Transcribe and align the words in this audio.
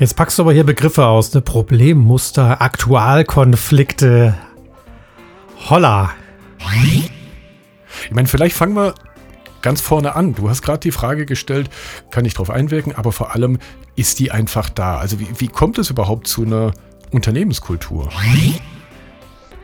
Jetzt 0.00 0.16
packst 0.16 0.36
du 0.40 0.42
aber 0.42 0.52
hier 0.52 0.64
Begriffe 0.64 1.06
aus, 1.06 1.32
ne? 1.34 1.40
Problemmuster, 1.40 2.60
Aktualkonflikte. 2.60 4.34
Holla. 5.70 6.10
Ich 8.02 8.10
meine, 8.10 8.26
vielleicht 8.26 8.56
fangen 8.56 8.74
wir 8.74 8.96
ganz 9.62 9.80
vorne 9.80 10.16
an. 10.16 10.34
Du 10.34 10.50
hast 10.50 10.62
gerade 10.62 10.80
die 10.80 10.90
Frage 10.90 11.26
gestellt, 11.26 11.70
kann 12.10 12.24
ich 12.24 12.34
darauf 12.34 12.50
einwirken, 12.50 12.92
aber 12.92 13.12
vor 13.12 13.36
allem 13.36 13.60
ist 13.94 14.18
die 14.18 14.32
einfach 14.32 14.68
da. 14.68 14.98
Also 14.98 15.20
wie, 15.20 15.28
wie 15.38 15.46
kommt 15.46 15.78
es 15.78 15.90
überhaupt 15.90 16.26
zu 16.26 16.42
einer 16.42 16.72
Unternehmenskultur? 17.12 18.08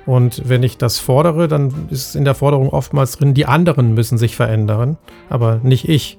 Und 0.06 0.48
wenn 0.48 0.62
ich 0.62 0.78
das 0.78 1.00
fordere, 1.00 1.48
dann 1.48 1.88
ist 1.90 2.14
in 2.14 2.24
der 2.24 2.36
Forderung 2.36 2.68
oftmals 2.68 3.16
drin, 3.16 3.34
die 3.34 3.46
anderen 3.46 3.94
müssen 3.94 4.16
sich 4.16 4.36
verändern, 4.36 4.96
aber 5.28 5.58
nicht 5.64 5.88
ich. 5.88 6.18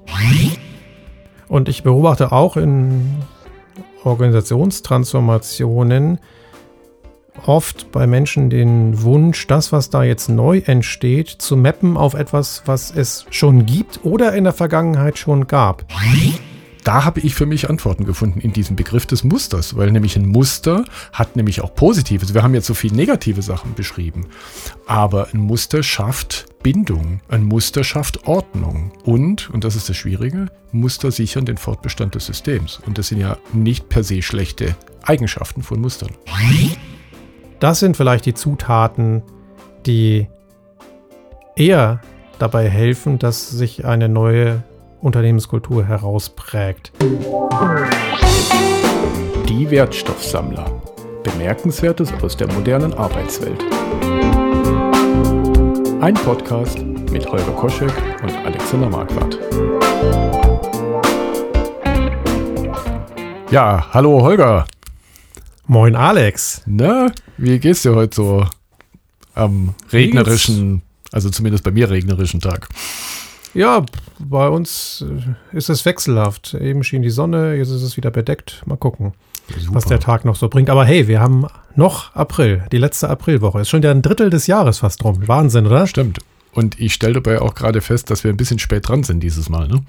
Und 1.48 1.70
ich 1.70 1.82
beobachte 1.82 2.30
auch 2.30 2.58
in 2.58 3.22
Organisationstransformationen 4.04 6.18
oft 7.46 7.90
bei 7.92 8.06
Menschen 8.06 8.50
den 8.50 9.02
Wunsch, 9.02 9.46
das, 9.46 9.72
was 9.72 9.90
da 9.90 10.04
jetzt 10.04 10.28
neu 10.28 10.62
entsteht, 10.64 11.28
zu 11.28 11.56
mappen 11.56 11.96
auf 11.96 12.14
etwas, 12.14 12.62
was 12.66 12.94
es 12.94 13.26
schon 13.30 13.66
gibt 13.66 14.00
oder 14.04 14.34
in 14.34 14.44
der 14.44 14.52
Vergangenheit 14.52 15.18
schon 15.18 15.46
gab. 15.46 15.84
Da 16.84 17.04
habe 17.04 17.20
ich 17.20 17.34
für 17.34 17.46
mich 17.46 17.70
Antworten 17.70 18.04
gefunden 18.04 18.40
in 18.40 18.52
diesem 18.52 18.74
Begriff 18.74 19.06
des 19.06 19.22
Musters, 19.22 19.76
weil 19.76 19.92
nämlich 19.92 20.16
ein 20.16 20.26
Muster 20.26 20.84
hat 21.12 21.36
nämlich 21.36 21.60
auch 21.60 21.74
Positives. 21.74 22.34
Wir 22.34 22.42
haben 22.42 22.54
jetzt 22.54 22.66
so 22.66 22.74
viele 22.74 22.96
negative 22.96 23.40
Sachen 23.42 23.74
beschrieben, 23.74 24.26
aber 24.86 25.28
ein 25.32 25.38
Muster 25.38 25.82
schafft 25.82 26.46
Bindung, 26.62 27.20
ein 27.28 27.44
Muster 27.44 27.84
schafft 27.84 28.26
Ordnung 28.26 28.92
und, 29.04 29.50
und 29.50 29.64
das 29.64 29.76
ist 29.76 29.88
das 29.88 29.96
Schwierige, 29.96 30.46
Muster 30.72 31.12
sichern 31.12 31.44
den 31.44 31.56
Fortbestand 31.56 32.14
des 32.16 32.26
Systems. 32.26 32.80
Und 32.84 32.98
das 32.98 33.08
sind 33.08 33.20
ja 33.20 33.36
nicht 33.52 33.88
per 33.88 34.02
se 34.02 34.22
schlechte 34.22 34.74
Eigenschaften 35.02 35.62
von 35.62 35.80
Mustern. 35.80 36.10
Das 37.60 37.78
sind 37.78 37.96
vielleicht 37.96 38.26
die 38.26 38.34
Zutaten, 38.34 39.22
die 39.86 40.26
eher 41.54 42.00
dabei 42.38 42.68
helfen, 42.68 43.20
dass 43.20 43.50
sich 43.50 43.84
eine 43.84 44.08
neue 44.08 44.64
Unternehmenskultur 45.02 45.84
herausprägt. 45.84 46.92
Die 49.48 49.70
Wertstoffsammler. 49.70 50.80
Bemerkenswertes 51.24 52.12
aus 52.22 52.36
der 52.36 52.52
modernen 52.52 52.94
Arbeitswelt. 52.94 53.64
Ein 56.00 56.14
Podcast 56.14 56.78
mit 57.10 57.26
Holger 57.26 57.52
Koschek 57.52 57.92
und 58.22 58.32
Alexander 58.46 58.88
Marquardt. 58.88 59.38
Ja, 63.50 63.88
hallo 63.92 64.22
Holger. 64.22 64.66
Moin 65.66 65.96
Alex. 65.96 66.62
Na, 66.66 67.10
wie 67.38 67.58
geht's 67.58 67.82
dir 67.82 67.94
heute 67.96 68.14
so 68.14 68.46
am 69.34 69.74
regnerischen, 69.92 70.82
also 71.10 71.28
zumindest 71.28 71.64
bei 71.64 71.72
mir 71.72 71.90
regnerischen 71.90 72.40
Tag? 72.40 72.68
Ja, 73.54 73.84
bei 74.18 74.48
uns 74.48 75.04
äh, 75.06 75.56
ist 75.56 75.68
es 75.68 75.84
wechselhaft. 75.84 76.54
Eben 76.54 76.82
schien 76.84 77.02
die 77.02 77.10
Sonne, 77.10 77.54
jetzt 77.56 77.70
ist 77.70 77.82
es 77.82 77.96
wieder 77.96 78.10
bedeckt. 78.10 78.62
Mal 78.66 78.76
gucken, 78.76 79.12
Super. 79.58 79.74
was 79.74 79.84
der 79.84 80.00
Tag 80.00 80.24
noch 80.24 80.36
so 80.36 80.48
bringt. 80.48 80.70
Aber 80.70 80.84
hey, 80.84 81.06
wir 81.08 81.20
haben 81.20 81.46
noch 81.76 82.14
April, 82.14 82.64
die 82.72 82.78
letzte 82.78 83.10
Aprilwoche. 83.10 83.60
Ist 83.60 83.68
schon 83.68 83.82
ja 83.82 83.90
ein 83.90 84.02
Drittel 84.02 84.30
des 84.30 84.46
Jahres 84.46 84.78
fast 84.78 85.04
rum. 85.04 85.26
Wahnsinn, 85.26 85.66
oder? 85.66 85.86
Stimmt. 85.86 86.20
Und 86.52 86.78
ich 86.80 86.94
stelle 86.94 87.14
dabei 87.14 87.40
auch 87.40 87.54
gerade 87.54 87.80
fest, 87.80 88.10
dass 88.10 88.24
wir 88.24 88.30
ein 88.30 88.36
bisschen 88.36 88.58
spät 88.58 88.88
dran 88.88 89.02
sind 89.02 89.20
dieses 89.20 89.48
Mal, 89.48 89.68
ne? 89.68 89.82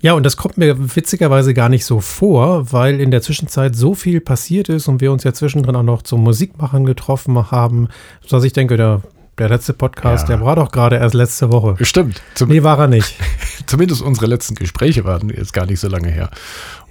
Ja, 0.00 0.12
und 0.12 0.22
das 0.22 0.36
kommt 0.36 0.58
mir 0.58 0.94
witzigerweise 0.96 1.54
gar 1.54 1.70
nicht 1.70 1.86
so 1.86 2.00
vor, 2.00 2.70
weil 2.72 3.00
in 3.00 3.10
der 3.10 3.22
Zwischenzeit 3.22 3.74
so 3.74 3.94
viel 3.94 4.20
passiert 4.20 4.68
ist 4.68 4.86
und 4.86 5.00
wir 5.00 5.10
uns 5.10 5.24
ja 5.24 5.32
zwischendrin 5.32 5.76
auch 5.76 5.82
noch 5.82 6.02
zum 6.02 6.22
Musikmachen 6.22 6.84
getroffen 6.84 7.50
haben, 7.50 7.88
dass 8.28 8.44
ich 8.44 8.52
denke, 8.52 8.76
der, 8.76 9.00
der 9.38 9.48
letzte 9.48 9.72
Podcast, 9.72 10.28
Ja. 10.28 10.36
der 10.36 10.44
war 10.46 10.56
doch 10.56 10.70
gerade 10.70 10.96
erst 10.96 11.14
letzte 11.14 11.50
Woche. 11.52 11.76
Stimmt. 11.84 12.22
Zum, 12.34 12.48
Nee, 12.48 12.62
war 12.62 12.78
er 12.78 12.86
nicht. 12.88 13.14
Zumindest 13.66 14.02
unsere 14.02 14.26
letzten 14.26 14.54
Gespräche 14.54 15.04
waren 15.04 15.28
jetzt 15.30 15.52
gar 15.52 15.66
nicht 15.66 15.80
so 15.80 15.88
lange 15.88 16.08
her. 16.08 16.30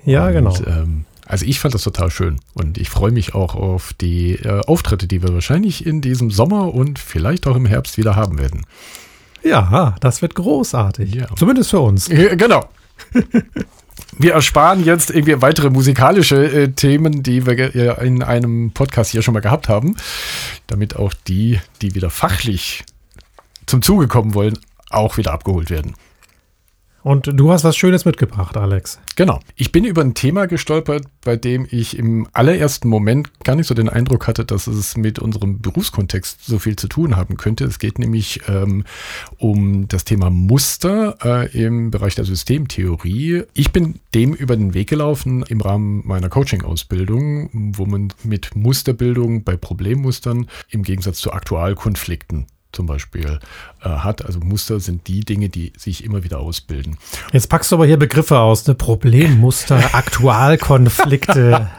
Ja, 0.06 0.28
Und, 0.28 0.34
genau. 0.34 0.56
Ähm, 0.66 1.06
also 1.25 1.45
ich 1.45 1.59
fand 1.59 1.73
das 1.73 1.84
total 1.84 2.12
schön 2.12 2.40
und 2.53 2.78
ich 2.78 2.90
freue 2.90 3.12
mich 3.12 3.34
auch 3.34 3.56
auf 3.56 3.94
die 3.94 4.34
äh, 4.35 4.59
Auftritte, 4.67 5.07
die 5.07 5.22
wir 5.23 5.34
wahrscheinlich 5.34 5.85
in 5.85 6.01
diesem 6.01 6.31
Sommer 6.31 6.73
und 6.73 7.00
vielleicht 7.00 7.47
auch 7.47 7.56
im 7.56 7.66
Herbst 7.66 7.97
wieder 7.97 8.16
haben 8.16 8.38
werden. 8.40 8.66
Ja, 9.44 9.96
das 10.01 10.22
wird 10.22 10.35
großartig. 10.35 11.16
Ja. 11.16 11.28
Zumindest 11.35 11.69
für 11.69 11.79
uns. 11.79 12.07
Ja, 12.07 12.35
Genau. 12.35 12.66
Wir 14.18 14.34
ersparen 14.34 14.84
jetzt 14.84 15.09
irgendwie 15.09 15.41
weitere 15.41 15.69
musikalische 15.69 16.46
äh, 16.46 16.72
Themen, 16.72 17.24
die 17.24 17.46
wir 17.46 17.75
ja 17.75 17.94
in 17.94 18.22
einem 18.24 18.72
Podcast 18.72 19.12
hier 19.12 19.22
schon 19.22 19.34
mal 19.34 19.40
gehabt 19.40 19.69
haben, 19.69 19.96
damit 20.68 20.96
auch 20.96 21.13
die, 21.28 21.59
die 21.81 21.96
wieder 21.96 22.09
fachlich 22.09 22.84
zum 23.66 23.81
Zuge 23.81 24.07
kommen 24.07 24.34
wollen, 24.34 24.57
auch 24.90 25.18
wieder 25.18 25.34
abgeholt 25.34 25.69
werden. 25.69 25.96
Und 27.03 27.30
du 27.34 27.52
hast 27.52 27.66
was 27.66 27.75
Schönes 27.75 28.06
mitgebracht, 28.06 28.56
Alex. 28.56 29.00
Genau. 29.18 29.41
Ich 29.56 29.74
bin 29.74 29.84
über 29.84 30.02
ein 30.02 30.14
Thema 30.14 30.46
gestolpert, 30.46 31.06
bei 31.22 31.36
dem 31.36 31.68
ich 31.69 31.97
im 31.97 32.28
allerersten 32.31 32.88
Moment 32.88 33.44
gar 33.44 33.58
nicht 33.58 33.68
so 33.68 33.74
den 33.74 33.90
Eindruck 33.90 34.25
hatte, 34.25 34.46
dass 34.46 34.68
es 34.68 34.96
mit 34.96 35.19
unserem 35.19 35.59
Berufskontext 35.59 36.46
so 36.46 36.59
viel 36.59 36.78
zu 36.78 36.88
tun 36.88 37.18
haben 37.18 37.36
könnte. 37.36 37.66
Es 37.66 37.78
geht 37.78 38.00
nämlich 38.00 38.40
ähm, 38.47 38.86
um 39.38 39.90
das 39.90 40.06
Thema 40.06 40.30
Muster 40.30 41.18
äh, 41.24 41.66
im 41.66 41.91
Bereich 41.91 42.16
der 42.16 42.24
Systemtheorie. 42.24 43.44
Ich 43.53 43.74
bin 43.74 44.00
dem 44.16 44.34
über 44.34 44.56
den 44.56 44.74
Weg 44.74 44.90
gelaufen 44.90 45.44
im 45.44 45.59
Rahmen 45.59 46.03
meiner 46.06 46.30
Coaching-Ausbildung, 46.30 47.50
wo 47.75 47.85
man 47.85 48.14
mit 48.24 48.56
Musterbildung 48.56 49.44
bei 49.44 49.58
Problemmustern 49.58 50.47
im 50.70 50.84
Gegensatz 50.84 51.20
zu 51.20 51.34
Aktualkonflikten 51.34 52.47
zum 52.73 52.85
Beispiel 52.85 53.39
äh, 53.81 53.89
hat. 53.89 54.25
Also 54.25 54.39
Muster 54.39 54.79
sind 54.79 55.07
die 55.07 55.22
Dinge, 55.22 55.50
die 55.50 55.73
sich 55.78 56.03
immer 56.03 56.23
wieder 56.23 56.39
ausbilden. 56.39 56.97
Jetzt 57.31 57.50
packst 57.50 57.72
du 57.72 57.75
aber 57.75 57.85
hier 57.85 57.97
Begriffe 57.97 58.39
aus, 58.39 58.67
ne? 58.67 58.75
Problemmuster, 58.75 59.78
Aktualkonflikte. 59.94 61.69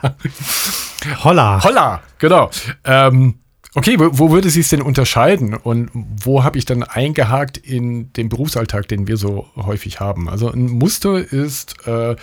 Holla. 1.22 1.62
Holla, 1.62 2.02
genau. 2.18 2.50
Ähm, 2.84 3.34
okay, 3.74 3.98
wo, 3.98 4.18
wo 4.18 4.30
würde 4.30 4.48
sich 4.50 4.68
denn 4.68 4.82
unterscheiden 4.82 5.54
und 5.54 5.90
wo 5.92 6.44
habe 6.44 6.58
ich 6.58 6.64
dann 6.64 6.82
eingehakt 6.82 7.56
in 7.58 8.12
den 8.14 8.28
Berufsalltag, 8.28 8.88
den 8.88 9.08
wir 9.08 9.16
so 9.16 9.46
häufig 9.56 10.00
haben? 10.00 10.28
Also 10.28 10.50
ein 10.50 10.66
Muster 10.66 11.18
ist 11.18 11.86
äh, 11.86 12.16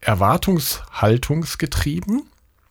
erwartungshaltungsgetrieben. 0.00 2.22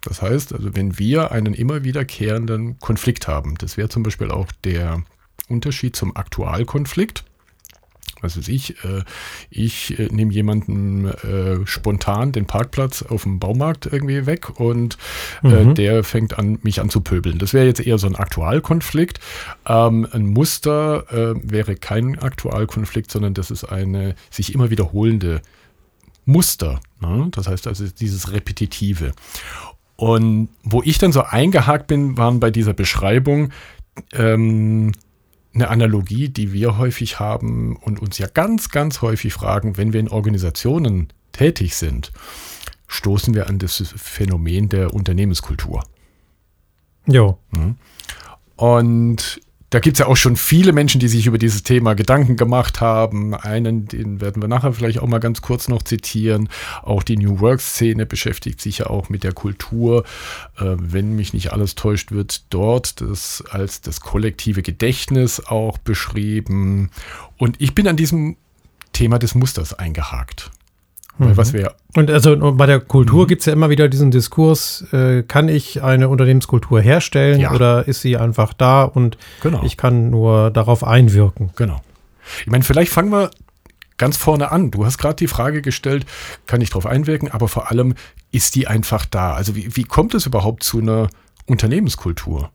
Das 0.03 0.21
heißt, 0.21 0.53
also 0.53 0.75
wenn 0.75 0.99
wir 0.99 1.31
einen 1.31 1.55
immer 1.55 1.83
wiederkehrenden 1.83 2.79
Konflikt 2.79 3.27
haben, 3.27 3.55
das 3.57 3.75
wäre 3.75 3.89
zum 3.89 4.03
Beispiel 4.03 4.29
auch 4.29 4.45
der 4.63 5.01
Unterschied 5.49 5.95
zum 5.95 6.15
Aktualkonflikt. 6.15 7.23
Was 8.21 8.37
weiß 8.37 8.47
ich, 8.47 8.83
äh, 8.83 9.03
ich 9.49 9.99
äh, 9.99 10.07
nehme 10.07 10.31
jemanden 10.31 11.05
äh, 11.05 11.65
spontan 11.67 12.31
den 12.31 12.45
Parkplatz 12.45 13.03
auf 13.03 13.23
dem 13.23 13.39
Baumarkt 13.39 13.87
irgendwie 13.87 14.25
weg 14.25 14.59
und 14.59 14.97
äh, 15.43 15.65
Mhm. 15.65 15.75
der 15.75 16.03
fängt 16.03 16.39
an, 16.39 16.57
mich 16.63 16.79
an 16.81 16.89
zu 16.89 17.01
pöbeln. 17.01 17.37
Das 17.37 17.53
wäre 17.53 17.65
jetzt 17.65 17.85
eher 17.85 17.97
so 17.97 18.07
ein 18.07 18.15
Aktualkonflikt. 18.15 19.19
Ähm, 19.67 20.07
ein 20.11 20.27
Muster 20.27 21.05
äh, 21.11 21.35
wäre 21.43 21.75
kein 21.75 22.17
Aktualkonflikt, 22.17 23.11
sondern 23.11 23.33
das 23.33 23.51
ist 23.51 23.65
eine 23.65 24.15
sich 24.31 24.53
immer 24.55 24.69
wiederholende 24.69 25.41
Muster. 26.25 26.79
Ne? 27.01 27.27
Das 27.31 27.47
heißt 27.47 27.67
also 27.67 27.85
dieses 27.87 28.31
Repetitive. 28.31 29.11
Und 29.97 30.49
wo 30.63 30.81
ich 30.83 30.97
dann 30.97 31.11
so 31.11 31.21
eingehakt 31.21 31.87
bin, 31.87 32.17
waren 32.17 32.39
bei 32.39 32.49
dieser 32.49 32.73
Beschreibung 32.73 33.51
ähm, 34.13 34.93
eine 35.55 35.69
Analogie, 35.69 36.29
die 36.29 36.53
wir 36.53 36.77
häufig 36.77 37.19
haben 37.19 37.77
und 37.77 38.01
uns 38.01 38.17
ja 38.17 38.27
ganz, 38.27 38.69
ganz 38.69 39.01
häufig 39.01 39.33
fragen, 39.33 39.77
wenn 39.77 39.93
wir 39.93 39.99
in 39.99 40.09
Organisationen 40.09 41.07
tätig 41.31 41.75
sind, 41.75 42.11
stoßen 42.87 43.33
wir 43.33 43.47
an 43.47 43.57
das 43.57 43.93
Phänomen 43.95 44.69
der 44.69 44.93
Unternehmenskultur. 44.93 45.83
Jo. 47.07 47.39
Und 48.55 49.41
da 49.75 49.81
gibt 49.81 49.97
es 49.97 49.99
ja 49.99 50.05
auch 50.05 50.15
schon 50.15 50.37
viele 50.37 50.71
Menschen, 50.71 51.01
die 51.01 51.09
sich 51.09 51.27
über 51.27 51.37
dieses 51.37 51.63
Thema 51.63 51.95
Gedanken 51.95 52.37
gemacht 52.37 52.79
haben. 52.79 53.35
Einen, 53.35 53.89
den 53.89 54.21
werden 54.21 54.41
wir 54.41 54.47
nachher 54.47 54.71
vielleicht 54.71 54.99
auch 54.99 55.07
mal 55.07 55.19
ganz 55.19 55.41
kurz 55.41 55.67
noch 55.67 55.81
zitieren. 55.81 56.47
Auch 56.81 57.03
die 57.03 57.17
New 57.17 57.41
Work-Szene 57.41 58.05
beschäftigt 58.05 58.61
sich 58.61 58.77
ja 58.77 58.87
auch 58.87 59.09
mit 59.09 59.25
der 59.25 59.33
Kultur. 59.33 60.05
Äh, 60.57 60.77
wenn 60.77 61.17
mich 61.17 61.33
nicht 61.33 61.51
alles 61.51 61.75
täuscht, 61.75 62.13
wird 62.13 62.45
dort 62.53 63.01
das 63.01 63.43
als 63.49 63.81
das 63.81 63.99
kollektive 63.99 64.61
Gedächtnis 64.61 65.45
auch 65.45 65.77
beschrieben. 65.77 66.89
Und 67.37 67.59
ich 67.59 67.75
bin 67.75 67.85
an 67.89 67.97
diesem 67.97 68.37
Thema 68.93 69.19
des 69.19 69.35
Musters 69.35 69.73
eingehakt. 69.73 70.51
Weil 71.17 71.37
was 71.37 71.53
wir 71.53 71.73
Und 71.95 72.11
also 72.11 72.35
bei 72.53 72.65
der 72.65 72.79
Mhm. 72.79 72.87
Kultur 72.89 73.25
gibt 73.27 73.39
es 73.41 73.45
ja 73.45 73.53
immer 73.53 73.69
wieder 73.69 73.87
diesen 73.87 74.11
Diskurs, 74.11 74.83
äh, 74.91 75.23
kann 75.23 75.47
ich 75.47 75.81
eine 75.81 76.09
Unternehmenskultur 76.09 76.81
herstellen 76.81 77.39
Ja. 77.39 77.53
oder 77.53 77.87
ist 77.87 78.01
sie 78.01 78.17
einfach 78.17 78.53
da 78.53 78.83
und 78.83 79.17
Genau. 79.41 79.63
ich 79.63 79.77
kann 79.77 80.09
nur 80.09 80.51
darauf 80.51 80.83
einwirken? 80.83 81.51
Genau. 81.55 81.81
Ich 82.41 82.47
meine, 82.47 82.63
vielleicht 82.65 82.91
fangen 82.91 83.11
wir 83.11 83.31
ganz 83.97 84.17
vorne 84.17 84.51
an. 84.51 84.71
Du 84.71 84.85
hast 84.85 84.97
gerade 84.97 85.15
die 85.15 85.27
Frage 85.27 85.61
gestellt, 85.61 86.05
kann 86.47 86.59
ich 86.59 86.69
darauf 86.69 86.85
einwirken, 86.85 87.31
aber 87.31 87.47
vor 87.47 87.71
allem 87.71 87.93
ist 88.31 88.55
die 88.55 88.67
einfach 88.67 89.05
da. 89.05 89.33
Also 89.35 89.55
wie, 89.55 89.73
wie 89.77 89.83
kommt 89.85 90.13
es 90.15 90.25
überhaupt 90.25 90.63
zu 90.63 90.79
einer 90.79 91.07
Unternehmenskultur? 91.45 92.49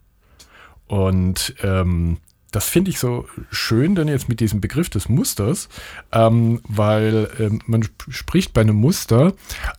Und 0.87 1.55
ähm, 1.63 2.19
das 2.51 2.69
finde 2.69 2.91
ich 2.91 2.99
so 2.99 3.27
schön 3.51 3.95
dann 3.95 4.09
jetzt 4.09 4.29
mit 4.29 4.41
diesem 4.41 4.61
Begriff 4.61 4.91
des 4.91 5.09
Musters, 5.09 5.69
ähm, 6.13 6.61
weil 6.69 7.29
ähm, 7.39 7.61
man 7.67 7.87
spricht 8.09 8.53
bei 8.53 8.61
einem 8.61 8.77
Muster 8.77 9.35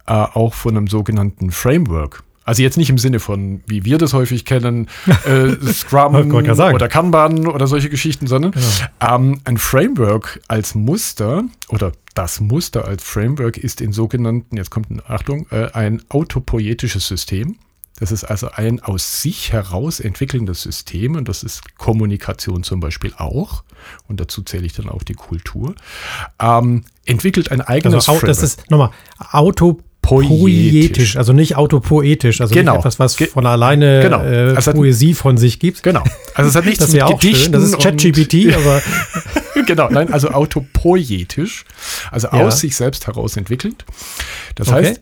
äh, 0.07 0.13
auch 0.13 0.53
von 0.53 0.77
einem 0.77 0.87
sogenannten 0.87 1.51
Framework. 1.51 2.23
Also 2.43 2.63
jetzt 2.63 2.77
nicht 2.77 2.89
im 2.89 2.97
Sinne 2.97 3.19
von, 3.19 3.61
wie 3.67 3.85
wir 3.85 3.97
das 3.97 4.13
häufig 4.13 4.45
kennen, 4.45 4.87
äh, 5.25 5.51
Scrum 5.71 6.15
oder 6.73 6.89
Kanban 6.89 7.47
oder 7.47 7.67
solche 7.67 7.89
Geschichten, 7.89 8.25
sondern 8.25 8.51
genau. 8.51 9.15
ähm, 9.15 9.41
ein 9.43 9.57
Framework 9.57 10.41
als 10.47 10.73
Muster 10.73 11.43
oder 11.69 11.91
das 12.15 12.39
Muster 12.39 12.85
als 12.85 13.03
Framework 13.03 13.57
ist 13.57 13.79
in 13.79 13.93
sogenannten, 13.93 14.57
jetzt 14.57 14.71
kommt 14.71 14.89
eine 14.89 15.07
Achtung, 15.07 15.45
äh, 15.51 15.71
ein 15.73 16.01
autopoietisches 16.09 17.07
System. 17.07 17.57
Das 18.01 18.11
ist 18.11 18.23
also 18.23 18.49
ein 18.49 18.79
aus 18.79 19.21
sich 19.21 19.53
heraus 19.53 19.99
entwickelndes 19.99 20.63
System 20.63 21.15
und 21.15 21.29
das 21.29 21.43
ist 21.43 21.77
Kommunikation 21.77 22.63
zum 22.63 22.79
Beispiel 22.79 23.13
auch. 23.15 23.63
Und 24.07 24.19
dazu 24.19 24.41
zähle 24.41 24.65
ich 24.65 24.73
dann 24.73 24.89
auch 24.89 25.03
die 25.03 25.13
Kultur. 25.13 25.75
Ähm, 26.41 26.83
entwickelt 27.05 27.51
ein 27.51 27.61
eigenes 27.61 28.09
also, 28.09 28.25
Das 28.25 28.41
ist 28.41 28.71
nochmal 28.71 28.89
autopoietisch, 29.31 31.15
also 31.15 31.31
nicht 31.31 31.57
autopoetisch, 31.57 32.41
also 32.41 32.55
genau. 32.55 32.71
nicht 32.71 32.79
etwas, 32.79 32.97
was 32.97 33.15
von 33.17 33.45
alleine 33.45 34.01
genau. 34.01 34.23
äh, 34.23 34.55
also 34.55 34.71
Poesie 34.71 35.13
von 35.13 35.37
sich 35.37 35.59
gibt. 35.59 35.83
Genau. 35.83 36.03
Also 36.33 36.49
es 36.49 36.55
hat 36.55 36.65
nichts 36.65 36.79
das 36.83 36.93
mit 36.93 37.03
auch 37.03 37.19
Gedichten 37.19 37.43
schön. 37.43 37.51
Das 37.51 37.61
ist 37.61 37.77
ChatGPT, 37.77 38.55
aber 38.55 38.81
genau, 39.67 39.89
nein, 39.91 40.11
also 40.11 40.29
autopoietisch, 40.29 41.65
also 42.09 42.29
ja. 42.29 42.33
aus 42.33 42.61
sich 42.61 42.75
selbst 42.75 43.05
heraus 43.05 43.37
entwickelt. 43.37 43.85
Das 44.55 44.69
okay. 44.69 44.87
heißt, 44.87 45.01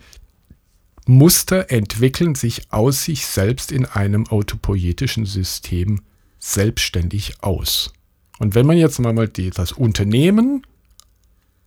Muster 1.09 1.71
entwickeln 1.71 2.35
sich 2.35 2.71
aus 2.71 3.03
sich 3.03 3.25
selbst 3.25 3.71
in 3.71 3.85
einem 3.85 4.27
autopoietischen 4.27 5.25
System 5.25 6.01
selbstständig 6.37 7.41
aus. 7.41 7.91
Und 8.37 8.53
wenn 8.53 8.67
man 8.67 8.77
jetzt 8.77 8.99
mal 8.99 9.27
die, 9.27 9.49
das 9.49 9.71
Unternehmen 9.71 10.67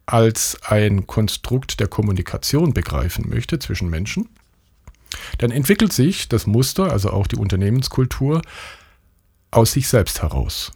als 0.06 0.58
ein 0.62 1.08
Konstrukt 1.08 1.80
der 1.80 1.88
Kommunikation 1.88 2.72
begreifen 2.72 3.28
möchte 3.28 3.58
zwischen 3.58 3.90
Menschen, 3.90 4.28
dann 5.38 5.50
entwickelt 5.50 5.92
sich 5.92 6.28
das 6.28 6.46
Muster, 6.46 6.92
also 6.92 7.10
auch 7.10 7.26
die 7.26 7.36
Unternehmenskultur, 7.36 8.42
aus 9.50 9.72
sich 9.72 9.88
selbst 9.88 10.22
heraus. 10.22 10.70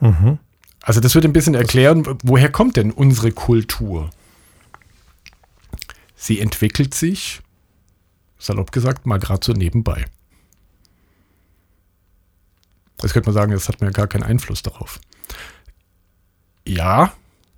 Mhm. 0.00 0.38
Also 0.80 1.00
das 1.00 1.14
wird 1.14 1.26
ein 1.26 1.34
bisschen 1.34 1.54
erklären, 1.54 2.18
woher 2.22 2.50
kommt 2.50 2.76
denn 2.76 2.92
unsere 2.92 3.30
Kultur? 3.30 4.08
Sie 6.24 6.40
entwickelt 6.40 6.94
sich, 6.94 7.42
salopp 8.38 8.72
gesagt, 8.72 9.04
mal 9.04 9.18
gerade 9.18 9.44
so 9.44 9.52
nebenbei. 9.52 10.06
Das 12.96 13.12
könnte 13.12 13.28
man 13.28 13.34
sagen, 13.34 13.52
das 13.52 13.68
hat 13.68 13.82
mir 13.82 13.90
gar 13.90 14.06
keinen 14.06 14.22
Einfluss 14.22 14.62
darauf. 14.62 15.00
Ja, 16.66 17.12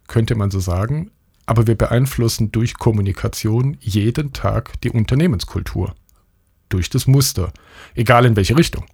könnte 0.09 0.35
man 0.35 0.51
so 0.51 0.59
sagen, 0.59 1.13
aber 1.47 1.69
wir 1.69 1.77
beeinflussen 1.77 2.51
durch 2.51 2.75
Kommunikation 2.75 3.77
jeden 3.79 4.33
Tag 4.33 4.81
die 4.81 4.91
Unternehmenskultur. 4.91 5.95
Durch 6.69 6.91
das 6.91 7.07
Muster. 7.07 7.53
Egal 7.95 8.27
in 8.27 8.35
welche 8.35 8.57
Richtung. 8.57 8.85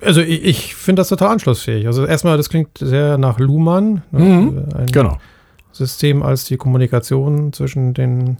Also 0.00 0.20
ich, 0.20 0.44
ich 0.44 0.74
finde 0.76 1.00
das 1.00 1.08
total 1.08 1.30
anschlussfähig. 1.30 1.88
Also 1.88 2.06
erstmal, 2.06 2.36
das 2.36 2.48
klingt 2.48 2.78
sehr 2.78 3.18
nach 3.18 3.40
Luhmann. 3.40 4.02
Ne? 4.12 4.20
Mhm, 4.20 4.68
Ein, 4.76 4.86
genau. 4.86 5.18
System 5.72 6.22
als 6.22 6.44
die 6.44 6.56
Kommunikation 6.56 7.52
zwischen 7.52 7.94
den 7.94 8.38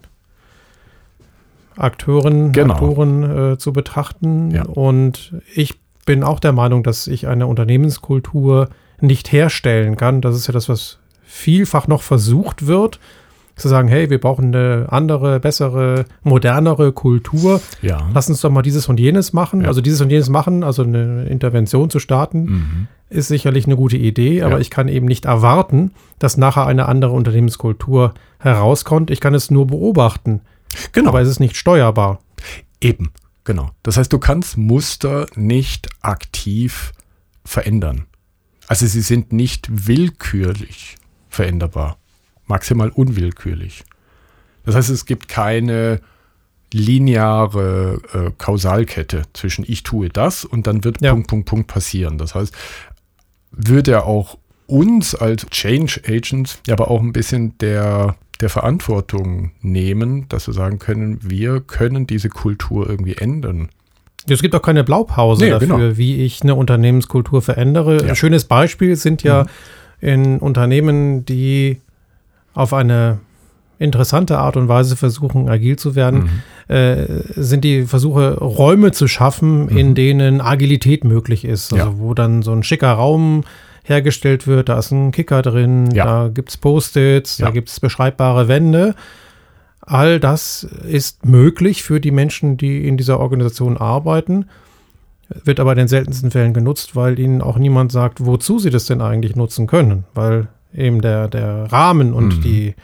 Akteuren, 1.77 2.53
genau. 2.53 2.75
Aktoren 2.75 3.53
äh, 3.53 3.59
zu 3.59 3.73
betrachten. 3.73 4.51
Ja. 4.51 4.65
Und 4.65 5.35
ich 5.55 5.81
bin 6.05 6.23
auch 6.23 6.41
der 6.41 6.53
Meinung, 6.53 6.83
dass 6.83 7.07
ich 7.07 7.27
eine 7.27 7.47
Unternehmenskultur 7.47 8.69
nicht 9.01 9.33
herstellen 9.33 9.97
kann. 9.97 10.21
Das 10.21 10.37
ist 10.37 10.47
ja 10.47 10.53
das, 10.53 10.69
was 10.69 10.99
vielfach 11.23 11.89
noch 11.89 12.03
versucht 12.03 12.67
wird 12.67 13.01
zu 13.57 13.69
sagen, 13.69 13.89
hey, 13.89 14.11
wir 14.11 14.21
brauchen 14.21 14.55
eine 14.55 14.87
andere, 14.91 15.39
bessere, 15.41 16.07
modernere 16.23 16.93
Kultur. 16.93 17.61
Ja. 17.83 18.09
Lass 18.15 18.29
uns 18.29 18.41
doch 18.41 18.51
mal 18.51 18.63
dieses 18.63 18.89
und 18.89 18.99
jenes 18.99 19.33
machen. 19.33 19.63
Ja. 19.63 19.69
Also 19.69 19.81
dieses 19.81 20.01
und 20.01 20.11
jenes 20.11 20.29
machen, 20.29 20.65
also 20.65 20.83
eine 20.83 21.27
Intervention 21.27 21.91
zu 21.91 21.99
starten, 21.99 22.45
mhm. 22.45 22.89
ist 23.11 23.29
sicherlich 23.29 23.67
eine 23.67 23.77
gute 23.77 23.97
Idee, 23.97 24.43
aber 24.43 24.55
Ja. 24.55 24.61
ich 24.61 24.71
kann 24.71 24.89
eben 24.89 25.07
nicht 25.07 25.27
erwarten, 25.27 25.93
dass 26.19 26.37
nachher 26.37 26.67
eine 26.67 26.87
andere 26.87 27.13
Unternehmenskultur 27.13 28.15
herauskommt. 28.39 29.11
Ich 29.11 29.21
kann 29.21 29.35
es 29.35 29.51
nur 29.51 29.67
beobachten. 29.67 30.41
Genau. 30.93 31.11
Aber 31.11 31.21
es 31.21 31.29
ist 31.29 31.41
nicht 31.41 31.57
steuerbar. 31.57 32.21
Eben, 32.81 33.11
genau. 33.45 33.71
Das 33.83 33.97
heißt, 33.97 34.13
du 34.13 34.19
kannst 34.19 34.57
Muster 34.57 35.27
nicht 35.37 35.89
aktiv 36.01 36.93
verändern. 37.45 38.07
Also 38.69 38.87
sie 38.87 39.03
sind 39.03 39.33
nicht 39.33 39.87
willkürlich 39.87 40.97
veränderbar, 41.29 41.99
maximal 42.53 42.91
unwillkürlich. 42.91 43.85
Das 44.65 44.75
heißt, 44.77 44.91
es 44.91 45.07
gibt 45.07 45.29
keine 45.29 46.01
lineare 46.73 48.01
äh, 48.15 48.31
Kausalkette 48.39 49.23
zwischen 49.33 49.65
ich 49.67 49.83
tue 49.83 50.09
das 50.09 50.45
und 50.45 50.67
dann 50.67 50.85
wird 50.85 51.01
Ja. 51.03 51.13
Punkt, 51.13 51.29
Punkt, 51.29 51.47
Punkt 51.49 51.67
passieren. 51.67 52.19
Das 52.19 52.35
heißt, 52.35 52.55
würde 53.51 53.91
er 53.93 54.07
auch 54.07 54.39
uns 54.67 55.15
als 55.15 55.47
Change 55.51 56.01
Agents 56.07 56.61
ja 56.67 56.75
aber 56.75 56.91
auch 56.91 57.01
ein 57.03 57.13
bisschen 57.13 57.59
der, 57.59 58.17
der 58.41 58.49
Verantwortung 58.49 59.53
nehmen, 59.61 60.27
dass 60.29 60.47
wir 60.47 60.55
sagen 60.55 60.79
können, 60.79 61.19
wir 61.23 61.61
können 61.61 62.07
diese 62.07 62.29
Kultur 62.31 62.89
irgendwie 62.89 63.17
ändern. 63.17 63.69
Es 64.29 64.41
gibt 64.41 64.55
auch 64.55 64.63
keine 64.63 64.85
Blaupause 64.85 65.45
Nee, 65.45 65.51
dafür, 65.51 65.77
genau. 65.79 65.97
wie 65.99 66.25
ich 66.25 66.43
eine 66.43 66.55
Unternehmenskultur 66.55 67.43
verändere. 67.43 68.03
Ja. 68.03 68.09
Ein 68.11 68.17
schönes 68.17 68.45
Beispiel 68.45 68.97
sind 68.97 69.23
ja 69.25 69.43
Mhm. 69.43 70.09
in 70.09 70.39
Unternehmen, 70.39 71.25
die 71.27 71.81
auf 72.55 72.73
eine 72.73 73.19
interessante 73.79 74.39
Art 74.39 74.57
und 74.57 74.69
Weise 74.69 74.95
versuchen, 74.97 75.49
agil 75.49 75.77
zu 75.77 75.95
werden, 75.97 76.31
Mhm. 76.69 76.75
äh, 76.75 77.07
sind 77.35 77.65
die 77.65 77.83
Versuche, 77.85 78.35
Räume 78.39 78.93
zu 78.93 79.09
schaffen, 79.09 79.69
in 79.69 79.91
Mhm. 79.91 79.95
denen 79.95 80.41
Agilität 80.41 81.03
möglich 81.05 81.45
ist. 81.45 81.73
Also 81.73 81.87
Ja. 81.87 81.99
wo 81.99 82.15
dann 82.15 82.43
so 82.43 82.53
ein 82.53 82.63
schicker 82.63 82.93
Raum 82.93 83.43
hergestellt 83.85 84.47
wird, 84.47 84.69
da 84.69 84.79
ist 84.79 84.93
ein 84.93 85.11
Kicker 85.11 85.43
drin, 85.43 85.91
Ja. 85.93 86.05
da 86.05 86.29
gibt 86.29 86.51
es 86.51 86.57
Post-its, 86.57 87.39
Ja. 87.39 87.47
da 87.47 87.51
gibt 87.53 87.71
es 87.71 87.81
beschreibbare 87.81 88.47
Wände. 88.47 88.95
All 89.81 90.21
das 90.21 90.63
ist 90.89 91.27
möglich 91.27 91.83
für 91.83 91.99
die 91.99 92.13
Menschen, 92.13 92.57
die 92.57 92.87
in 92.87 92.97
dieser 92.97 93.19
Organisation 93.19 93.77
arbeiten, 93.77 94.47
wird 95.45 95.59
aber 95.59 95.73
in 95.73 95.79
den 95.79 95.89
seltensten 95.89 96.31
Fällen 96.31 96.55
genutzt, 96.55 96.95
weil 96.95 97.19
ihnen 97.19 97.43
auch 97.43 97.59
niemand 97.59 97.91
sagt, 97.91 98.25
wozu 98.25 98.61
sie 98.61 98.71
das 98.71 98.85
denn 98.87 99.01
eigentlich 99.01 99.35
nutzen 99.35 99.67
können, 99.67 100.05
weil 100.15 100.47
eben 100.75 101.01
der, 101.01 101.29
der 101.29 101.71
Rahmen 101.73 102.13
und 102.13 102.37
Mhm. 102.39 102.41
die, 102.43 102.75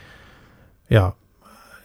ja, 0.88 1.14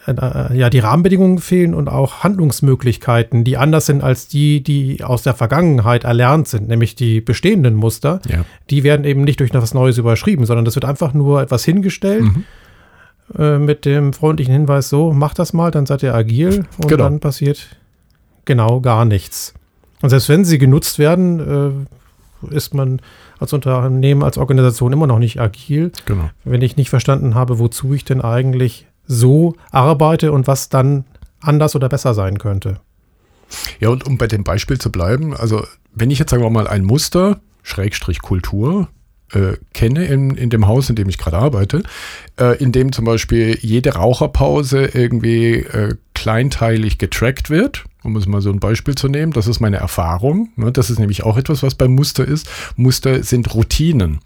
äh, 0.06 0.12
äh, 0.12 0.58
ja, 0.58 0.70
die 0.70 0.80
Rahmenbedingungen 0.80 1.38
fehlen 1.40 1.74
und 1.74 1.88
auch 1.88 2.24
Handlungsmöglichkeiten, 2.24 3.44
die 3.44 3.58
anders 3.58 3.86
sind 3.86 4.04
als 4.04 4.28
die, 4.28 4.62
die 4.62 5.04
aus 5.04 5.24
der 5.24 5.34
Vergangenheit 5.34 6.04
erlernt 6.04 6.48
sind, 6.48 6.68
nämlich 6.68 6.96
die 6.96 7.22
bestehenden 7.22 7.74
Muster. 7.76 8.20
Ja. 8.28 8.44
Die 8.70 8.84
werden 8.84 9.06
eben 9.06 9.24
nicht 9.24 9.40
durch 9.40 9.52
etwas 9.52 9.74
Neues 9.74 9.98
überschrieben, 9.98 10.46
sondern 10.46 10.66
das 10.66 10.76
wird 10.76 10.86
einfach 10.86 11.14
nur 11.14 11.42
etwas 11.42 11.64
hingestellt 11.64 12.24
Mhm. 12.24 12.44
äh, 13.38 13.58
mit 13.60 13.86
dem 13.86 14.12
freundlichen 14.12 14.54
Hinweis, 14.54 14.90
so, 14.90 15.14
macht 15.14 15.40
das 15.40 15.54
mal, 15.54 15.72
dann 15.72 15.86
seid 15.86 16.04
ihr 16.04 16.14
agil 16.14 16.66
und 16.78 16.88
Genau. 16.90 17.04
dann 17.06 17.20
passiert 17.22 17.78
genau 18.46 18.82
gar 18.82 19.06
nichts. 19.06 19.54
Und 20.02 20.10
selbst 20.10 20.28
wenn 20.28 20.44
sie 20.44 20.58
genutzt 20.58 21.00
werden, 21.00 21.88
ist 22.50 22.74
man 22.74 23.00
als 23.44 23.54
Unternehmen, 23.54 24.24
als 24.24 24.38
Organisation 24.38 24.92
immer 24.94 25.08
noch 25.08 25.20
nicht 25.20 25.40
agil, 25.40 25.92
Genau. 26.06 26.30
wenn 26.44 26.62
ich 26.62 26.76
nicht 26.78 26.90
verstanden 26.90 27.36
habe, 27.36 27.60
wozu 27.60 27.94
ich 27.94 28.04
denn 28.06 28.22
eigentlich 28.22 28.88
so 29.06 29.56
arbeite 29.72 30.32
und 30.32 30.48
was 30.48 30.70
dann 30.70 31.06
anders 31.42 31.76
oder 31.76 31.90
besser 31.90 32.14
sein 32.14 32.40
könnte. 32.40 32.80
Ja, 33.80 33.90
und 33.90 34.06
um 34.08 34.18
bei 34.18 34.28
dem 34.28 34.44
Beispiel 34.44 34.80
zu 34.80 34.92
bleiben, 34.92 35.36
also 35.36 35.64
wenn 35.94 36.10
ich 36.10 36.20
jetzt 36.20 36.32
sagen 36.32 36.42
wir 36.42 36.50
mal 36.50 36.68
ein 36.68 36.84
Muster, 36.84 37.40
Schrägstrich 37.62 38.22
Kultur, 38.22 38.88
äh, 39.34 39.54
kenne 39.74 40.06
in, 40.06 40.32
in 40.36 40.50
dem 40.50 40.68
Haus, 40.68 40.90
in 40.90 40.96
dem 40.96 41.10
ich 41.10 41.18
gerade 41.18 41.38
arbeite, 41.38 41.84
äh, 42.40 42.58
in 42.64 42.72
dem 42.72 42.92
zum 42.92 43.06
Beispiel 43.06 43.58
jede 43.62 43.94
Raucherpause 43.96 44.86
irgendwie 44.94 45.56
äh, 45.56 45.96
kleinteilig 46.14 46.98
getrackt 46.98 47.50
wird, 47.50 47.84
um 48.04 48.16
es 48.16 48.26
mal 48.26 48.42
so 48.42 48.52
ein 48.52 48.60
Beispiel 48.60 48.96
zu 48.96 49.08
nehmen, 49.08 49.32
das 49.32 49.48
ist 49.48 49.60
meine 49.60 49.78
Erfahrung. 49.78 50.50
Ne? 50.56 50.72
Das 50.72 50.90
ist 50.90 51.00
nämlich 51.00 51.24
auch 51.24 51.38
etwas, 51.38 51.64
was 51.64 51.76
beim 51.76 51.94
Muster 51.94 52.26
ist. 52.26 52.50
Muster 52.76 53.24
sind 53.24 53.54
Routinen. 53.54 54.20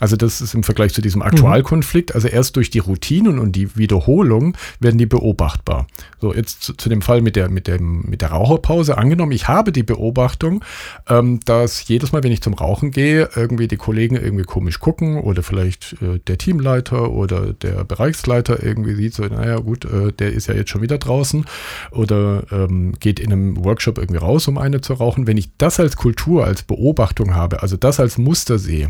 Also 0.00 0.16
das 0.16 0.40
ist 0.40 0.54
im 0.54 0.62
Vergleich 0.62 0.94
zu 0.94 1.02
diesem 1.02 1.22
Aktualkonflikt, 1.22 2.14
also 2.14 2.26
erst 2.26 2.56
durch 2.56 2.70
die 2.70 2.78
Routinen 2.78 3.38
und 3.38 3.52
die 3.52 3.76
Wiederholung 3.76 4.56
werden 4.80 4.96
die 4.96 5.06
beobachtbar. 5.06 5.86
So, 6.20 6.34
jetzt 6.34 6.62
zu, 6.62 6.74
zu 6.74 6.88
dem 6.88 7.02
Fall 7.02 7.20
mit 7.20 7.36
der, 7.36 7.50
mit, 7.50 7.68
dem, 7.68 8.02
mit 8.08 8.22
der 8.22 8.30
Raucherpause. 8.30 8.96
Angenommen, 8.96 9.32
ich 9.32 9.46
habe 9.46 9.72
die 9.72 9.82
Beobachtung, 9.82 10.64
ähm, 11.08 11.40
dass 11.44 11.86
jedes 11.86 12.12
Mal, 12.12 12.24
wenn 12.24 12.32
ich 12.32 12.40
zum 12.40 12.54
Rauchen 12.54 12.90
gehe, 12.90 13.28
irgendwie 13.36 13.68
die 13.68 13.76
Kollegen 13.76 14.16
irgendwie 14.16 14.44
komisch 14.44 14.80
gucken 14.80 15.18
oder 15.18 15.42
vielleicht 15.42 15.96
äh, 16.00 16.18
der 16.26 16.38
Teamleiter 16.38 17.10
oder 17.10 17.52
der 17.52 17.84
Bereichsleiter 17.84 18.62
irgendwie 18.62 18.94
sieht 18.94 19.14
so, 19.14 19.24
naja 19.24 19.58
gut, 19.58 19.84
äh, 19.84 20.12
der 20.12 20.32
ist 20.32 20.46
ja 20.46 20.54
jetzt 20.54 20.70
schon 20.70 20.82
wieder 20.82 20.96
draußen 20.96 21.44
oder 21.90 22.44
ähm, 22.50 22.94
geht 23.00 23.20
in 23.20 23.32
einem 23.32 23.64
Workshop 23.64 23.98
irgendwie 23.98 24.20
raus, 24.20 24.48
um 24.48 24.56
eine 24.56 24.80
zu 24.80 24.94
rauchen. 24.94 25.26
Wenn 25.26 25.36
ich 25.36 25.50
das 25.58 25.78
als 25.78 25.96
Kultur, 25.96 26.46
als 26.46 26.62
Beobachtung 26.62 27.34
habe, 27.34 27.62
also 27.62 27.76
das 27.76 28.00
als 28.00 28.16
Muster 28.16 28.58
sehe, 28.58 28.88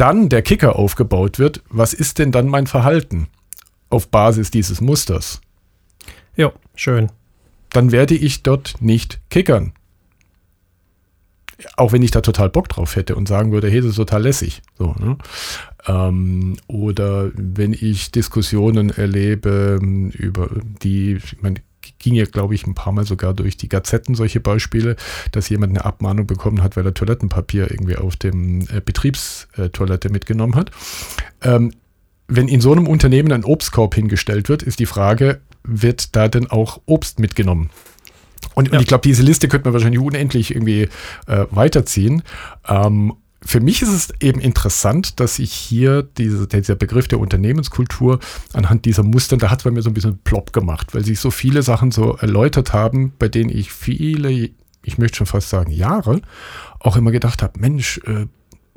dann 0.00 0.30
der 0.30 0.40
Kicker 0.40 0.76
aufgebaut 0.76 1.38
wird, 1.38 1.62
was 1.68 1.92
ist 1.92 2.18
denn 2.18 2.32
dann 2.32 2.48
mein 2.48 2.66
Verhalten 2.66 3.28
auf 3.90 4.08
Basis 4.08 4.50
dieses 4.50 4.80
Musters? 4.80 5.42
Ja, 6.36 6.52
schön. 6.74 7.12
Dann 7.68 7.92
werde 7.92 8.14
ich 8.14 8.42
dort 8.42 8.76
nicht 8.80 9.20
kickern. 9.28 9.72
Auch 11.76 11.92
wenn 11.92 12.02
ich 12.02 12.10
da 12.10 12.22
total 12.22 12.48
Bock 12.48 12.70
drauf 12.70 12.96
hätte 12.96 13.14
und 13.14 13.28
sagen 13.28 13.52
würde, 13.52 13.68
hey, 13.68 13.82
das 13.82 13.90
ist 13.90 13.96
total 13.96 14.22
lässig. 14.22 14.62
So, 14.78 14.94
ne? 14.98 15.18
ähm, 15.86 16.56
oder 16.66 17.30
wenn 17.34 17.74
ich 17.74 18.10
Diskussionen 18.10 18.88
erlebe 18.88 19.78
über 19.82 20.48
die, 20.82 21.16
ich 21.16 21.42
meine, 21.42 21.60
ging 21.98 22.14
ja, 22.14 22.24
glaube 22.24 22.54
ich, 22.54 22.66
ein 22.66 22.74
paar 22.74 22.92
Mal 22.92 23.04
sogar 23.04 23.34
durch 23.34 23.56
die 23.56 23.68
Gazetten 23.68 24.14
solche 24.14 24.40
Beispiele, 24.40 24.96
dass 25.32 25.48
jemand 25.48 25.70
eine 25.70 25.84
Abmahnung 25.84 26.26
bekommen 26.26 26.62
hat, 26.62 26.76
weil 26.76 26.86
er 26.86 26.94
Toilettenpapier 26.94 27.70
irgendwie 27.70 27.96
auf 27.96 28.16
dem 28.16 28.62
äh, 28.62 28.80
Betriebstoilette 28.84 30.10
mitgenommen 30.10 30.56
hat. 30.56 30.70
Ähm, 31.42 31.72
wenn 32.28 32.48
in 32.48 32.60
so 32.60 32.72
einem 32.72 32.86
Unternehmen 32.86 33.32
ein 33.32 33.44
Obstkorb 33.44 33.94
hingestellt 33.94 34.48
wird, 34.48 34.62
ist 34.62 34.78
die 34.78 34.86
Frage, 34.86 35.40
wird 35.64 36.14
da 36.16 36.28
denn 36.28 36.46
auch 36.48 36.80
Obst 36.86 37.18
mitgenommen? 37.18 37.70
Und, 38.54 38.68
ja. 38.68 38.74
und 38.74 38.80
ich 38.80 38.86
glaube, 38.86 39.02
diese 39.02 39.22
Liste 39.22 39.48
könnte 39.48 39.66
man 39.66 39.74
wahrscheinlich 39.74 40.00
unendlich 40.00 40.54
irgendwie 40.54 40.88
äh, 41.26 41.46
weiterziehen. 41.50 42.22
Ähm, 42.68 43.14
für 43.42 43.60
mich 43.60 43.80
ist 43.82 43.88
es 43.88 44.12
eben 44.20 44.40
interessant, 44.40 45.18
dass 45.18 45.38
ich 45.38 45.52
hier 45.52 46.02
diese, 46.02 46.46
dieser 46.46 46.74
Begriff 46.74 47.08
der 47.08 47.20
Unternehmenskultur 47.20 48.20
anhand 48.52 48.84
dieser 48.84 49.02
Muster, 49.02 49.36
da 49.36 49.50
hat 49.50 49.60
es 49.60 49.64
bei 49.64 49.70
mir 49.70 49.82
so 49.82 49.90
ein 49.90 49.94
bisschen 49.94 50.18
plopp 50.18 50.52
gemacht, 50.52 50.94
weil 50.94 51.04
sich 51.04 51.20
so 51.20 51.30
viele 51.30 51.62
Sachen 51.62 51.90
so 51.90 52.16
erläutert 52.16 52.72
haben, 52.72 53.12
bei 53.18 53.28
denen 53.28 53.50
ich 53.50 53.72
viele, 53.72 54.50
ich 54.82 54.98
möchte 54.98 55.18
schon 55.18 55.26
fast 55.26 55.48
sagen 55.48 55.72
Jahre, 55.72 56.20
auch 56.78 56.96
immer 56.96 57.12
gedacht 57.12 57.42
habe, 57.42 57.58
Mensch, 57.58 57.98
äh, 58.04 58.26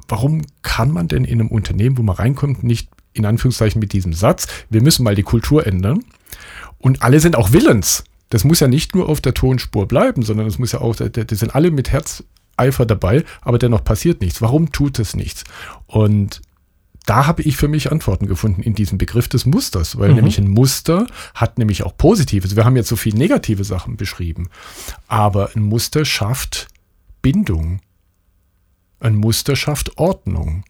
warum 0.07 0.43
kann 0.61 0.91
man 0.91 1.07
denn 1.07 1.25
in 1.25 1.41
einem 1.41 1.49
Unternehmen, 1.49 1.97
wo 1.97 2.03
man 2.03 2.15
reinkommt, 2.15 2.63
nicht 2.63 2.89
in 3.13 3.25
Anführungszeichen 3.25 3.79
mit 3.79 3.93
diesem 3.93 4.13
Satz, 4.13 4.47
wir 4.69 4.81
müssen 4.81 5.03
mal 5.03 5.15
die 5.15 5.23
Kultur 5.23 5.67
ändern 5.67 6.03
und 6.79 7.01
alle 7.01 7.19
sind 7.19 7.35
auch 7.35 7.51
willens. 7.51 8.05
Das 8.29 8.43
muss 8.43 8.61
ja 8.61 8.67
nicht 8.67 8.95
nur 8.95 9.09
auf 9.09 9.21
der 9.21 9.35
Tonspur 9.35 9.87
bleiben, 9.87 10.23
sondern 10.23 10.47
es 10.47 10.57
muss 10.57 10.71
ja 10.71 10.81
auch, 10.81 10.95
die 10.95 11.35
sind 11.35 11.53
alle 11.53 11.69
mit 11.69 11.91
Herz 11.91 12.23
Eifer 12.57 12.85
dabei, 12.85 13.23
aber 13.41 13.57
dennoch 13.57 13.83
passiert 13.83 14.21
nichts. 14.21 14.41
Warum 14.41 14.71
tut 14.71 14.99
es 14.99 15.15
nichts? 15.15 15.43
Und 15.87 16.41
da 17.05 17.27
habe 17.27 17.41
ich 17.41 17.57
für 17.57 17.67
mich 17.67 17.91
Antworten 17.91 18.27
gefunden 18.27 18.63
in 18.63 18.75
diesem 18.75 18.97
Begriff 18.97 19.27
des 19.27 19.45
Musters, 19.45 19.97
weil 19.97 20.09
mhm. 20.09 20.15
nämlich 20.15 20.37
ein 20.37 20.47
Muster 20.47 21.07
hat 21.35 21.57
nämlich 21.57 21.83
auch 21.83 21.97
Positives. 21.97 22.55
Wir 22.55 22.65
haben 22.65 22.77
jetzt 22.77 22.89
so 22.89 22.95
viele 22.95 23.17
negative 23.17 23.63
Sachen 23.63 23.97
beschrieben, 23.97 24.49
aber 25.07 25.51
ein 25.55 25.63
Muster 25.63 26.05
schafft 26.05 26.67
Bindung. 27.21 27.81
Ein 28.99 29.15
Muster 29.15 29.55
schafft 29.55 29.97
Ordnung. 29.97 30.63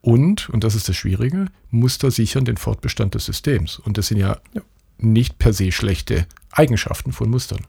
Und, 0.00 0.48
und 0.48 0.64
das 0.64 0.74
ist 0.74 0.88
das 0.88 0.96
Schwierige, 0.96 1.46
Muster 1.70 2.10
sichern 2.10 2.44
den 2.44 2.56
Fortbestand 2.56 3.14
des 3.14 3.26
Systems. 3.26 3.78
Und 3.78 3.98
das 3.98 4.06
sind 4.06 4.18
ja 4.18 4.38
nicht 4.96 5.38
per 5.38 5.52
se 5.52 5.70
schlechte 5.70 6.26
Eigenschaften 6.50 7.12
von 7.12 7.28
Mustern. 7.28 7.66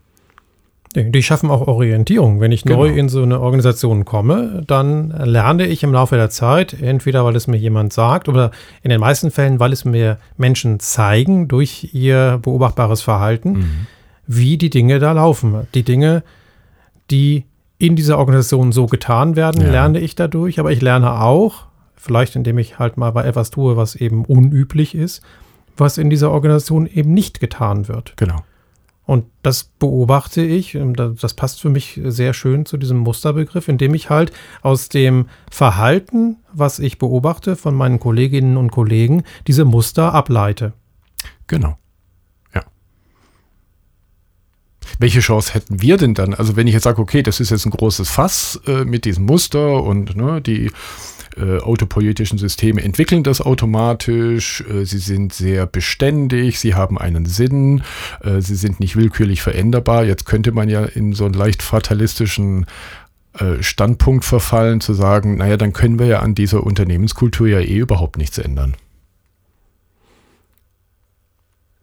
Die 0.96 1.22
schaffen 1.22 1.52
auch 1.52 1.68
Orientierung. 1.68 2.40
Wenn 2.40 2.52
ich 2.52 2.64
genau. 2.64 2.78
neu 2.78 2.90
in 2.90 3.10
so 3.10 3.22
eine 3.22 3.40
Organisation 3.40 4.06
komme, 4.06 4.64
dann 4.66 5.12
lerne 5.12 5.68
ich 5.68 5.84
im 5.84 5.94
Laufe 5.94 6.16
der 6.16 6.32
Zeit, 6.32 6.74
entweder 6.82 7.24
weil 7.26 7.36
es 7.36 7.46
mir 7.46 7.58
jemand 7.58 7.94
sagt 7.94 8.28
oder 8.28 8.50
in 8.82 8.90
den 8.90 9.00
meisten 9.00 9.30
Fällen, 9.30 9.60
weil 9.60 9.72
es 9.72 9.86
mir 9.86 10.18
Menschen 10.38 10.80
zeigen 10.80 11.48
durch 11.48 11.94
ihr 11.94 12.40
beobachtbares 12.42 13.02
Verhalten, 13.02 13.52
mhm. 13.52 13.88
wie 14.26 14.58
die 14.58 14.72
Dinge 14.72 14.98
da 14.98 15.12
laufen. 15.12 15.68
Die 15.76 15.84
Dinge, 15.84 16.24
die 17.12 17.46
in 17.78 17.96
dieser 17.96 18.18
Organisation 18.18 18.72
so 18.72 18.88
getan 18.88 19.36
werden, 19.36 19.62
ja. 19.62 19.70
lerne 19.70 20.00
ich 20.00 20.16
dadurch, 20.16 20.60
aber 20.60 20.72
ich 20.72 20.82
lerne 20.82 21.22
auch, 21.22 21.68
vielleicht 21.96 22.36
indem 22.36 22.58
ich 22.58 22.80
halt 22.80 22.98
mal 22.98 23.16
etwas 23.26 23.52
tue, 23.52 23.78
was 23.78 23.96
eben 23.96 24.26
unüblich 24.26 24.96
ist, 24.96 25.22
was 25.78 26.00
in 26.00 26.10
dieser 26.10 26.32
Organisation 26.32 26.88
eben 26.88 27.14
nicht 27.14 27.40
getan 27.40 27.88
wird. 27.88 28.14
Genau. 28.18 28.44
Und 29.10 29.26
das 29.42 29.64
beobachte 29.64 30.44
ich, 30.44 30.78
das 31.20 31.34
passt 31.34 31.62
für 31.62 31.72
mich 31.72 32.00
sehr 32.04 32.36
schön 32.36 32.68
zu 32.68 32.78
diesem 32.78 33.00
Musterbegriff, 33.00 33.68
indem 33.68 33.96
ich 33.96 34.12
halt 34.12 34.32
aus 34.62 34.88
dem 34.88 35.30
Verhalten, 35.50 36.38
was 36.54 36.78
ich 36.78 37.00
beobachte 37.00 37.56
von 37.56 37.74
meinen 37.74 38.00
Kolleginnen 38.00 38.56
und 38.56 38.70
Kollegen, 38.70 39.24
diese 39.48 39.66
Muster 39.66 40.14
ableite. 40.14 40.74
Genau. 41.48 41.80
Ja. 42.54 42.62
Welche 44.98 45.20
Chance 45.20 45.54
hätten 45.54 45.82
wir 45.82 45.98
denn 45.98 46.14
dann? 46.14 46.34
Also 46.34 46.56
wenn 46.56 46.68
ich 46.68 46.74
jetzt 46.74 46.84
sage, 46.84 47.02
okay, 47.02 47.24
das 47.24 47.40
ist 47.40 47.52
jetzt 47.52 47.66
ein 47.66 47.72
großes 47.72 48.10
Fass 48.10 48.60
äh, 48.68 48.86
mit 48.86 49.06
diesem 49.06 49.26
Muster 49.26 49.84
und 49.84 50.16
ne, 50.16 50.42
die 50.42 50.72
äh, 51.38 51.60
autopoietischen 51.60 52.38
Systeme 52.38 52.82
entwickeln 52.82 53.24
das 53.24 53.42
automatisch, 53.42 54.62
äh, 54.62 54.86
sie 54.86 54.98
sind 54.98 55.34
sehr 55.34 55.66
beständig, 55.66 56.60
sie 56.60 56.76
haben 56.76 56.98
einen 56.98 57.26
Sinn, 57.26 57.84
äh, 58.22 58.42
sie 58.42 58.56
sind 58.56 58.80
nicht 58.80 58.96
willkürlich 58.96 59.42
veränderbar. 59.42 60.06
Jetzt 60.06 60.26
könnte 60.26 60.52
man 60.52 60.70
ja 60.70 60.84
in 60.86 61.14
so 61.14 61.26
einen 61.26 61.34
leicht 61.34 61.62
fatalistischen 61.62 62.66
äh, 63.34 63.62
Standpunkt 63.62 64.26
verfallen, 64.26 64.82
zu 64.82 64.94
sagen, 64.94 65.38
naja, 65.38 65.56
dann 65.56 65.72
können 65.72 66.00
wir 66.00 66.08
ja 66.08 66.20
an 66.20 66.36
dieser 66.36 66.64
Unternehmenskultur 66.64 67.48
ja 67.48 67.60
eh 67.60 67.78
überhaupt 67.78 68.18
nichts 68.18 68.38
ändern. 68.38 68.76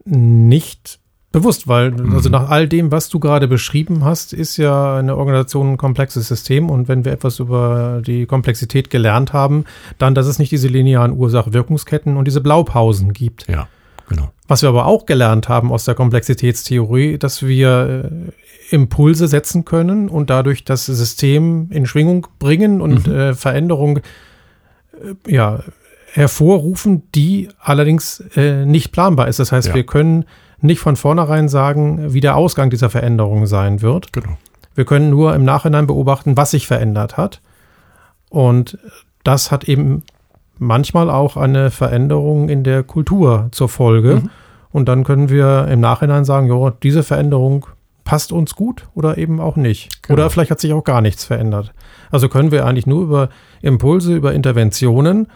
Nicht 0.05 0.99
Bewusst, 1.39 1.67
weil 1.67 1.91
mhm. 1.91 2.15
also 2.15 2.29
nach 2.29 2.49
all 2.49 2.67
dem, 2.67 2.91
was 2.91 3.09
du 3.09 3.19
gerade 3.19 3.47
beschrieben 3.47 4.03
hast, 4.03 4.33
ist 4.33 4.57
ja 4.57 4.97
eine 4.97 5.15
Organisation 5.15 5.73
ein 5.73 5.77
komplexes 5.77 6.27
System 6.27 6.69
und 6.69 6.87
wenn 6.87 7.05
wir 7.05 7.11
etwas 7.11 7.39
über 7.39 8.01
die 8.05 8.25
Komplexität 8.25 8.89
gelernt 8.89 9.33
haben, 9.33 9.65
dann, 9.97 10.15
dass 10.15 10.27
es 10.27 10.39
nicht 10.39 10.51
diese 10.51 10.67
linearen 10.67 11.11
Ursache-Wirkungsketten 11.11 12.17
und 12.17 12.25
diese 12.25 12.41
Blaupausen 12.41 13.13
gibt. 13.13 13.47
Ja, 13.47 13.67
genau. 14.09 14.31
Was 14.47 14.61
wir 14.61 14.69
aber 14.69 14.85
auch 14.85 15.05
gelernt 15.05 15.49
haben 15.49 15.71
aus 15.71 15.85
der 15.85 15.95
Komplexitätstheorie, 15.95 17.17
dass 17.17 17.45
wir 17.45 18.31
äh, 18.69 18.75
Impulse 18.75 19.27
setzen 19.27 19.65
können 19.65 20.09
und 20.09 20.29
dadurch 20.29 20.63
das 20.63 20.85
System 20.85 21.67
in 21.69 21.85
Schwingung 21.85 22.27
bringen 22.39 22.81
und 22.81 23.07
mhm. 23.07 23.13
äh, 23.13 23.33
Veränderung 23.33 23.97
äh, 23.97 24.01
ja, 25.31 25.59
hervorrufen, 26.13 27.03
die 27.13 27.49
allerdings 27.59 28.23
äh, 28.35 28.65
nicht 28.65 28.91
planbar 28.91 29.27
ist. 29.27 29.39
Das 29.39 29.51
heißt, 29.51 29.69
ja. 29.69 29.75
wir 29.75 29.85
können 29.85 30.25
nicht 30.59 30.79
von 30.79 30.95
vornherein 30.95 31.49
sagen, 31.49 32.13
wie 32.13 32.19
der 32.19 32.35
Ausgang 32.35 32.69
dieser 32.69 32.89
Veränderung 32.89 33.45
sein 33.45 33.81
wird. 33.81 34.13
Genau. 34.13 34.37
Wir 34.75 34.85
können 34.85 35.09
nur 35.09 35.33
im 35.35 35.43
Nachhinein 35.43 35.87
beobachten, 35.87 36.37
was 36.37 36.51
sich 36.51 36.67
verändert 36.67 37.17
hat. 37.17 37.41
Und 38.29 38.77
das 39.23 39.51
hat 39.51 39.65
eben 39.65 40.03
manchmal 40.59 41.09
auch 41.09 41.37
eine 41.37 41.71
Veränderung 41.71 42.49
in 42.49 42.63
der 42.63 42.83
Kultur 42.83 43.49
zur 43.51 43.69
Folge. 43.69 44.21
Mhm. 44.23 44.29
Und 44.71 44.87
dann 44.87 45.03
können 45.03 45.29
wir 45.29 45.67
im 45.69 45.79
Nachhinein 45.79 46.25
sagen, 46.25 46.47
ja, 46.47 46.71
diese 46.83 47.03
Veränderung 47.03 47.65
passt 48.03 48.31
uns 48.31 48.55
gut 48.55 48.87
oder 48.95 49.17
eben 49.17 49.39
auch 49.39 49.55
nicht. 49.55 50.03
Genau. 50.03 50.13
Oder 50.13 50.29
vielleicht 50.29 50.51
hat 50.51 50.59
sich 50.59 50.73
auch 50.73 50.83
gar 50.83 51.01
nichts 51.01 51.25
verändert. 51.25 51.73
Also 52.09 52.29
können 52.29 52.51
wir 52.51 52.65
eigentlich 52.65 52.87
nur 52.87 53.03
über 53.03 53.29
Impulse, 53.61 54.15
über 54.15 54.33
Interventionen 54.33 55.27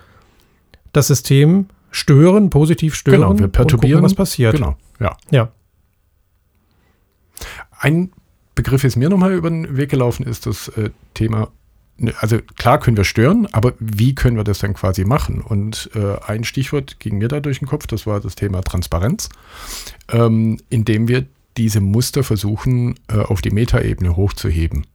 das 0.94 1.08
System 1.08 1.68
stören, 1.92 2.50
positiv 2.50 2.96
stören 2.96 3.22
genau, 3.22 3.40
wir 3.40 3.48
perturbieren, 3.48 4.02
gucken, 4.02 4.06
was 4.06 4.16
passiert. 4.16 4.56
Genau, 4.56 4.76
ja. 5.00 5.18
Ja. 5.30 5.52
Ein 7.80 8.12
Begriff 8.56 8.84
ist 8.84 8.96
mir 8.96 9.10
nochmal 9.10 9.34
über 9.34 9.50
den 9.50 9.78
Weg 9.78 9.90
gelaufen, 9.90 10.26
ist 10.26 10.46
das 10.46 10.70
äh, 10.70 10.92
Thema, 11.14 11.50
ne, 11.98 12.14
also 12.20 12.38
klar 12.58 12.80
können 12.80 12.98
wir 12.98 13.04
stören, 13.04 13.48
aber 13.52 13.74
wie 13.80 14.16
können 14.16 14.38
wir 14.38 14.44
das 14.44 14.60
dann 14.60 14.74
quasi 14.74 15.04
machen? 15.06 15.42
Und 15.42 15.90
äh, 15.96 16.18
ein 16.26 16.44
Stichwort 16.44 17.00
ging 17.00 17.18
mir 17.18 17.28
da 17.28 17.40
durch 17.40 17.60
den 17.60 17.68
Kopf, 17.68 17.88
das 17.88 18.06
war 18.06 18.20
das 18.20 18.36
Thema 18.36 18.62
Transparenz, 18.62 19.30
ähm, 20.10 20.60
indem 20.70 21.08
wir 21.08 21.26
diese 21.58 21.82
Muster 21.82 22.24
versuchen, 22.24 22.96
äh, 23.08 23.18
auf 23.18 23.42
die 23.42 23.52
Metaebene 23.52 24.16
hochzuheben. 24.16 24.86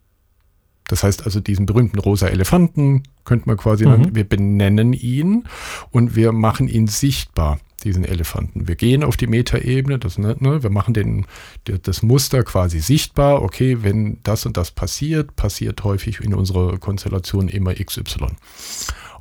Das 0.89 1.03
heißt 1.03 1.25
also 1.25 1.41
diesen 1.41 1.67
berühmten 1.67 1.99
rosa 1.99 2.29
Elefanten 2.29 3.03
könnte 3.25 3.49
man 3.49 3.57
quasi, 3.57 3.87
mhm. 3.87 4.15
wir 4.15 4.25
benennen 4.25 4.93
ihn 4.93 5.45
und 5.91 6.15
wir 6.15 6.33
machen 6.33 6.69
ihn 6.69 6.87
sichtbar, 6.87 7.59
diesen 7.83 8.05
Elefanten. 8.05 8.69
Wir 8.69 8.77
gehen 8.77 9.03
auf 9.03 9.17
die 9.17 9.27
Metaebene, 9.27 9.99
das, 9.99 10.19
ne, 10.19 10.37
ne, 10.39 10.63
wir 10.63 10.71
machen 10.71 10.95
den, 10.95 11.27
das 11.65 12.03
Muster 12.03 12.43
quasi 12.45 12.81
sichtbar. 12.81 13.43
Okay, 13.43 13.79
wenn 13.83 14.19
das 14.23 14.47
und 14.47 14.57
das 14.57 14.71
passiert, 14.71 15.37
passiert 15.37 15.83
häufig 15.85 16.21
in 16.21 16.35
unserer 16.35 16.79
Konstellation 16.79 17.49
immer 17.49 17.75
XY. 17.75 18.29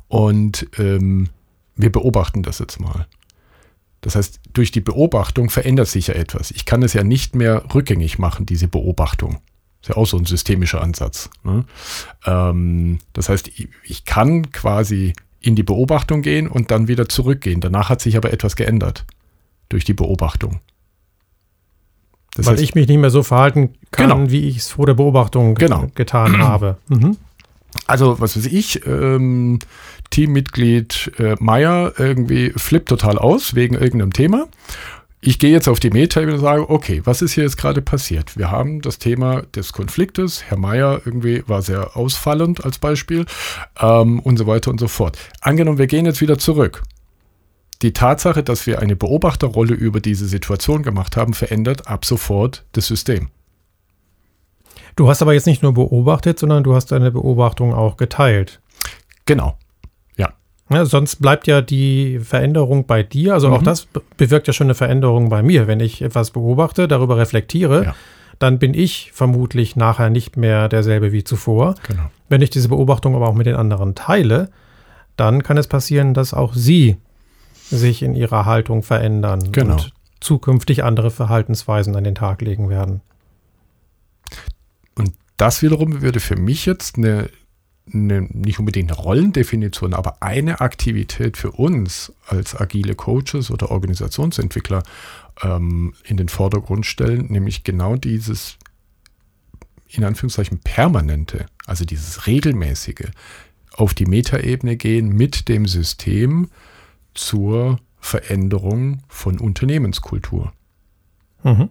Und 0.08 0.68
ähm, 0.78 1.28
wir 1.74 1.90
beobachten 1.90 2.42
das 2.42 2.60
jetzt 2.60 2.80
mal. 2.80 3.06
Das 4.00 4.14
heißt, 4.14 4.40
durch 4.52 4.70
die 4.70 4.80
Beobachtung 4.80 5.50
verändert 5.50 5.88
sich 5.88 6.08
ja 6.08 6.14
etwas. 6.14 6.52
Ich 6.52 6.64
kann 6.64 6.82
es 6.82 6.92
ja 6.92 7.02
nicht 7.02 7.34
mehr 7.34 7.64
rückgängig 7.74 8.18
machen, 8.18 8.46
diese 8.46 8.68
Beobachtung. 8.68 9.38
Ist 9.86 9.90
ja 9.90 9.96
auch 9.98 10.06
so 10.06 10.16
ein 10.16 10.24
systemischer 10.24 10.82
Ansatz. 10.82 11.30
Ne? 11.44 11.64
Ähm, 12.26 12.98
das 13.12 13.28
heißt, 13.28 13.48
ich, 13.84 14.04
kann 14.04 14.50
quasi 14.50 15.12
in 15.40 15.54
die 15.54 15.62
Beobachtung 15.62 16.22
gehen 16.22 16.48
und 16.48 16.72
dann 16.72 16.88
wieder 16.88 17.08
zurückgehen. 17.08 17.60
Danach 17.60 17.88
hat 17.88 18.00
sich 18.00 18.16
aber 18.16 18.32
etwas 18.32 18.56
geändert 18.56 19.04
durch 19.68 19.84
die 19.84 19.94
Beobachtung. 19.94 20.58
Das 22.34 22.46
Weil 22.46 22.54
heißt, 22.54 22.64
ich 22.64 22.74
mich 22.74 22.88
nicht 22.88 22.98
mehr 22.98 23.10
so 23.10 23.22
verhalten 23.22 23.74
kann, 23.92 24.10
genau. 24.10 24.30
wie 24.32 24.48
ich 24.48 24.56
es 24.56 24.70
vor 24.70 24.86
der 24.86 24.94
Beobachtung 24.94 25.54
genau. 25.54 25.86
getan 25.94 26.38
habe. 26.42 26.78
Mhm. 26.88 27.16
Also, 27.86 28.18
was 28.18 28.36
weiß 28.36 28.46
ich, 28.46 28.84
ähm, 28.86 29.60
Teammitglied 30.10 31.12
äh, 31.20 31.36
Meier 31.38 31.92
irgendwie 31.96 32.50
flippt 32.56 32.88
total 32.88 33.18
aus 33.18 33.54
wegen 33.54 33.76
irgendeinem 33.76 34.12
Thema. 34.12 34.48
Ich 35.26 35.40
gehe 35.40 35.50
jetzt 35.50 35.66
auf 35.66 35.80
die 35.80 35.90
Meta-Ebene 35.90 36.36
und 36.36 36.40
sage, 36.40 36.70
okay, 36.70 37.00
was 37.02 37.20
ist 37.20 37.32
hier 37.32 37.42
jetzt 37.42 37.56
gerade 37.56 37.82
passiert? 37.82 38.36
Wir 38.38 38.52
haben 38.52 38.80
das 38.80 39.00
Thema 39.00 39.42
des 39.42 39.72
Konfliktes. 39.72 40.44
Herr 40.44 40.56
Meier 40.56 41.00
irgendwie 41.04 41.42
war 41.48 41.62
sehr 41.62 41.96
ausfallend 41.96 42.64
als 42.64 42.78
Beispiel 42.78 43.26
ähm, 43.80 44.20
und 44.20 44.36
so 44.36 44.46
weiter 44.46 44.70
und 44.70 44.78
so 44.78 44.86
fort. 44.86 45.18
Angenommen, 45.40 45.78
wir 45.78 45.88
gehen 45.88 46.06
jetzt 46.06 46.20
wieder 46.20 46.38
zurück. 46.38 46.84
Die 47.82 47.92
Tatsache, 47.92 48.44
dass 48.44 48.68
wir 48.68 48.78
eine 48.78 48.94
Beobachterrolle 48.94 49.74
über 49.74 49.98
diese 49.98 50.28
Situation 50.28 50.84
gemacht 50.84 51.16
haben, 51.16 51.34
verändert 51.34 51.88
ab 51.88 52.04
sofort 52.04 52.64
das 52.70 52.86
System. 52.86 53.30
Du 54.94 55.08
hast 55.08 55.22
aber 55.22 55.34
jetzt 55.34 55.48
nicht 55.48 55.60
nur 55.60 55.74
beobachtet, 55.74 56.38
sondern 56.38 56.62
du 56.62 56.76
hast 56.76 56.92
deine 56.92 57.10
Beobachtung 57.10 57.74
auch 57.74 57.96
geteilt. 57.96 58.60
Genau. 59.24 59.58
Ja. 60.68 60.84
sonst 60.84 61.16
bleibt 61.16 61.46
ja 61.46 61.62
die 61.62 62.18
Veränderung 62.20 62.86
bei 62.86 63.02
dir. 63.02 63.34
Also 63.34 63.48
mhm. 63.48 63.54
auch 63.54 63.62
das 63.62 63.86
bewirkt 64.16 64.46
ja 64.46 64.52
schon 64.52 64.66
eine 64.66 64.74
Veränderung 64.74 65.28
bei 65.28 65.42
mir. 65.42 65.66
Wenn 65.66 65.80
ich 65.80 66.02
etwas 66.02 66.30
beobachte, 66.30 66.88
darüber 66.88 67.16
reflektiere, 67.16 67.84
ja. 67.84 67.94
dann 68.38 68.58
bin 68.58 68.74
ich 68.74 69.10
vermutlich 69.12 69.76
nachher 69.76 70.10
nicht 70.10 70.36
mehr 70.36 70.68
derselbe 70.68 71.12
wie 71.12 71.24
zuvor. 71.24 71.74
Genau. 71.86 72.10
Wenn 72.28 72.42
ich 72.42 72.50
diese 72.50 72.68
Beobachtung 72.68 73.14
aber 73.14 73.28
auch 73.28 73.34
mit 73.34 73.46
den 73.46 73.56
anderen 73.56 73.94
teile, 73.94 74.50
dann 75.16 75.42
kann 75.42 75.56
es 75.56 75.68
passieren, 75.68 76.14
dass 76.14 76.34
auch 76.34 76.54
sie 76.54 76.96
sich 77.54 78.02
in 78.02 78.14
ihrer 78.14 78.44
Haltung 78.44 78.82
verändern 78.82 79.50
genau. 79.52 79.74
und 79.74 79.92
zukünftig 80.20 80.84
andere 80.84 81.10
Verhaltensweisen 81.10 81.96
an 81.96 82.04
den 82.04 82.14
Tag 82.14 82.42
legen 82.42 82.68
werden 82.68 83.00
das 85.36 85.62
wiederum 85.62 86.02
würde 86.02 86.20
für 86.20 86.36
mich 86.36 86.66
jetzt 86.66 86.96
eine, 86.96 87.28
eine, 87.92 88.22
nicht 88.22 88.58
unbedingt 88.58 88.90
eine 88.90 89.00
Rollendefinition, 89.00 89.94
aber 89.94 90.22
eine 90.22 90.60
Aktivität 90.60 91.36
für 91.36 91.52
uns 91.52 92.12
als 92.26 92.58
agile 92.58 92.94
Coaches 92.94 93.50
oder 93.50 93.70
Organisationsentwickler 93.70 94.82
ähm, 95.42 95.94
in 96.04 96.16
den 96.16 96.28
Vordergrund 96.28 96.86
stellen, 96.86 97.26
nämlich 97.26 97.64
genau 97.64 97.96
dieses 97.96 98.58
in 99.88 100.04
Anführungszeichen 100.04 100.58
permanente, 100.58 101.46
also 101.64 101.84
dieses 101.84 102.26
regelmäßige, 102.26 103.10
auf 103.72 103.94
die 103.94 104.06
Metaebene 104.06 104.76
gehen 104.76 105.08
mit 105.08 105.48
dem 105.48 105.66
System 105.66 106.48
zur 107.14 107.78
Veränderung 108.00 109.02
von 109.08 109.38
Unternehmenskultur. 109.38 110.52
Mhm. 111.44 111.70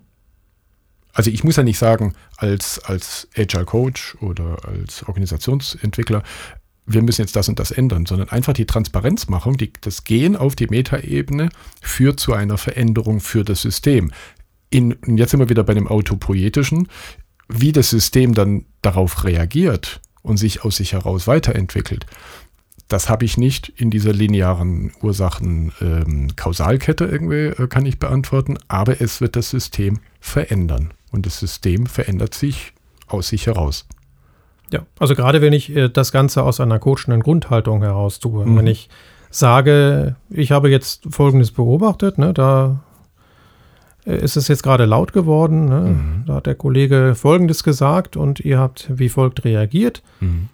Also 1.15 1.31
ich 1.31 1.43
muss 1.45 1.55
ja 1.55 1.63
nicht 1.63 1.79
sagen, 1.79 2.13
als, 2.37 2.77
als 2.83 3.27
Agile 3.35 3.65
Coach 3.65 4.15
oder 4.19 4.57
als 4.67 5.01
Organisationsentwickler, 5.03 6.21
wir 6.85 7.01
müssen 7.01 7.21
jetzt 7.21 7.37
das 7.37 7.49
und 7.49 7.57
das 7.57 7.71
ändern, 7.71 8.05
sondern 8.05 8.29
einfach 8.29 8.53
die 8.53 8.67
Transparenzmachung, 8.67 9.57
die, 9.57 9.73
das 9.79 10.03
Gehen 10.03 10.35
auf 10.35 10.55
die 10.55 10.67
Metaebene 10.67 11.49
führt 11.81 12.19
zu 12.19 12.33
einer 12.33 12.57
Veränderung 12.57 13.21
für 13.21 13.45
das 13.45 13.61
System. 13.61 14.11
In, 14.69 14.97
jetzt 15.15 15.31
sind 15.31 15.39
wir 15.39 15.49
wieder 15.49 15.63
bei 15.63 15.73
dem 15.73 15.87
Autopoetischen, 15.87 16.89
wie 17.47 17.71
das 17.71 17.89
System 17.89 18.33
dann 18.33 18.65
darauf 18.81 19.23
reagiert 19.23 20.01
und 20.21 20.35
sich 20.35 20.65
aus 20.65 20.75
sich 20.75 20.91
heraus 20.93 21.27
weiterentwickelt. 21.27 22.05
Das 22.89 23.09
habe 23.09 23.25
ich 23.25 23.37
nicht 23.37 23.69
in 23.69 23.89
dieser 23.89 24.11
linearen 24.11 24.91
Ursachen-Kausalkette 25.01 27.05
ähm, 27.05 27.11
irgendwie, 27.11 27.63
äh, 27.63 27.67
kann 27.67 27.85
ich 27.85 27.99
beantworten, 27.99 28.57
aber 28.67 28.99
es 29.01 29.21
wird 29.21 29.37
das 29.37 29.49
System 29.49 30.01
verändern 30.19 30.91
und 31.15 31.25
das 31.25 31.39
System 31.39 31.87
verändert 31.87 32.33
sich 32.33 32.73
aus 33.07 33.29
sich 33.29 33.47
heraus. 33.47 33.87
Ja, 34.71 34.81
also 34.99 35.15
gerade 35.15 35.41
wenn 35.41 35.53
ich 35.53 35.75
äh, 35.75 35.89
das 35.89 36.11
Ganze 36.11 36.43
aus 36.43 36.59
einer 36.59 36.79
coachenden 36.79 37.21
Grundhaltung 37.21 37.81
heraus 37.81 38.19
tue, 38.19 38.45
mhm. 38.45 38.57
wenn 38.57 38.67
ich 38.67 38.89
sage, 39.29 40.15
ich 40.29 40.51
habe 40.51 40.69
jetzt 40.69 41.03
Folgendes 41.09 41.51
beobachtet, 41.51 42.17
ne, 42.17 42.33
da 42.33 42.83
äh, 44.05 44.17
ist 44.17 44.35
es 44.35 44.47
jetzt 44.47 44.63
gerade 44.63 44.85
laut 44.85 45.13
geworden, 45.13 45.65
ne, 45.65 45.79
mhm. 45.79 46.23
da 46.25 46.35
hat 46.35 46.47
der 46.47 46.55
Kollege 46.55 47.13
Folgendes 47.15 47.63
gesagt 47.63 48.17
und 48.17 48.39
ihr 48.41 48.59
habt 48.59 48.89
wie 48.89 49.09
folgt 49.09 49.45
reagiert. 49.45 50.03
Mhm. 50.19 50.49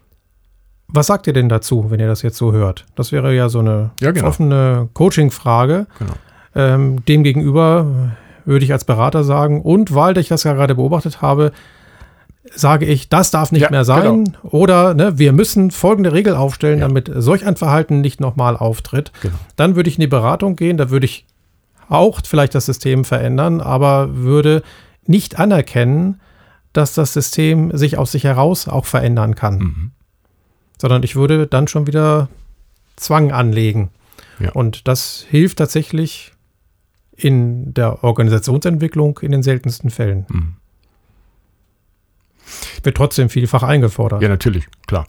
Was 0.93 1.07
sagt 1.07 1.25
ihr 1.25 1.33
denn 1.33 1.47
dazu, 1.47 1.89
wenn 1.89 2.01
ihr 2.01 2.07
das 2.07 2.21
jetzt 2.21 2.37
so 2.37 2.51
hört? 2.51 2.85
Das 2.95 3.13
wäre 3.13 3.33
ja 3.33 3.47
so 3.47 3.59
eine 3.59 3.91
ja, 4.01 4.11
genau. 4.11 4.27
offene 4.27 4.89
Coaching-Frage. 4.93 5.87
Genau. 5.97 6.13
Ähm, 6.53 7.05
Demgegenüber 7.05 8.11
würde 8.45 8.65
ich 8.65 8.73
als 8.73 8.85
Berater 8.85 9.23
sagen. 9.23 9.61
Und 9.61 9.93
weil 9.93 10.17
ich 10.17 10.27
das 10.27 10.43
ja 10.43 10.53
gerade 10.53 10.75
beobachtet 10.75 11.21
habe, 11.21 11.51
sage 12.55 12.85
ich, 12.85 13.09
das 13.09 13.31
darf 13.31 13.51
nicht 13.51 13.61
ja, 13.63 13.69
mehr 13.69 13.85
sein. 13.85 14.25
Genau. 14.25 14.37
Oder 14.43 14.93
ne, 14.93 15.17
wir 15.17 15.31
müssen 15.31 15.71
folgende 15.71 16.13
Regel 16.13 16.35
aufstellen, 16.35 16.79
ja. 16.79 16.87
damit 16.87 17.11
solch 17.15 17.45
ein 17.45 17.55
Verhalten 17.55 18.01
nicht 18.01 18.19
nochmal 18.19 18.57
auftritt. 18.57 19.11
Genau. 19.21 19.35
Dann 19.55 19.75
würde 19.75 19.89
ich 19.89 19.97
in 19.97 20.01
die 20.01 20.07
Beratung 20.07 20.55
gehen, 20.55 20.77
da 20.77 20.89
würde 20.89 21.05
ich 21.05 21.25
auch 21.89 22.21
vielleicht 22.25 22.55
das 22.55 22.65
System 22.65 23.05
verändern, 23.05 23.61
aber 23.61 24.15
würde 24.15 24.63
nicht 25.05 25.39
anerkennen, 25.39 26.19
dass 26.73 26.93
das 26.93 27.13
System 27.13 27.75
sich 27.75 27.97
aus 27.97 28.13
sich 28.13 28.23
heraus 28.23 28.67
auch 28.67 28.85
verändern 28.85 29.35
kann. 29.35 29.57
Mhm. 29.57 29.91
Sondern 30.77 31.03
ich 31.03 31.15
würde 31.15 31.47
dann 31.47 31.67
schon 31.67 31.85
wieder 31.85 32.29
Zwang 32.95 33.31
anlegen. 33.31 33.89
Ja. 34.39 34.51
Und 34.53 34.87
das 34.87 35.25
hilft 35.29 35.57
tatsächlich 35.57 36.31
in 37.23 37.73
der 37.73 38.03
Organisationsentwicklung 38.03 39.19
in 39.19 39.31
den 39.31 39.43
seltensten 39.43 39.89
Fällen. 39.89 40.25
Mhm. 40.29 40.53
Wird 42.83 42.97
trotzdem 42.97 43.29
vielfach 43.29 43.63
eingefordert. 43.63 44.21
Ja, 44.21 44.29
natürlich, 44.29 44.67
klar. 44.87 45.07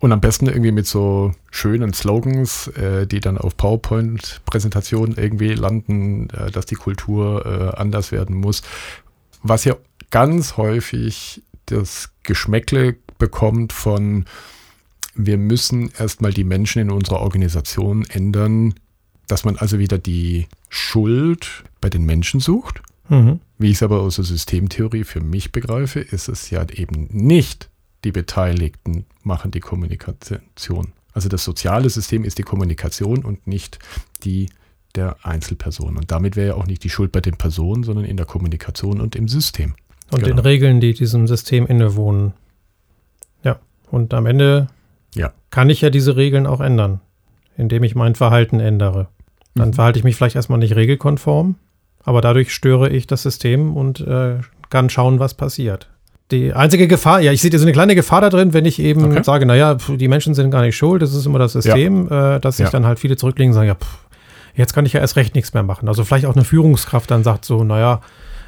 Und 0.00 0.12
am 0.12 0.20
besten 0.20 0.46
irgendwie 0.46 0.72
mit 0.72 0.86
so 0.86 1.32
schönen 1.50 1.94
Slogans, 1.94 2.68
äh, 2.68 3.06
die 3.06 3.20
dann 3.20 3.38
auf 3.38 3.56
PowerPoint-Präsentationen 3.56 5.16
irgendwie 5.16 5.54
landen, 5.54 6.28
äh, 6.30 6.50
dass 6.50 6.66
die 6.66 6.74
Kultur 6.74 7.46
äh, 7.46 7.76
anders 7.80 8.12
werden 8.12 8.36
muss. 8.36 8.62
Was 9.42 9.64
ja 9.64 9.76
ganz 10.10 10.56
häufig 10.56 11.42
das 11.66 12.10
Geschmäckle 12.22 12.96
bekommt 13.18 13.72
von, 13.72 14.26
wir 15.14 15.38
müssen 15.38 15.90
erstmal 15.98 16.32
die 16.32 16.44
Menschen 16.44 16.82
in 16.82 16.90
unserer 16.90 17.20
Organisation 17.20 18.04
ändern, 18.04 18.74
dass 19.26 19.44
man 19.44 19.56
also 19.56 19.78
wieder 19.78 19.98
die 19.98 20.46
Schuld 20.68 21.64
bei 21.80 21.90
den 21.90 22.04
Menschen 22.04 22.40
sucht. 22.40 22.80
Mhm. 23.08 23.40
Wie 23.58 23.68
ich 23.68 23.76
es 23.76 23.82
aber 23.82 24.00
aus 24.00 24.16
der 24.16 24.24
Systemtheorie 24.24 25.04
für 25.04 25.20
mich 25.20 25.52
begreife, 25.52 26.00
ist 26.00 26.28
es 26.28 26.50
ja 26.50 26.66
eben 26.70 27.08
nicht 27.10 27.68
die 28.04 28.12
Beteiligten 28.12 29.06
machen 29.22 29.50
die 29.50 29.60
Kommunikation. 29.60 30.92
Also 31.12 31.28
das 31.28 31.44
soziale 31.44 31.88
System 31.88 32.24
ist 32.24 32.38
die 32.38 32.42
Kommunikation 32.42 33.24
und 33.24 33.46
nicht 33.46 33.78
die 34.24 34.48
der 34.94 35.16
Einzelperson. 35.22 35.96
Und 35.96 36.10
damit 36.10 36.36
wäre 36.36 36.48
ja 36.48 36.54
auch 36.54 36.66
nicht 36.66 36.84
die 36.84 36.90
Schuld 36.90 37.12
bei 37.12 37.20
den 37.20 37.36
Personen, 37.36 37.82
sondern 37.82 38.04
in 38.04 38.16
der 38.16 38.26
Kommunikation 38.26 39.00
und 39.00 39.16
im 39.16 39.28
System. 39.28 39.74
Und 40.10 40.22
genau. 40.22 40.36
den 40.36 40.38
Regeln, 40.38 40.80
die 40.80 40.94
diesem 40.94 41.26
System 41.26 41.66
innewohnen. 41.66 42.32
Ja, 43.42 43.58
und 43.90 44.14
am 44.14 44.26
Ende 44.26 44.68
ja. 45.14 45.32
kann 45.50 45.70
ich 45.70 45.80
ja 45.80 45.90
diese 45.90 46.16
Regeln 46.16 46.46
auch 46.46 46.60
ändern, 46.60 47.00
indem 47.56 47.84
ich 47.84 47.94
mein 47.94 48.14
Verhalten 48.14 48.60
ändere. 48.60 49.08
Dann 49.54 49.68
mhm. 49.68 49.72
verhalte 49.74 49.98
ich 49.98 50.04
mich 50.04 50.16
vielleicht 50.16 50.36
erstmal 50.36 50.58
nicht 50.58 50.76
regelkonform, 50.76 51.56
aber 52.02 52.20
dadurch 52.20 52.52
störe 52.52 52.88
ich 52.90 53.06
das 53.06 53.22
System 53.22 53.76
und 53.76 54.00
äh, 54.00 54.38
kann 54.70 54.90
schauen, 54.90 55.20
was 55.20 55.34
passiert. 55.34 55.88
Die 56.30 56.52
einzige 56.54 56.88
Gefahr, 56.88 57.20
ja, 57.20 57.32
ich 57.32 57.42
sehe 57.42 57.56
so 57.56 57.64
eine 57.64 57.72
kleine 57.72 57.94
Gefahr 57.94 58.22
da 58.22 58.30
drin, 58.30 58.54
wenn 58.54 58.64
ich 58.64 58.78
eben 58.80 59.04
okay. 59.04 59.22
sage, 59.22 59.44
naja, 59.44 59.76
die 59.88 60.08
Menschen 60.08 60.34
sind 60.34 60.50
gar 60.50 60.62
nicht 60.62 60.76
schuld, 60.76 61.02
das 61.02 61.14
ist 61.14 61.26
immer 61.26 61.38
das 61.38 61.52
System, 61.52 62.08
ja. 62.10 62.36
äh, 62.36 62.40
dass 62.40 62.56
sich 62.56 62.64
ja. 62.64 62.70
dann 62.70 62.86
halt 62.86 62.98
viele 62.98 63.16
zurücklegen 63.16 63.50
und 63.50 63.54
sagen, 63.54 63.68
ja, 63.68 63.74
pff, 63.74 63.98
jetzt 64.54 64.72
kann 64.72 64.86
ich 64.86 64.94
ja 64.94 65.00
erst 65.00 65.16
recht 65.16 65.34
nichts 65.34 65.52
mehr 65.52 65.62
machen. 65.62 65.86
Also 65.86 66.04
vielleicht 66.04 66.26
auch 66.26 66.34
eine 66.34 66.44
Führungskraft 66.44 67.10
dann 67.10 67.24
sagt 67.24 67.44
so, 67.44 67.62
naja, 67.62 68.00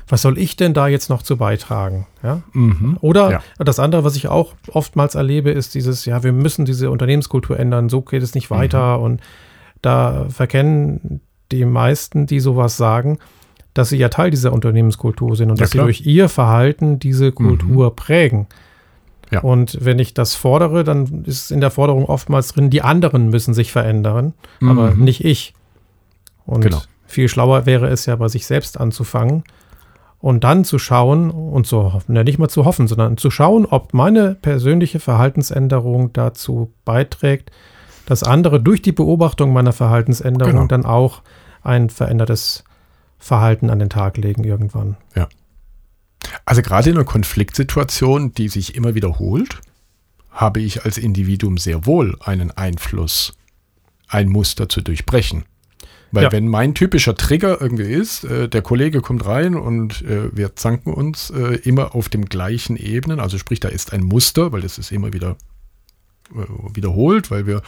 was 0.09 0.23
soll 0.23 0.39
ich 0.39 0.57
denn 0.57 0.73
da 0.73 0.87
jetzt 0.87 1.11
noch 1.11 1.23
zu 1.23 1.37
beitragen? 1.37 2.07
Ja? 2.23 2.43
Mhm. 2.53 2.97
Oder 3.01 3.31
ja. 3.31 3.43
das 3.59 3.79
andere, 3.79 4.05
was 4.05 4.17
ich 4.17 4.29
auch 4.29 4.55
oftmals 4.69 5.15
erlebe, 5.15 5.51
ist 5.51 5.75
dieses, 5.75 6.05
ja, 6.05 6.23
wir 6.23 6.33
müssen 6.33 6.65
diese 6.65 6.91
Unternehmenskultur 6.91 7.59
ändern, 7.59 7.89
so 7.89 8.03
geht 8.03 8.23
es 8.23 8.35
nicht 8.35 8.51
weiter 8.51 8.99
mhm. 8.99 9.05
und 9.05 9.21
da 9.83 10.27
verkennen 10.29 11.21
die 11.53 11.65
meisten, 11.65 12.27
die 12.27 12.41
sowas 12.41 12.77
sagen, 12.77 13.19
dass 13.75 13.91
sie 13.91 13.99
ja 13.99 14.09
Teil 14.09 14.31
dieser 14.31 14.53
Unternehmenskultur 14.53 15.37
sind 15.37 15.51
und 15.51 15.59
ja, 15.59 15.65
dass 15.65 15.71
klar. 15.73 15.85
sie 15.85 15.87
durch 15.87 16.07
ihr 16.07 16.29
Verhalten 16.29 16.99
diese 16.99 17.33
Kultur 17.33 17.91
mhm. 17.91 17.97
prägen. 17.97 18.47
Ja. 19.31 19.41
Und 19.41 19.85
wenn 19.85 19.99
ich 19.99 20.15
das 20.15 20.37
fordere, 20.37 20.85
dann 20.85 21.25
ist 21.25 21.51
in 21.51 21.61
der 21.61 21.73
Forderung 21.73 22.05
oftmals 22.05 22.53
drin, 22.53 22.71
die 22.71 22.83
anderen 22.83 23.29
müssen 23.29 23.55
sich 23.55 23.73
verändern, 23.73 24.35
mhm. 24.61 24.69
aber 24.71 24.95
nicht 24.95 25.25
ich. 25.25 25.53
Und 26.45 26.61
genau. 26.61 26.81
viel 27.07 27.29
schlauer 27.29 27.67
wäre 27.67 27.89
es 27.89 28.07
ja, 28.07 28.15
bei 28.15 28.29
sich 28.29 28.47
selbst 28.47 28.79
anzufangen 28.79 29.43
und 30.27 30.43
dann 30.43 30.65
zu 30.65 30.81
schauen 30.81 31.31
und 31.31 31.69
zu 31.69 31.93
hoffen, 31.93 32.17
ja, 32.17 32.25
nicht 32.25 32.41
mal 32.41 32.49
zu 32.49 32.65
hoffen, 32.65 32.89
sondern 32.89 33.17
zu 33.17 33.31
schauen, 33.31 33.65
ob 33.65 33.95
meine 33.95 34.35
persönliche 34.35 34.99
Verhaltensänderung 34.99 36.13
dazu 36.13 36.73
beiträgt, 36.85 37.53
dass 38.07 38.25
andere 38.25 38.61
durch 38.61 38.83
die 38.83 38.91
Beobachtung 38.91 39.53
meiner 39.53 39.73
Verhaltensänderung 39.73 40.53
genau. 40.53 40.67
dann 40.67 40.85
auch 40.85 41.23
ein 41.63 41.91
verändertes 41.91 42.65
Verhalten 43.21 43.71
an 43.71 43.79
den 43.79 43.89
Tag 43.89 44.17
legen 44.17 44.43
irgendwann. 44.43 44.97
Ja. 45.15 45.29
Also 46.45 46.61
gerade 46.61 46.91
in 46.91 46.97
einer 46.97 47.05
Konfliktsituation, 47.05 48.33
die 48.33 48.49
sich 48.49 48.75
immer 48.75 48.97
wiederholt, 48.97 49.61
habe 50.33 50.59
ich 50.59 50.85
als 50.85 50.99
Individuum 50.99 51.57
sehr 51.57 51.87
wohl 51.87 52.17
einen 52.19 52.51
Einfluss, 52.51 53.33
ein 54.09 54.29
Muster 54.29 54.69
zu 54.69 54.81
durchbrechen. 54.81 55.45
Weil 56.17 56.25
ja. 56.25 56.33
wenn 56.33 56.49
mein 56.49 56.75
typischer 56.75 57.15
Trigger 57.15 57.61
irgendwie 57.61 57.85
ist, 57.85 58.25
äh, 58.25 58.49
der 58.49 58.63
Kollege 58.63 59.01
kommt 59.01 59.25
rein 59.25 59.55
und 59.55 60.03
äh, 60.03 60.37
wir 60.37 60.57
zanken 60.57 60.93
uns 60.93 61.31
äh, 61.31 61.57
immer 61.63 61.95
auf 61.95 62.09
dem 62.09 62.27
gleichen 62.27 62.77
Ebenen, 62.77 63.21
also 63.21 63.39
sprich, 63.39 63.61
da 63.61 63.69
ist 63.69 63.93
ein 63.93 64.03
Muster, 64.03 64.53
weil 64.53 64.63
das 64.63 64.79
ist 64.79 64.91
immer 64.91 65.13
wieder 65.13 65.37
äh, 66.35 66.75
wiederholt, 66.75 67.31
weil 67.31 67.47
wir 67.47 67.63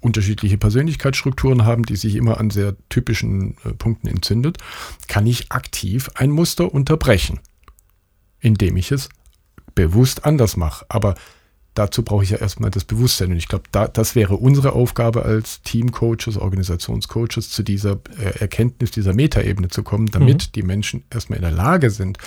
unterschiedliche 0.00 0.58
Persönlichkeitsstrukturen 0.58 1.64
haben, 1.64 1.84
die 1.84 1.96
sich 1.96 2.14
immer 2.14 2.38
an 2.38 2.50
sehr 2.50 2.76
typischen 2.88 3.56
äh, 3.64 3.72
Punkten 3.72 4.06
entzündet, 4.06 4.58
kann 5.08 5.26
ich 5.26 5.50
aktiv 5.50 6.10
ein 6.14 6.30
Muster 6.30 6.72
unterbrechen 6.72 7.40
indem 8.44 8.76
ich 8.76 8.92
es 8.92 9.08
bewusst 9.74 10.24
anders 10.24 10.56
mache. 10.56 10.84
Aber 10.88 11.14
dazu 11.74 12.02
brauche 12.02 12.24
ich 12.24 12.30
ja 12.30 12.38
erstmal 12.38 12.70
das 12.70 12.84
Bewusstsein. 12.84 13.30
Und 13.32 13.36
ich 13.36 13.48
glaube, 13.48 13.64
da, 13.72 13.88
das 13.88 14.14
wäre 14.14 14.36
unsere 14.36 14.72
Aufgabe 14.72 15.24
als 15.24 15.62
Teamcoaches, 15.62 16.36
Organisationscoaches, 16.36 17.50
zu 17.50 17.62
dieser 17.62 17.98
äh, 18.18 18.38
Erkenntnis, 18.38 18.92
dieser 18.92 19.12
Metaebene 19.12 19.68
zu 19.68 19.82
kommen, 19.82 20.06
damit 20.06 20.48
mhm. 20.48 20.52
die 20.54 20.62
Menschen 20.62 21.04
erstmal 21.10 21.38
in 21.38 21.42
der 21.42 21.52
Lage 21.52 21.90
sind, 21.90 22.18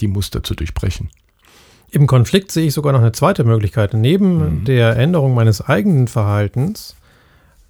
die 0.00 0.08
Muster 0.08 0.42
zu 0.42 0.54
durchbrechen. 0.54 1.10
Im 1.90 2.06
Konflikt 2.06 2.52
sehe 2.52 2.66
ich 2.66 2.74
sogar 2.74 2.92
noch 2.92 3.00
eine 3.00 3.12
zweite 3.12 3.44
Möglichkeit. 3.44 3.94
Neben 3.94 4.60
mhm. 4.60 4.64
der 4.64 4.96
Änderung 4.96 5.34
meines 5.34 5.62
eigenen 5.62 6.06
Verhaltens 6.06 6.96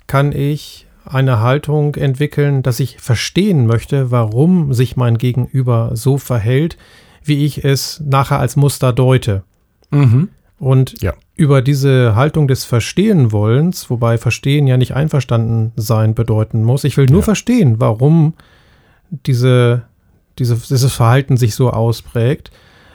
kann 0.07 0.33
ich 0.33 0.87
eine 1.05 1.41
Haltung 1.41 1.95
entwickeln, 1.95 2.63
dass 2.63 2.81
ich 2.81 2.99
verstehen 2.99 3.67
möchte, 3.67 4.11
warum 4.11 4.75
sich 4.75 4.97
mein 4.97 5.19
Gegenüber 5.19 5.93
so 5.95 6.19
verhält, 6.19 6.77
wie 7.23 7.45
ich 7.45 7.65
es 7.65 8.01
nachher 8.05 8.39
als 8.39 8.57
Muster 8.57 8.93
deute. 8.93 9.45
Mhm. 9.91 10.29
Und 10.59 11.01
ja. 11.03 11.15
über 11.37 11.63
diese 11.63 12.17
Haltung 12.17 12.49
des 12.49 12.65
Verstehenwollens, 12.65 13.91
wobei 13.91 14.19
Verstehen 14.19 14.67
ja 14.67 14.77
nicht 14.77 14.95
einverstanden 14.95 15.73
sein 15.77 16.15
bedeuten 16.15 16.65
muss, 16.65 16.85
ich 16.85 16.97
will 16.97 17.07
nur 17.07 17.21
ja. 17.21 17.27
verstehen, 17.27 17.77
warum 17.79 18.35
diese, 19.11 19.83
diese, 20.39 20.57
dieses 20.57 20.93
Verhalten 20.93 21.37
sich 21.37 21.55
so 21.55 21.71
ausprägt, 21.71 22.51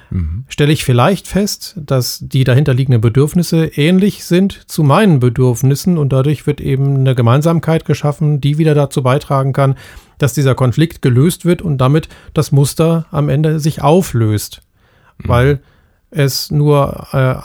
mhm. 0.09 0.43
stelle 0.49 0.73
ich 0.73 0.83
vielleicht 0.83 1.27
fest, 1.27 1.75
dass 1.77 2.19
die 2.21 2.43
dahinterliegenden 2.43 2.99
Bedürfnisse 2.99 3.65
ähnlich 3.65 4.25
sind 4.25 4.69
zu 4.69 4.83
meinen 4.83 5.19
Bedürfnissen 5.19 5.97
und 5.97 6.11
dadurch 6.11 6.45
wird 6.45 6.59
eben 6.59 6.97
eine 6.97 7.15
Gemeinsamkeit 7.15 7.85
geschaffen, 7.85 8.41
die 8.41 8.57
wieder 8.57 8.75
dazu 8.75 9.01
beitragen 9.03 9.53
kann, 9.53 9.75
dass 10.17 10.33
dieser 10.33 10.53
Konflikt 10.53 11.01
gelöst 11.01 11.45
wird 11.45 11.61
und 11.61 11.77
damit 11.77 12.09
das 12.33 12.51
Muster 12.51 13.05
am 13.09 13.29
Ende 13.29 13.61
sich 13.61 13.81
auflöst, 13.81 14.61
mhm. 15.17 15.27
weil 15.29 15.59
es 16.13 16.51
nur 16.51 17.07
äh, 17.11 17.35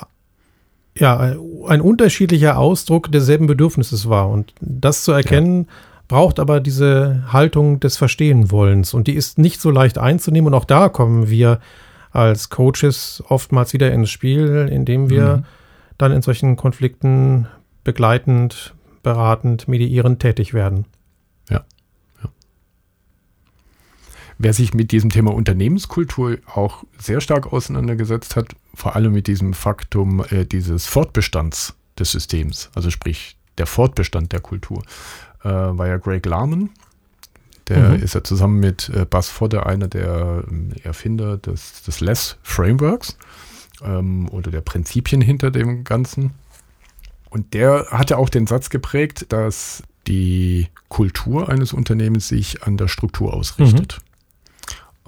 ja, 1.00 1.37
ein 1.68 1.81
unterschiedlicher 1.81 2.59
Ausdruck 2.59 3.11
derselben 3.12 3.46
Bedürfnisses 3.46 4.09
war. 4.09 4.28
Und 4.28 4.52
das 4.61 5.04
zu 5.04 5.12
erkennen, 5.12 5.64
ja. 5.64 5.72
braucht 6.09 6.40
aber 6.40 6.61
diese 6.61 7.24
Haltung 7.33 7.81
des 7.81 7.96
Verstehenwollens. 7.96 8.94
Und 8.94 9.07
die 9.07 9.14
ist 9.14 9.38
nicht 9.38 9.61
so 9.61 9.70
leicht 9.70 9.98
einzunehmen. 9.98 10.48
Und 10.48 10.54
auch 10.54 10.64
da 10.64 10.88
kommen 10.88 11.28
wir 11.28 11.61
als 12.11 12.48
Coaches 12.50 13.22
oftmals 13.28 13.72
wieder 13.72 13.92
ins 13.92 14.11
Spiel, 14.11 14.68
indem 14.70 15.11
wir 15.11 15.38
mhm. 15.38 15.44
dann 15.98 16.12
in 16.12 16.22
solchen 16.22 16.57
Konflikten 16.57 17.46
begleitend, 17.85 18.74
beratend, 19.02 19.68
mediierend 19.68 20.20
tätig 20.20 20.52
werden. 20.54 20.85
Wer 24.38 24.53
sich 24.53 24.72
mit 24.72 24.92
diesem 24.92 25.11
Thema 25.11 25.35
Unternehmenskultur 25.35 26.38
auch 26.46 26.85
sehr 26.96 27.20
stark 27.20 27.53
auseinandergesetzt 27.53 28.37
hat, 28.37 28.55
vor 28.72 28.94
allem 28.94 29.12
mit 29.12 29.27
diesem 29.27 29.53
Faktum 29.53 30.24
äh, 30.31 30.44
dieses 30.44 30.87
Fortbestands 30.87 31.74
des 31.98 32.12
Systems, 32.12 32.70
also 32.74 32.90
sprich 32.90 33.37
der 33.59 33.66
Fortbestand 33.66 34.33
der 34.33 34.40
Kultur, 34.40 34.85
äh, 35.42 35.48
war 35.48 35.88
ja 35.88 35.96
Greg 35.96 36.24
Larman. 36.24 36.70
Der 37.66 37.90
mhm. 37.90 38.03
ist 38.03 38.14
ja 38.14 38.22
zusammen 38.22 38.61
mit 38.61 38.88
äh, 38.90 39.05
Buzz 39.05 39.29
Fodder 39.29 39.66
einer 39.66 39.88
der 39.88 40.44
äh, 40.48 40.81
Erfinder 40.83 41.37
des, 41.37 41.83
des 41.83 42.01
Less 42.01 42.38
Frameworks 42.42 43.18
ähm, 43.83 44.29
oder 44.31 44.51
der 44.51 44.61
Prinzipien 44.61 45.20
hinter 45.20 45.51
dem 45.51 45.85
Ganzen. 45.85 46.33
Und 47.29 47.55
der 47.55 47.88
hatte 47.90 48.16
auch 48.16 48.29
den 48.29 48.46
Satz 48.46 48.70
geprägt, 48.70 49.27
dass 49.31 49.83
die 50.07 50.68
Kultur 50.88 51.48
eines 51.48 51.72
Unternehmens 51.72 52.29
sich 52.29 52.62
an 52.62 52.79
der 52.79 52.88
Struktur 52.88 53.35
ausrichtet. 53.35 53.98
Mhm. 54.01 54.08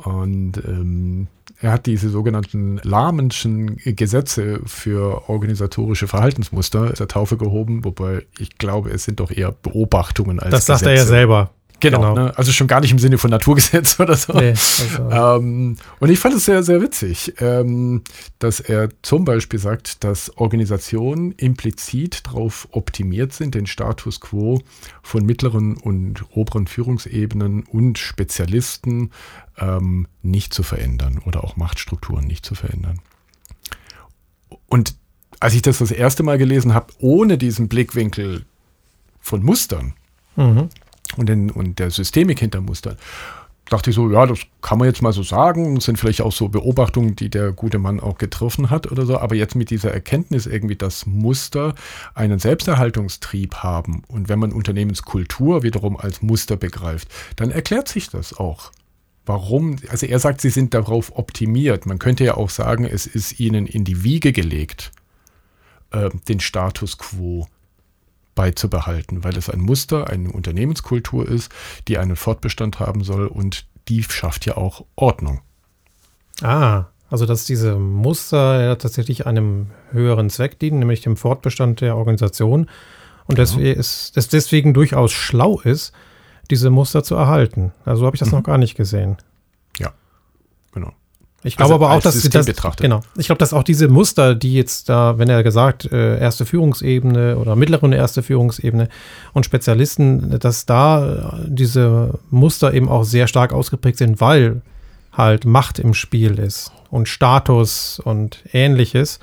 Und 0.04 0.62
ähm, 0.66 1.28
er 1.60 1.72
hat 1.72 1.86
diese 1.86 2.08
sogenannten 2.08 2.80
Lahmenschen 2.82 3.76
Gesetze 3.76 4.60
für 4.64 5.28
organisatorische 5.28 6.08
Verhaltensmuster 6.08 6.94
der 6.94 7.08
Taufe 7.08 7.36
gehoben, 7.36 7.84
wobei 7.84 8.24
ich 8.38 8.56
glaube, 8.58 8.90
es 8.90 9.04
sind 9.04 9.20
doch 9.20 9.30
eher 9.30 9.52
Beobachtungen 9.52 10.40
als 10.40 10.50
Das 10.50 10.66
sagt 10.66 10.80
Gesetze. 10.80 10.90
er 10.90 10.96
ja 10.96 11.06
selber. 11.06 11.50
Genau, 11.80 12.00
genau. 12.00 12.14
Ne? 12.14 12.38
also 12.38 12.52
schon 12.52 12.66
gar 12.66 12.80
nicht 12.80 12.92
im 12.92 12.98
Sinne 12.98 13.18
von 13.18 13.30
Naturgesetz 13.30 13.98
oder 14.00 14.14
so. 14.14 14.34
Nee, 14.34 14.50
also. 14.50 15.10
ähm, 15.10 15.76
und 15.98 16.10
ich 16.10 16.18
fand 16.18 16.34
es 16.34 16.44
sehr, 16.44 16.62
sehr 16.62 16.80
witzig, 16.82 17.34
ähm, 17.40 18.02
dass 18.38 18.60
er 18.60 18.90
zum 19.02 19.24
Beispiel 19.24 19.58
sagt, 19.58 20.04
dass 20.04 20.36
Organisationen 20.36 21.32
implizit 21.32 22.26
darauf 22.26 22.68
optimiert 22.72 23.32
sind, 23.32 23.54
den 23.54 23.66
Status 23.66 24.20
quo 24.20 24.60
von 25.02 25.24
mittleren 25.24 25.76
und 25.76 26.24
oberen 26.36 26.66
Führungsebenen 26.66 27.64
und 27.64 27.98
Spezialisten 27.98 29.10
ähm, 29.58 30.06
nicht 30.22 30.52
zu 30.52 30.62
verändern 30.62 31.20
oder 31.24 31.42
auch 31.42 31.56
Machtstrukturen 31.56 32.26
nicht 32.26 32.44
zu 32.44 32.54
verändern. 32.54 33.00
Und 34.66 34.94
als 35.40 35.54
ich 35.54 35.62
das 35.62 35.78
das 35.78 35.90
erste 35.90 36.22
Mal 36.22 36.36
gelesen 36.36 36.74
habe, 36.74 36.92
ohne 36.98 37.38
diesen 37.38 37.68
Blickwinkel 37.68 38.44
von 39.20 39.42
Mustern, 39.42 39.94
mhm 40.36 40.68
und, 41.16 41.28
den, 41.28 41.50
und 41.50 41.78
der 41.78 41.90
Systemik 41.90 42.40
hinter 42.40 42.60
Mustern. 42.60 42.96
Dachte 43.70 43.90
ich 43.90 43.96
so, 43.96 44.10
ja, 44.10 44.26
das 44.26 44.40
kann 44.62 44.78
man 44.78 44.88
jetzt 44.88 45.00
mal 45.00 45.12
so 45.12 45.22
sagen. 45.22 45.76
Das 45.76 45.84
sind 45.84 45.96
vielleicht 45.96 46.22
auch 46.22 46.32
so 46.32 46.48
Beobachtungen, 46.48 47.14
die 47.14 47.30
der 47.30 47.52
gute 47.52 47.78
Mann 47.78 48.00
auch 48.00 48.18
getroffen 48.18 48.68
hat 48.68 48.90
oder 48.90 49.06
so. 49.06 49.16
Aber 49.16 49.36
jetzt 49.36 49.54
mit 49.54 49.70
dieser 49.70 49.92
Erkenntnis 49.92 50.46
irgendwie, 50.46 50.74
dass 50.74 51.06
Muster 51.06 51.76
einen 52.14 52.40
Selbsterhaltungstrieb 52.40 53.54
haben 53.56 54.02
und 54.08 54.28
wenn 54.28 54.40
man 54.40 54.50
Unternehmenskultur 54.50 55.62
wiederum 55.62 55.96
als 55.96 56.20
Muster 56.20 56.56
begreift, 56.56 57.08
dann 57.36 57.52
erklärt 57.52 57.86
sich 57.86 58.10
das 58.10 58.36
auch. 58.36 58.72
Warum? 59.24 59.76
Also 59.88 60.06
er 60.06 60.18
sagt, 60.18 60.40
sie 60.40 60.50
sind 60.50 60.74
darauf 60.74 61.16
optimiert. 61.16 61.86
Man 61.86 62.00
könnte 62.00 62.24
ja 62.24 62.36
auch 62.36 62.50
sagen, 62.50 62.84
es 62.84 63.06
ist 63.06 63.38
ihnen 63.38 63.66
in 63.66 63.84
die 63.84 64.02
Wiege 64.02 64.32
gelegt, 64.32 64.90
äh, 65.92 66.10
den 66.28 66.40
Status 66.40 66.98
quo 66.98 67.46
beizubehalten, 68.40 69.22
weil 69.22 69.36
es 69.36 69.50
ein 69.50 69.60
Muster, 69.60 70.08
eine 70.08 70.32
Unternehmenskultur 70.32 71.28
ist, 71.28 71.52
die 71.88 71.98
einen 71.98 72.16
Fortbestand 72.16 72.80
haben 72.80 73.04
soll 73.04 73.26
und 73.26 73.66
die 73.88 74.02
schafft 74.02 74.46
ja 74.46 74.56
auch 74.56 74.86
Ordnung. 74.96 75.42
Ah, 76.40 76.86
also 77.10 77.26
dass 77.26 77.44
diese 77.44 77.76
Muster 77.76 78.62
ja 78.62 78.76
tatsächlich 78.76 79.26
einem 79.26 79.66
höheren 79.90 80.30
Zweck 80.30 80.58
dienen, 80.58 80.78
nämlich 80.78 81.02
dem 81.02 81.18
Fortbestand 81.18 81.82
der 81.82 81.98
Organisation 81.98 82.70
und 83.26 83.36
ja. 83.36 83.44
deswegen, 83.44 83.78
ist, 83.78 84.16
es 84.16 84.28
deswegen 84.28 84.72
durchaus 84.72 85.12
schlau 85.12 85.60
ist, 85.60 85.92
diese 86.50 86.70
Muster 86.70 87.04
zu 87.04 87.16
erhalten. 87.16 87.72
Also 87.84 88.06
habe 88.06 88.16
ich 88.16 88.20
das 88.20 88.30
mhm. 88.30 88.38
noch 88.38 88.44
gar 88.44 88.56
nicht 88.56 88.74
gesehen. 88.74 89.18
Ja, 89.78 89.92
genau. 90.72 90.94
Ich 91.42 91.56
glaube 91.56 91.74
also 91.74 91.84
aber 91.86 91.94
auch, 91.94 92.02
dass 92.02 92.20
das, 92.22 92.46
betrachtet. 92.46 92.82
genau. 92.82 93.00
Ich 93.16 93.26
glaube, 93.26 93.38
dass 93.38 93.54
auch 93.54 93.62
diese 93.62 93.88
Muster, 93.88 94.34
die 94.34 94.54
jetzt 94.54 94.90
da, 94.90 95.16
wenn 95.18 95.30
er 95.30 95.42
gesagt, 95.42 95.90
äh, 95.90 96.18
erste 96.18 96.44
Führungsebene 96.44 97.38
oder 97.38 97.56
mittlere 97.56 97.82
und 97.82 97.92
erste 97.92 98.22
Führungsebene 98.22 98.88
und 99.32 99.46
Spezialisten, 99.46 100.38
dass 100.38 100.66
da 100.66 101.38
äh, 101.38 101.46
diese 101.46 102.18
Muster 102.30 102.74
eben 102.74 102.90
auch 102.90 103.04
sehr 103.04 103.26
stark 103.26 103.54
ausgeprägt 103.54 103.98
sind, 103.98 104.20
weil 104.20 104.60
halt 105.12 105.46
Macht 105.46 105.78
im 105.78 105.94
Spiel 105.94 106.38
ist 106.38 106.72
und 106.90 107.08
Status 107.08 108.00
und 108.00 108.44
ähnliches, 108.52 109.18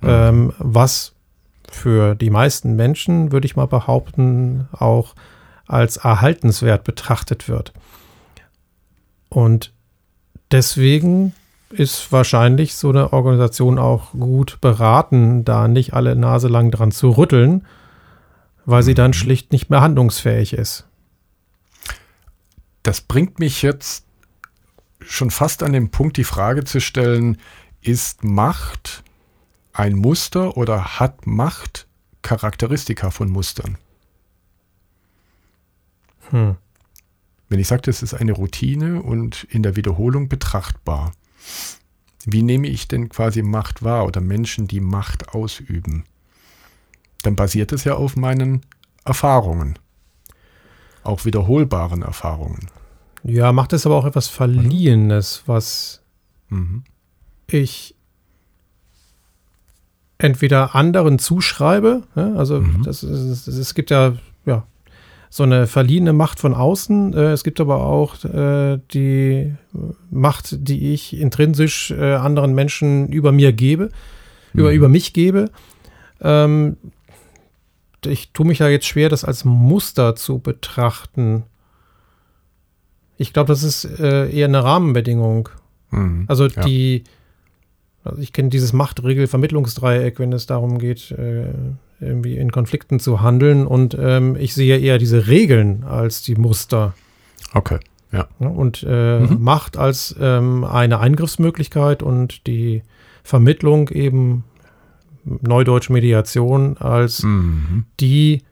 mhm. 0.00 0.08
ähm, 0.08 0.52
was 0.58 1.12
für 1.70 2.14
die 2.14 2.30
meisten 2.30 2.76
Menschen, 2.76 3.32
würde 3.32 3.46
ich 3.46 3.56
mal 3.56 3.66
behaupten, 3.66 4.68
auch 4.72 5.14
als 5.66 5.98
erhaltenswert 5.98 6.84
betrachtet 6.84 7.48
wird. 7.48 7.72
Und 9.28 9.72
deswegen 10.50 11.34
ist 11.70 12.10
wahrscheinlich 12.12 12.74
so 12.74 12.90
eine 12.90 13.12
Organisation 13.12 13.78
auch 13.78 14.12
gut 14.12 14.60
beraten, 14.60 15.44
da 15.44 15.68
nicht 15.68 15.92
alle 15.94 16.16
Nase 16.16 16.48
lang 16.48 16.70
dran 16.70 16.92
zu 16.92 17.10
rütteln, 17.10 17.66
weil 18.64 18.82
sie 18.82 18.94
dann 18.94 19.12
schlicht 19.12 19.52
nicht 19.52 19.70
mehr 19.70 19.80
handlungsfähig 19.80 20.52
ist. 20.52 20.86
Das 22.82 23.00
bringt 23.00 23.38
mich 23.38 23.62
jetzt 23.62 24.06
schon 25.00 25.30
fast 25.30 25.62
an 25.62 25.72
den 25.72 25.90
Punkt, 25.90 26.16
die 26.16 26.24
Frage 26.24 26.64
zu 26.64 26.80
stellen, 26.80 27.38
ist 27.80 28.24
Macht 28.24 29.02
ein 29.72 29.94
Muster 29.94 30.56
oder 30.56 30.98
hat 30.98 31.26
Macht 31.26 31.86
Charakteristika 32.22 33.10
von 33.10 33.30
Mustern? 33.30 33.78
Hm. 36.30 36.56
Wenn 37.48 37.60
ich 37.60 37.68
sage, 37.68 37.82
das 37.82 38.02
ist 38.02 38.14
eine 38.14 38.32
Routine 38.32 39.02
und 39.02 39.44
in 39.44 39.62
der 39.62 39.76
Wiederholung 39.76 40.28
betrachtbar, 40.28 41.12
wie 42.24 42.42
nehme 42.42 42.66
ich 42.68 42.88
denn 42.88 43.08
quasi 43.08 43.42
Macht 43.42 43.82
wahr 43.82 44.04
oder 44.06 44.20
Menschen, 44.20 44.66
die 44.68 44.80
Macht 44.80 45.30
ausüben? 45.34 46.04
Dann 47.22 47.36
basiert 47.36 47.72
es 47.72 47.84
ja 47.84 47.94
auf 47.94 48.16
meinen 48.16 48.62
Erfahrungen, 49.04 49.78
auch 51.04 51.24
wiederholbaren 51.24 52.02
Erfahrungen. 52.02 52.68
Ja, 53.24 53.52
Macht 53.52 53.72
ist 53.72 53.86
aber 53.86 53.96
auch 53.96 54.04
etwas 54.04 54.28
Verliehenes, 54.28 55.42
was 55.46 56.02
Mhm. 56.50 56.84
ich 57.50 57.94
entweder 60.18 60.74
anderen 60.74 61.18
zuschreibe, 61.18 62.02
also 62.14 62.60
Mhm. 62.60 62.82
das 62.82 63.02
ist, 63.02 63.46
das- 63.46 63.54
es 63.56 63.74
gibt 63.74 63.90
ja 63.90 64.14
so 65.30 65.42
eine 65.42 65.66
verliehene 65.66 66.12
Macht 66.12 66.40
von 66.40 66.54
außen, 66.54 67.12
äh, 67.14 67.32
es 67.32 67.44
gibt 67.44 67.60
aber 67.60 67.84
auch 67.84 68.24
äh, 68.24 68.78
die 68.92 69.54
Macht, 70.10 70.56
die 70.68 70.94
ich 70.94 71.18
intrinsisch 71.18 71.90
äh, 71.90 72.14
anderen 72.14 72.54
Menschen 72.54 73.08
über 73.08 73.30
mir 73.32 73.52
gebe, 73.52 73.90
über, 74.54 74.70
Mhm. 74.70 74.76
über 74.76 74.88
mich 74.88 75.12
gebe. 75.12 75.50
Ähm, 76.20 76.76
ich 78.06 78.32
tue 78.32 78.46
mich 78.46 78.58
da 78.58 78.68
jetzt 78.68 78.86
schwer, 78.86 79.08
das 79.08 79.24
als 79.24 79.44
Muster 79.44 80.16
zu 80.16 80.38
betrachten. 80.38 81.42
Ich 83.16 83.32
glaube, 83.32 83.48
das 83.48 83.62
ist 83.64 83.84
eher 83.84 84.46
eine 84.46 84.62
Rahmenbedingung. 84.62 85.48
Mhm. 85.90 86.24
Also 86.28 86.46
Ja. 86.46 86.62
die, 86.62 87.02
also 88.04 88.22
ich 88.22 88.32
kenne 88.32 88.48
dieses 88.50 88.72
Machtregel-Vermittlungsdreieck, 88.72 90.20
wenn 90.20 90.32
es 90.32 90.46
darum 90.46 90.78
geht, 90.78 91.12
irgendwie 92.00 92.36
in 92.36 92.50
Konflikten 92.52 93.00
zu 93.00 93.20
handeln. 93.22 93.66
Und 93.66 93.96
ähm, 94.00 94.36
ich 94.36 94.54
sehe 94.54 94.78
eher 94.78 94.98
diese 94.98 95.26
Regeln 95.28 95.84
als 95.84 96.22
die 96.22 96.34
Muster. 96.34 96.94
Okay. 97.54 97.78
Ja, 98.10 98.26
und 98.38 98.84
äh, 98.88 99.20
Mhm. 99.20 99.36
Macht 99.42 99.76
als 99.76 100.14
ähm, 100.18 100.64
eine 100.64 100.98
Eingriffsmöglichkeit 101.00 102.02
und 102.02 102.46
die 102.46 102.82
Vermittlung 103.22 103.90
eben 103.90 104.44
Neudeutsch 105.24 105.90
Mediation 105.90 106.78
als 106.78 107.22
Mhm. 107.22 107.84
die, 108.00 108.42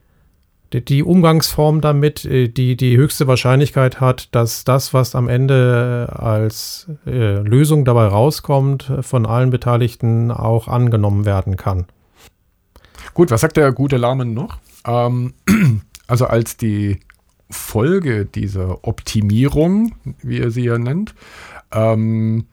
die, 0.74 0.84
die 0.84 1.02
Umgangsform 1.02 1.80
damit, 1.80 2.26
äh, 2.26 2.48
die 2.48 2.76
die 2.76 2.98
höchste 2.98 3.26
Wahrscheinlichkeit 3.28 3.98
hat, 3.98 4.28
dass 4.34 4.64
das, 4.64 4.92
was 4.92 5.14
am 5.14 5.26
Ende 5.28 6.08
äh, 6.10 6.12
als 6.14 6.90
äh, 7.06 7.38
Lösung 7.38 7.86
dabei 7.86 8.08
rauskommt, 8.08 8.92
von 9.00 9.24
allen 9.24 9.48
Beteiligten 9.48 10.30
auch 10.30 10.68
angenommen 10.68 11.24
werden 11.24 11.56
kann. 11.56 11.86
Gut, 13.16 13.30
was 13.30 13.40
sagt 13.40 13.56
der 13.56 13.72
gute 13.72 13.96
Lahmen 13.96 14.34
noch? 14.34 14.58
Ähm, 14.86 15.32
also 16.06 16.26
als 16.26 16.58
die 16.58 17.00
Folge 17.48 18.26
dieser 18.26 18.86
Optimierung, 18.86 19.94
wie 20.20 20.38
er 20.38 20.50
sie 20.50 20.64
ja 20.64 20.76
nennt, 20.76 21.14
ähm, 21.72 22.44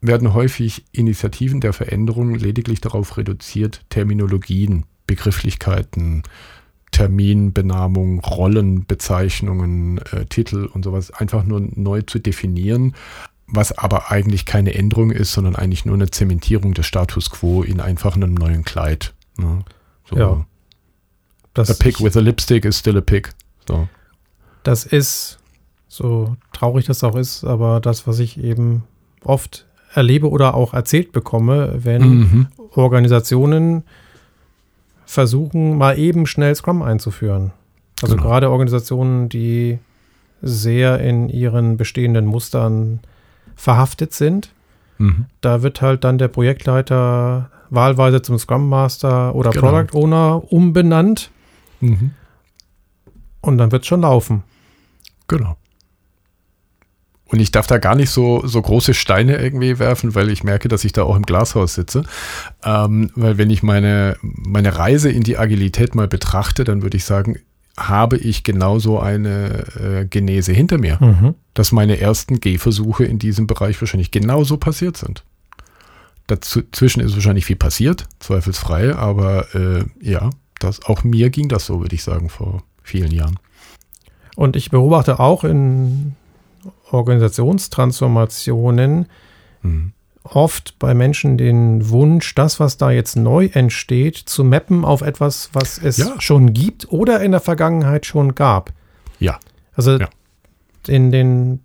werden 0.00 0.34
häufig 0.34 0.84
Initiativen 0.90 1.60
der 1.60 1.72
Veränderung 1.72 2.34
lediglich 2.34 2.80
darauf 2.80 3.16
reduziert, 3.16 3.82
Terminologien, 3.90 4.86
Begrifflichkeiten, 5.06 6.24
Terminbenamung, 6.90 8.18
Rollenbezeichnungen, 8.18 9.98
äh, 9.98 10.24
Titel 10.24 10.64
und 10.64 10.84
sowas 10.84 11.12
einfach 11.12 11.44
nur 11.44 11.60
neu 11.60 12.02
zu 12.02 12.18
definieren, 12.18 12.96
was 13.46 13.78
aber 13.78 14.10
eigentlich 14.10 14.46
keine 14.46 14.74
Änderung 14.74 15.12
ist, 15.12 15.32
sondern 15.32 15.54
eigentlich 15.54 15.84
nur 15.84 15.94
eine 15.94 16.10
Zementierung 16.10 16.74
des 16.74 16.86
Status 16.86 17.30
quo 17.30 17.62
in 17.62 17.80
einfach 17.80 18.16
einem 18.16 18.34
neuen 18.34 18.64
Kleid. 18.64 19.14
Ne? 19.38 19.64
So. 20.12 20.18
Ja. 20.18 20.46
Das, 21.54 21.70
A 21.70 21.74
pig 21.82 22.00
with 22.00 22.16
a 22.16 22.20
lipstick 22.20 22.64
is 22.64 22.78
still 22.78 22.96
a 22.96 23.00
pig. 23.00 23.28
So. 23.68 23.88
das 24.64 24.84
ist, 24.84 25.38
so 25.88 26.36
traurig 26.52 26.86
das 26.86 27.04
auch 27.04 27.14
ist, 27.16 27.44
aber 27.44 27.80
das, 27.80 28.06
was 28.06 28.18
ich 28.18 28.38
eben 28.42 28.84
oft 29.24 29.66
erlebe 29.94 30.30
oder 30.30 30.54
auch 30.54 30.72
erzählt 30.74 31.12
bekomme, 31.12 31.84
wenn 31.84 32.02
Mhm. 32.02 32.46
Organisationen 32.74 33.84
versuchen, 35.04 35.76
mal 35.76 35.98
eben 35.98 36.26
schnell 36.26 36.54
Scrum 36.54 36.82
einzuführen. 36.82 37.52
Also 38.02 38.16
Genau. 38.16 38.28
gerade 38.28 38.50
Organisationen, 38.50 39.28
die 39.28 39.78
sehr 40.40 40.98
in 41.00 41.28
ihren 41.28 41.76
bestehenden 41.76 42.26
Mustern 42.26 43.00
verhaftet 43.54 44.12
sind. 44.12 44.52
Mhm. 44.98 45.26
Da 45.40 45.62
wird 45.62 45.82
halt 45.82 46.02
dann 46.04 46.18
der 46.18 46.28
Projektleiter 46.28 47.50
wahlweise 47.74 48.22
zum 48.22 48.38
Scrum 48.38 48.68
Master 48.68 49.34
oder 49.34 49.50
Genau. 49.50 49.68
Product 49.70 49.96
Owner 49.98 50.42
umbenannt 50.52 51.30
Mhm. 51.80 52.10
und 53.40 53.58
dann 53.58 53.72
wird 53.72 53.82
es 53.82 53.88
schon 53.88 54.02
laufen. 54.02 54.42
Genau. 55.28 55.56
Und 57.26 57.40
ich 57.40 57.50
darf 57.50 57.66
da 57.66 57.78
gar 57.78 57.94
nicht 57.94 58.10
so, 58.10 58.46
so 58.46 58.60
große 58.60 58.92
Steine 58.92 59.36
irgendwie 59.38 59.78
werfen, 59.78 60.14
weil 60.14 60.28
ich 60.28 60.44
merke, 60.44 60.68
dass 60.68 60.84
ich 60.84 60.92
da 60.92 61.04
auch 61.04 61.16
im 61.16 61.22
Glashaus 61.22 61.72
sitze. 61.74 62.02
Ähm, 62.62 63.10
weil 63.14 63.38
wenn 63.38 63.48
ich 63.48 63.62
meine, 63.62 64.16
meine 64.20 64.76
Reise 64.76 65.10
in 65.10 65.22
die 65.22 65.38
Agilität 65.38 65.94
mal 65.94 66.08
betrachte, 66.08 66.64
dann 66.64 66.82
würde 66.82 66.98
ich 66.98 67.06
sagen, 67.06 67.38
habe 67.78 68.18
ich 68.18 68.44
genauso 68.44 69.00
eine 69.00 69.64
äh, 69.80 70.04
Genese 70.06 70.52
hinter 70.52 70.76
mir. 70.78 70.98
Mhm. 71.00 71.34
dass 71.54 71.70
meine 71.72 71.98
ersten 72.00 72.40
Gehversuche 72.40 73.04
in 73.04 73.18
diesem 73.18 73.46
Bereich 73.46 73.80
wahrscheinlich 73.80 74.10
genauso 74.10 74.56
passiert 74.58 74.96
sind. 74.96 75.22
Dazwischen 76.36 77.00
ist 77.00 77.14
wahrscheinlich 77.14 77.44
viel 77.44 77.56
passiert, 77.56 78.06
zweifelsfrei, 78.20 78.94
aber 78.94 79.54
äh, 79.54 79.84
ja, 80.00 80.30
das, 80.60 80.82
auch 80.84 81.04
mir 81.04 81.30
ging 81.30 81.48
das 81.48 81.66
so, 81.66 81.80
würde 81.80 81.94
ich 81.94 82.02
sagen, 82.02 82.28
vor 82.28 82.62
vielen 82.82 83.12
Jahren. 83.12 83.38
Und 84.36 84.56
ich 84.56 84.70
beobachte 84.70 85.20
auch 85.20 85.44
in 85.44 86.14
Organisationstransformationen 86.90 89.06
Mhm. 89.62 89.92
oft 90.24 90.78
bei 90.78 90.94
Menschen 90.94 91.36
den 91.38 91.88
Wunsch, 91.90 92.34
das, 92.34 92.58
was 92.60 92.76
da 92.78 92.90
jetzt 92.90 93.16
neu 93.16 93.46
entsteht, 93.52 94.16
zu 94.16 94.44
mappen 94.44 94.84
auf 94.84 95.02
etwas, 95.02 95.50
was 95.52 95.78
es 95.78 95.98
Ja. 95.98 96.20
schon 96.20 96.52
gibt 96.52 96.90
oder 96.92 97.20
in 97.22 97.30
der 97.32 97.40
Vergangenheit 97.40 98.06
schon 98.06 98.34
gab. 98.34 98.72
Ja. 99.20 99.38
Also 99.74 99.98
Ja. 99.98 100.08
in 100.88 101.12
den 101.12 101.60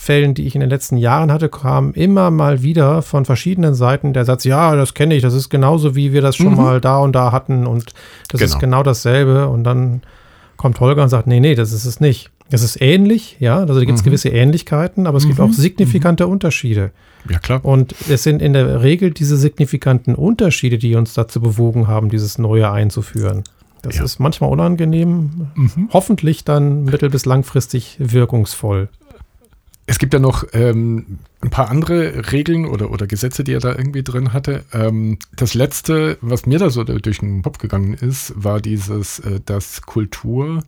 Fällen, 0.00 0.32
die 0.32 0.46
ich 0.46 0.54
in 0.54 0.60
den 0.60 0.70
letzten 0.70 0.96
Jahren 0.96 1.32
hatte, 1.32 1.48
kam 1.48 1.92
immer 1.92 2.30
mal 2.30 2.62
wieder 2.62 3.02
von 3.02 3.24
verschiedenen 3.24 3.74
Seiten 3.74 4.12
der 4.12 4.24
Satz, 4.24 4.44
ja, 4.44 4.76
das 4.76 4.94
kenne 4.94 5.16
ich, 5.16 5.22
das 5.22 5.34
ist 5.34 5.48
genauso, 5.48 5.96
wie 5.96 6.12
wir 6.12 6.22
das 6.22 6.36
schon 6.36 6.50
Mhm. 6.52 6.56
mal 6.56 6.80
da 6.80 6.98
und 6.98 7.14
da 7.16 7.32
hatten 7.32 7.66
und 7.66 7.92
das 8.28 8.40
ist 8.40 8.52
Genau. 8.52 8.60
genau 8.60 8.82
dasselbe. 8.84 9.48
Und 9.48 9.64
dann 9.64 10.02
kommt 10.56 10.78
Holger 10.78 11.02
und 11.02 11.08
sagt, 11.08 11.26
nee, 11.26 11.40
nee, 11.40 11.56
das 11.56 11.72
ist 11.72 11.84
es 11.84 11.98
nicht. 11.98 12.30
Es 12.48 12.62
ist 12.62 12.80
ähnlich, 12.80 13.36
ja, 13.40 13.58
also 13.58 13.74
da 13.74 13.80
gibt 13.80 13.98
es 13.98 14.02
Mhm. 14.02 14.06
gewisse 14.06 14.28
Ähnlichkeiten, 14.28 15.08
aber 15.08 15.18
es 15.18 15.26
gibt 15.26 15.40
Mhm. 15.40 15.44
auch 15.46 15.52
signifikante 15.52 16.28
Unterschiede. 16.28 16.92
Ja, 17.28 17.40
klar. 17.40 17.64
Und 17.64 17.94
es 18.08 18.22
sind 18.22 18.40
in 18.40 18.52
der 18.52 18.82
Regel 18.82 19.10
diese 19.10 19.36
signifikanten 19.36 20.14
Unterschiede, 20.14 20.78
die 20.78 20.94
uns 20.94 21.12
dazu 21.12 21.40
bewogen 21.40 21.88
haben, 21.88 22.08
dieses 22.08 22.38
Neue 22.38 22.70
einzuführen. 22.70 23.42
Das 23.82 23.96
Ja. 23.96 24.04
ist 24.04 24.18
manchmal 24.20 24.50
unangenehm, 24.50 25.48
Mhm. 25.56 25.88
hoffentlich 25.92 26.44
dann 26.44 26.84
mittel- 26.84 27.10
bis 27.10 27.26
langfristig 27.26 27.96
wirkungsvoll. 27.98 28.88
Es 29.90 29.98
gibt 29.98 30.12
ja 30.12 30.20
noch 30.20 30.44
ähm, 30.52 31.18
ein 31.40 31.48
paar 31.48 31.70
andere 31.70 32.30
Regeln 32.30 32.66
oder, 32.66 32.90
oder 32.90 33.06
Gesetze, 33.06 33.42
die 33.42 33.54
er 33.54 33.60
da 33.60 33.70
irgendwie 33.70 34.02
drin 34.02 34.34
hatte. 34.34 34.64
Ähm, 34.72 35.18
das 35.34 35.54
letzte, 35.54 36.18
was 36.20 36.44
mir 36.44 36.58
da 36.58 36.68
so 36.68 36.84
durch 36.84 37.20
den 37.20 37.42
Kopf 37.42 37.56
gegangen 37.56 37.94
ist, 37.94 38.34
war 38.36 38.60
dieses, 38.60 39.18
äh, 39.20 39.40
dass 39.44 39.80
Kultur 39.82 40.62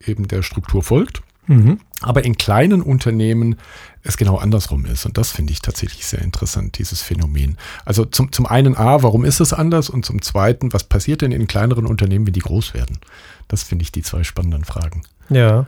eben 0.00 0.28
der 0.28 0.42
Struktur 0.42 0.82
folgt. 0.82 1.22
Mhm. 1.46 1.80
aber 2.00 2.24
in 2.24 2.38
kleinen 2.38 2.80
Unternehmen 2.80 3.56
es 4.02 4.16
genau 4.16 4.38
andersrum 4.38 4.86
ist. 4.86 5.04
Und 5.04 5.18
das 5.18 5.30
finde 5.30 5.52
ich 5.52 5.60
tatsächlich 5.60 6.06
sehr 6.06 6.22
interessant, 6.22 6.78
dieses 6.78 7.02
Phänomen. 7.02 7.58
Also 7.84 8.06
zum, 8.06 8.32
zum 8.32 8.46
einen 8.46 8.74
A, 8.76 9.02
warum 9.02 9.26
ist 9.26 9.40
es 9.40 9.52
anders? 9.52 9.90
Und 9.90 10.06
zum 10.06 10.22
zweiten, 10.22 10.72
was 10.72 10.84
passiert 10.84 11.20
denn 11.20 11.32
in 11.32 11.46
kleineren 11.46 11.84
Unternehmen, 11.84 12.26
wenn 12.26 12.32
die 12.32 12.40
groß 12.40 12.72
werden? 12.72 12.98
Das 13.46 13.62
finde 13.62 13.82
ich 13.82 13.92
die 13.92 14.02
zwei 14.02 14.24
spannenden 14.24 14.64
Fragen. 14.64 15.02
Ja. 15.28 15.66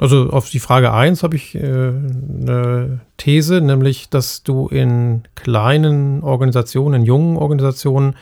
Also 0.00 0.30
auf 0.30 0.48
die 0.48 0.60
Frage 0.60 0.92
1 0.94 1.22
habe 1.22 1.36
ich 1.36 1.54
äh, 1.54 1.60
eine 1.60 3.00
These, 3.18 3.60
nämlich, 3.60 4.08
dass 4.08 4.42
du 4.42 4.66
in 4.68 5.24
kleinen 5.34 6.22
Organisationen, 6.22 7.02
in 7.02 7.06
jungen 7.06 7.36
Organisationen 7.36 8.16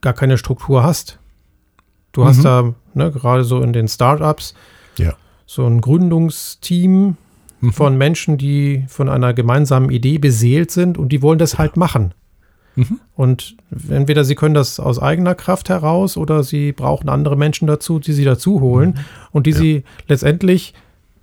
gar 0.00 0.14
keine 0.14 0.38
Struktur 0.38 0.82
hast. 0.82 1.18
Du 2.12 2.24
hast 2.24 2.38
Mhm. 2.38 2.42
da, 2.42 2.74
ne, 2.94 3.10
gerade 3.10 3.44
so 3.44 3.60
in 3.60 3.74
den 3.74 3.88
Startups, 3.88 4.54
Ja. 4.96 5.12
so 5.44 5.66
ein 5.66 5.82
Gründungsteam, 5.82 7.18
mhm. 7.60 7.72
von 7.72 7.98
Menschen, 7.98 8.38
die 8.38 8.86
von 8.88 9.10
einer 9.10 9.34
gemeinsamen 9.34 9.90
Idee 9.90 10.16
beseelt 10.16 10.70
sind 10.70 10.96
und 10.96 11.10
die 11.10 11.20
wollen 11.20 11.38
das 11.38 11.58
halt 11.58 11.76
machen. 11.76 12.14
Mhm. 12.76 13.00
Und 13.14 13.56
entweder 13.88 14.24
sie 14.24 14.34
können 14.34 14.54
das 14.54 14.80
aus 14.80 14.98
eigener 14.98 15.34
Kraft 15.34 15.68
heraus 15.68 16.16
oder 16.16 16.42
sie 16.42 16.72
brauchen 16.72 17.08
andere 17.08 17.36
Menschen 17.36 17.66
dazu, 17.66 17.98
die 17.98 18.12
sie 18.12 18.24
dazu 18.24 18.60
holen 18.60 18.90
mhm. 18.90 19.04
und 19.32 19.46
die 19.46 19.50
ja. 19.50 19.56
sie 19.56 19.84
letztendlich 20.08 20.74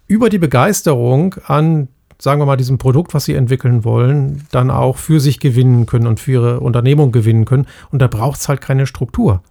über 0.08 0.30
die 0.30 0.40
Begeisterung 0.40 1.36
an, 1.46 1.90
sagen 2.20 2.42
wir 2.42 2.46
mal, 2.46 2.58
diesem 2.58 2.78
Produkt, 2.78 3.14
was 3.14 3.26
sie 3.26 3.34
entwickeln 3.34 3.84
wollen, 3.84 4.44
dann 4.52 4.72
auch 4.72 4.98
für 4.98 5.20
sich 5.20 5.40
gewinnen 5.40 5.86
können 5.86 6.08
und 6.08 6.20
für 6.20 6.32
ihre 6.32 6.60
Unternehmung 6.62 7.12
gewinnen 7.12 7.46
können. 7.46 7.68
Und 7.92 8.02
da 8.02 8.08
braucht 8.08 8.40
es 8.40 8.50
halt 8.50 8.62
keine 8.62 8.88
Struktur. 8.88 9.42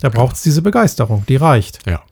Da 0.00 0.08
braucht 0.08 0.36
es 0.36 0.42
diese 0.42 0.62
Begeisterung, 0.62 1.24
die 1.28 1.36
reicht. 1.36 1.80
Ja. 1.86 2.02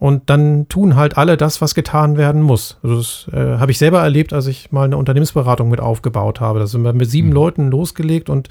Und 0.00 0.28
dann 0.28 0.68
tun 0.68 0.96
halt 0.96 1.16
alle 1.16 1.36
das, 1.36 1.60
was 1.60 1.74
getan 1.74 2.16
werden 2.16 2.42
muss. 2.42 2.78
Also 2.82 2.96
das 2.96 3.26
äh, 3.32 3.58
habe 3.58 3.70
ich 3.70 3.78
selber 3.78 4.00
erlebt, 4.00 4.32
als 4.32 4.46
ich 4.48 4.72
mal 4.72 4.84
eine 4.84 4.96
Unternehmensberatung 4.96 5.68
mit 5.68 5.80
aufgebaut 5.80 6.40
habe. 6.40 6.58
Da 6.58 6.66
sind 6.66 6.82
wir 6.82 6.92
mit 6.92 7.08
sieben 7.08 7.28
mhm. 7.28 7.34
Leuten 7.34 7.70
losgelegt 7.70 8.28
und 8.28 8.48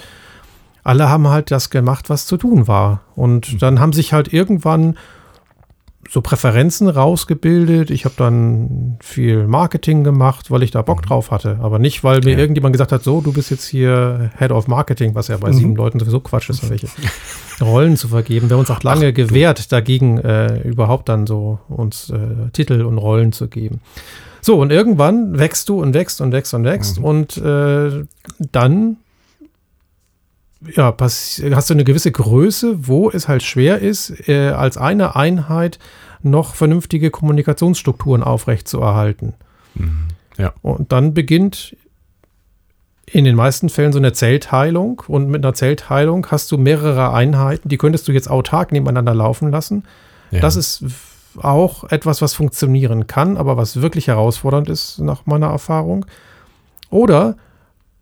alle 0.84 1.10
haben 1.10 1.27
halt 1.27 1.51
das 1.51 1.69
gemacht, 1.69 2.10
was 2.10 2.25
zu 2.25 2.38
tun 2.38 2.67
war. 2.67 3.01
Und 3.15 3.53
mhm. 3.53 3.58
dann 3.60 3.79
haben 3.79 3.93
sich 3.93 4.13
halt 4.13 4.32
irgendwann 4.34 4.97
so 6.09 6.21
Präferenzen 6.21 6.87
rausgebildet. 6.87 7.91
Ich 7.91 8.05
habe 8.05 8.15
dann 8.17 8.97
viel 9.01 9.47
Marketing 9.47 10.03
gemacht, 10.03 10.51
weil 10.51 10.63
ich 10.63 10.71
da 10.71 10.81
Bock 10.81 11.01
mhm. 11.01 11.05
drauf 11.07 11.31
hatte. 11.31 11.59
Aber 11.61 11.79
nicht, 11.79 12.03
weil 12.03 12.19
mir 12.21 12.33
ja. 12.33 12.39
irgendjemand 12.39 12.73
gesagt 12.73 12.91
hat, 12.91 13.03
so, 13.03 13.21
du 13.21 13.33
bist 13.33 13.51
jetzt 13.51 13.65
hier 13.65 14.31
Head 14.37 14.51
of 14.51 14.67
Marketing, 14.67 15.15
was 15.15 15.27
ja 15.27 15.37
bei 15.37 15.49
mhm. 15.49 15.53
sieben 15.53 15.75
Leuten 15.75 15.99
sowieso 15.99 16.19
Quatsch 16.19 16.49
ist, 16.49 16.69
welche 16.69 16.87
Rollen 17.61 17.97
zu 17.97 18.07
vergeben. 18.07 18.49
Wir 18.49 18.55
haben 18.55 18.61
uns 18.61 18.71
auch 18.71 18.83
lange 18.83 19.09
Ach, 19.09 19.13
gewehrt, 19.13 19.71
dagegen 19.71 20.17
äh, 20.17 20.61
überhaupt 20.61 21.09
dann 21.09 21.27
so 21.27 21.59
uns 21.69 22.09
äh, 22.09 22.49
Titel 22.51 22.81
und 22.81 22.97
Rollen 22.97 23.31
zu 23.31 23.47
geben. 23.47 23.81
So, 24.41 24.59
und 24.59 24.71
irgendwann 24.71 25.39
wächst 25.39 25.69
du 25.69 25.81
und 25.81 25.93
wächst 25.93 26.19
und 26.19 26.33
wächst 26.33 26.53
und 26.53 26.65
wächst. 26.65 26.99
Mhm. 26.99 27.05
Und 27.05 27.37
äh, 27.37 28.05
dann 28.51 28.97
ja, 30.76 30.95
hast 30.99 31.39
du 31.39 31.73
eine 31.73 31.84
gewisse 31.84 32.12
Größe, 32.12 32.88
wo 32.88 33.10
es 33.10 33.28
halt 33.28 33.43
schwer 33.43 33.80
ist, 33.80 34.28
äh, 34.28 34.49
als 34.49 34.78
eine 34.78 35.15
Einheit 35.15 35.80
noch 36.21 36.56
vernünftige 36.56 37.12
Kommunikationsstrukturen 37.12 38.23
aufrechtzuerhalten. 38.23 39.34
Mhm. 39.76 40.08
Ja. 40.38 40.54
Und 40.62 40.91
dann 40.91 41.13
beginnt 41.13 41.76
in 43.06 43.26
den 43.26 43.36
meisten 43.36 43.69
Fällen 43.69 43.91
so 43.91 43.99
eine 43.99 44.13
Zellteilung 44.13 45.04
und 45.08 45.30
mit 45.30 45.43
einer 45.43 45.54
Zellteilung 45.54 46.26
hast 46.32 46.52
du 46.52 46.58
mehrere 46.58 47.13
Einheiten, 47.13 47.69
die 47.69 47.78
könntest 47.78 48.08
du 48.08 48.12
jetzt 48.12 48.30
autark 48.30 48.71
nebeneinander 48.71 49.13
laufen 49.13 49.52
lassen. 49.52 49.84
Ja. 50.32 50.39
Das 50.39 50.56
ist 50.56 50.84
auch 51.38 51.84
etwas, 51.86 52.21
was 52.21 52.34
funktionieren 52.34 53.08
kann, 53.08 53.38
aber 53.38 53.58
was 53.58 53.82
wirklich 53.82 54.08
herausfordernd 54.08 54.69
ist 54.69 54.99
nach 54.99 55.26
meiner 55.26 55.47
Erfahrung. 55.47 56.06
Oder 56.89 57.36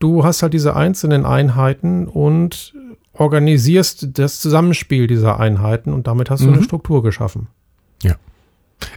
du 0.02 0.24
hast 0.24 0.44
halt 0.44 0.54
diese 0.54 0.76
einzelnen 0.76 1.26
Einheiten 1.26 2.08
und 2.08 2.74
organisierst 3.14 4.18
das 4.18 4.40
Zusammenspiel 4.40 5.08
dieser 5.08 5.40
Einheiten 5.40 5.94
und 5.94 6.08
damit 6.08 6.30
hast 6.30 6.42
du 6.44 6.48
mhm. 6.48 6.56
eine 6.56 6.64
Struktur 6.64 7.04
geschaffen. 7.04 7.48
Ja. 8.02 8.16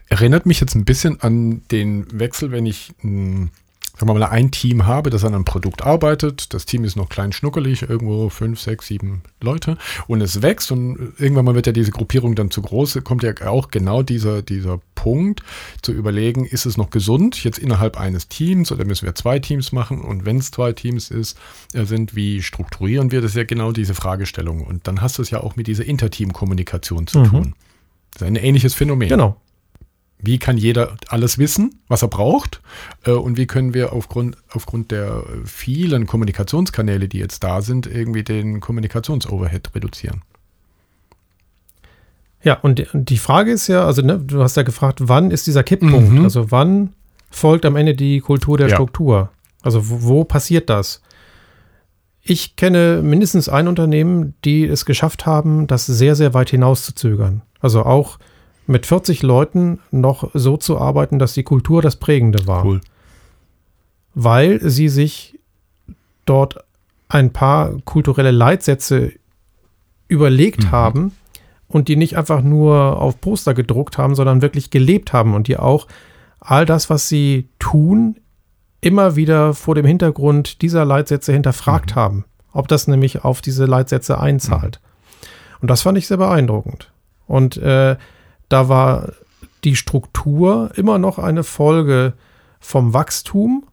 Erinnert 0.09 0.47
mich 0.47 0.61
jetzt 0.61 0.75
ein 0.75 0.85
bisschen 0.85 1.21
an 1.21 1.63
den 1.71 2.07
Wechsel, 2.19 2.51
wenn 2.51 2.65
ich 2.67 2.93
hm, 3.01 3.51
sagen 3.97 4.09
wir 4.09 4.15
mal, 4.15 4.27
ein 4.27 4.51
Team 4.51 4.87
habe, 4.87 5.11
das 5.11 5.25
an 5.25 5.35
einem 5.35 5.45
Produkt 5.45 5.83
arbeitet. 5.83 6.53
Das 6.53 6.67
Team 6.67 6.85
ist 6.85 6.97
noch 6.97 7.09
klein 7.09 7.33
schnuckelig, 7.33 7.83
irgendwo 7.83 8.29
fünf, 8.29 8.61
sechs, 8.61 8.89
sieben 8.89 9.23
Leute 9.41 9.79
und 10.09 10.21
es 10.21 10.43
wächst 10.43 10.73
und 10.73 11.15
irgendwann 11.19 11.45
mal 11.45 11.55
wird 11.55 11.67
ja 11.67 11.73
diese 11.73 11.93
Gruppierung 11.93 12.35
dann 12.35 12.51
zu 12.51 12.63
groß, 12.63 13.01
kommt 13.05 13.23
ja 13.23 13.33
auch 13.47 13.69
genau 13.69 14.03
dieser, 14.03 14.43
dieser 14.43 14.81
Punkt 14.95 15.43
zu 15.83 15.93
überlegen, 15.93 16.45
ist 16.45 16.67
es 16.67 16.77
noch 16.77 16.91
gesund 16.91 17.45
jetzt 17.45 17.59
innerhalb 17.59 17.99
eines 17.99 18.29
Teams 18.29 18.73
oder 18.73 18.85
müssen 18.85 19.07
wir 19.07 19.15
zwei 19.15 19.39
Teams 19.39 19.71
machen 19.71 20.01
und 20.01 20.25
wenn 20.25 20.39
es 20.39 20.51
zwei 20.51 20.73
Teams 20.73 21.11
ist, 21.11 21.39
äh, 21.73 21.85
sind, 21.85 22.17
wie 22.17 22.43
strukturieren 22.43 23.13
wir 23.13 23.21
das 23.21 23.35
ja 23.35 23.45
genau 23.45 23.73
diese 23.73 23.95
Fragestellung 23.95 24.63
und 24.63 24.89
dann 24.89 25.03
hast 25.03 25.19
du 25.19 25.23
es 25.23 25.31
ja 25.31 25.41
auch 25.41 25.57
mit 25.57 25.67
dieser 25.67 25.85
Interteam-Kommunikation 25.85 27.07
zu 27.07 27.21
mhm. 27.21 27.25
tun. 27.27 27.55
Das 28.15 28.23
ist 28.23 28.29
ein 28.29 28.37
ähnliches 28.37 28.75
Phänomen. 28.75 29.09
Genau. 29.09 29.37
Wie 30.25 30.39
kann 30.39 30.57
jeder 30.57 30.97
alles 31.09 31.39
wissen, 31.39 31.81
was 31.89 32.03
er 32.03 32.09
braucht? 32.09 32.63
Äh, 33.05 33.13
und 33.13 33.37
wie 33.37 33.47
können 33.47 33.75
wir 33.75 33.93
aufgrund, 33.93 34.37
aufgrund 34.51 34.91
der 34.91 35.25
vielen 35.45 36.07
Kommunikationskanäle, 36.07 37.09
die 37.09 37.19
jetzt 37.19 37.45
da 37.45 37.61
sind, 37.61 37.87
irgendwie 37.87 38.25
den 38.25 38.61
Kommunikationsoverhead 38.61 39.75
reduzieren? 39.75 40.23
Ja, 42.43 42.59
und 42.61 42.87
die 42.93 43.17
Frage 43.17 43.53
ist 43.53 43.69
ja, 43.69 43.87
also 43.87 44.03
ne, 44.03 44.19
du 44.19 44.43
hast 44.43 44.57
ja 44.57 44.63
gefragt, 44.63 44.99
wann 45.03 45.31
ist 45.31 45.47
dieser 45.47 45.63
Kipppunkt? 45.63 46.13
Mhm. 46.13 46.25
Also 46.25 46.51
wann 46.51 46.93
folgt 47.31 47.65
am 47.65 47.77
Ende 47.77 47.95
die 47.95 48.21
Kultur 48.21 48.59
der 48.59 48.69
ja. 48.69 48.75
Struktur? 48.75 49.31
Also 49.63 49.89
wo, 49.89 50.03
wo 50.03 50.25
passiert 50.25 50.69
das? 50.69 51.01
Ich 52.23 52.57
kenne 52.57 53.01
mindestens 53.03 53.49
ein 53.49 53.67
Unternehmen, 53.69 54.35
die 54.45 54.65
es 54.65 54.85
geschafft 54.85 55.27
haben, 55.27 55.67
das 55.67 55.87
sehr, 55.87 56.15
sehr 56.15 56.33
weit 56.35 56.51
hinaus 56.51 56.85
zu 56.85 56.95
zögern. 56.95 57.43
Also 57.61 57.83
auch 57.85 58.19
mit 58.67 58.87
40 58.87 59.23
Leuten 59.23 59.81
noch 59.91 60.31
so 60.35 60.57
zu 60.57 60.79
arbeiten, 60.79 61.19
dass 61.19 61.35
die 61.35 61.43
Kultur 61.43 61.83
das 61.83 61.97
Prägende 61.97 62.47
war. 62.47 62.65
Cool. 62.65 62.81
Weil 64.15 64.61
sie 64.69 64.89
sich 64.89 65.39
dort 66.25 66.65
ein 67.09 67.33
paar 67.33 67.73
kulturelle 67.85 68.31
Leitsätze 68.31 69.13
überlegt 70.09 70.65
mhm. 70.65 70.71
haben 70.71 71.13
und 71.69 71.89
die 71.89 71.97
nicht 71.97 72.17
einfach 72.17 72.43
nur 72.43 73.01
auf 73.01 73.21
Poster 73.21 73.55
gedruckt 73.55 73.99
haben, 73.99 74.15
sondern 74.15 74.43
wirklich 74.43 74.71
gelebt 74.71 75.13
haben 75.13 75.35
und 75.35 75.49
die 75.49 75.59
auch 75.59 75.87
all 76.41 76.67
das, 76.67 76.91
was 76.91 77.09
sie 77.09 77.49
tun, 77.59 78.17
immer 78.81 79.17
wieder 79.17 79.55
vor 79.55 79.75
dem 79.75 79.87
Hintergrund 79.87 80.63
dieser 80.63 80.85
Leitsätze 80.85 81.33
hinterfragt 81.33 81.93
mhm. 81.93 82.01
haben, 82.01 82.25
ob 82.53 82.69
das 82.69 82.87
nämlich 82.87 83.25
auf 83.25 83.41
diese 83.41 83.67
Leitsätze 83.67 84.19
einzahlt. 84.19 84.81
Mhm. 84.81 85.59
Und 85.63 85.71
das 85.71 85.83
fand 85.83 85.97
ich 85.97 86.07
sehr 86.07 86.19
beeindruckend. 86.19 86.93
Und 87.27 87.57
äh, 87.57 87.97
da 88.55 88.69
war 88.69 89.09
die 89.65 89.75
Struktur 89.75 90.71
immer 90.77 90.97
noch 90.99 91.19
eine 91.19 91.43
Folge 91.43 92.13
vom 92.61 92.95
Wachstum, 92.95 93.65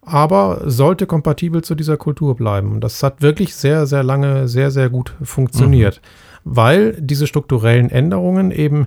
aber 0.00 0.62
sollte 0.64 1.06
kompatibel 1.06 1.62
zu 1.62 1.74
dieser 1.74 1.98
Kultur 1.98 2.36
bleiben. 2.36 2.72
Und 2.72 2.80
das 2.80 3.02
hat 3.02 3.20
wirklich 3.20 3.54
sehr, 3.54 3.86
sehr 3.86 4.02
lange, 4.02 4.48
sehr, 4.48 4.70
sehr 4.70 4.88
gut 4.88 5.12
funktioniert, 5.22 6.00
mhm. 6.00 6.56
weil 6.56 6.96
diese 6.98 7.26
strukturellen 7.26 7.90
Änderungen 7.90 8.50
eben 8.50 8.86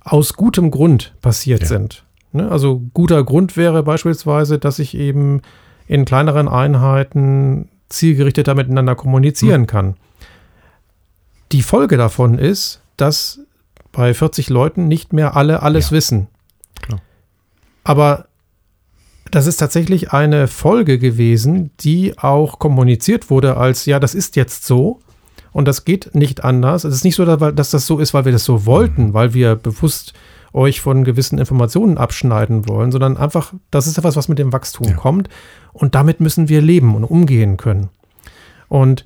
aus 0.00 0.34
gutem 0.34 0.72
Grund 0.72 1.14
passiert 1.22 1.60
ja. 1.60 1.68
sind. 1.68 2.04
Ne? 2.32 2.50
Also 2.50 2.82
guter 2.94 3.22
Grund 3.22 3.56
wäre 3.56 3.84
beispielsweise, 3.84 4.58
dass 4.58 4.80
ich 4.80 4.96
eben 4.96 5.40
in 5.86 6.04
kleineren 6.04 6.48
Einheiten 6.48 7.68
zielgerichteter 7.88 8.56
miteinander 8.56 8.96
kommunizieren 8.96 9.60
mhm. 9.60 9.66
kann. 9.66 9.96
Die 11.52 11.62
Folge 11.62 11.96
davon 11.96 12.38
ist, 12.38 12.82
dass 12.96 13.38
bei 13.92 14.14
40 14.14 14.48
Leuten 14.48 14.88
nicht 14.88 15.12
mehr 15.12 15.36
alle 15.36 15.62
alles 15.62 15.90
ja. 15.90 15.96
wissen. 15.96 16.28
Klar. 16.80 17.00
Aber 17.84 18.26
das 19.30 19.46
ist 19.46 19.56
tatsächlich 19.56 20.12
eine 20.12 20.46
Folge 20.48 20.98
gewesen, 20.98 21.70
die 21.80 22.18
auch 22.18 22.58
kommuniziert 22.58 23.30
wurde 23.30 23.56
als, 23.56 23.86
ja, 23.86 23.98
das 23.98 24.14
ist 24.14 24.36
jetzt 24.36 24.66
so 24.66 25.00
und 25.52 25.66
das 25.66 25.84
geht 25.84 26.14
nicht 26.14 26.44
anders. 26.44 26.84
Es 26.84 26.94
ist 26.94 27.04
nicht 27.04 27.16
so, 27.16 27.24
dass 27.24 27.70
das 27.70 27.86
so 27.86 27.98
ist, 27.98 28.14
weil 28.14 28.24
wir 28.24 28.32
das 28.32 28.44
so 28.44 28.66
wollten, 28.66 29.08
mhm. 29.08 29.14
weil 29.14 29.34
wir 29.34 29.56
bewusst 29.56 30.12
euch 30.52 30.82
von 30.82 31.04
gewissen 31.04 31.38
Informationen 31.38 31.96
abschneiden 31.96 32.68
wollen, 32.68 32.92
sondern 32.92 33.16
einfach, 33.16 33.54
das 33.70 33.86
ist 33.86 33.96
etwas, 33.96 34.16
was 34.16 34.28
mit 34.28 34.38
dem 34.38 34.52
Wachstum 34.52 34.88
ja. 34.88 34.94
kommt 34.94 35.30
und 35.72 35.94
damit 35.94 36.20
müssen 36.20 36.50
wir 36.50 36.60
leben 36.60 36.94
und 36.94 37.04
umgehen 37.04 37.56
können. 37.56 37.88
Und 38.68 39.04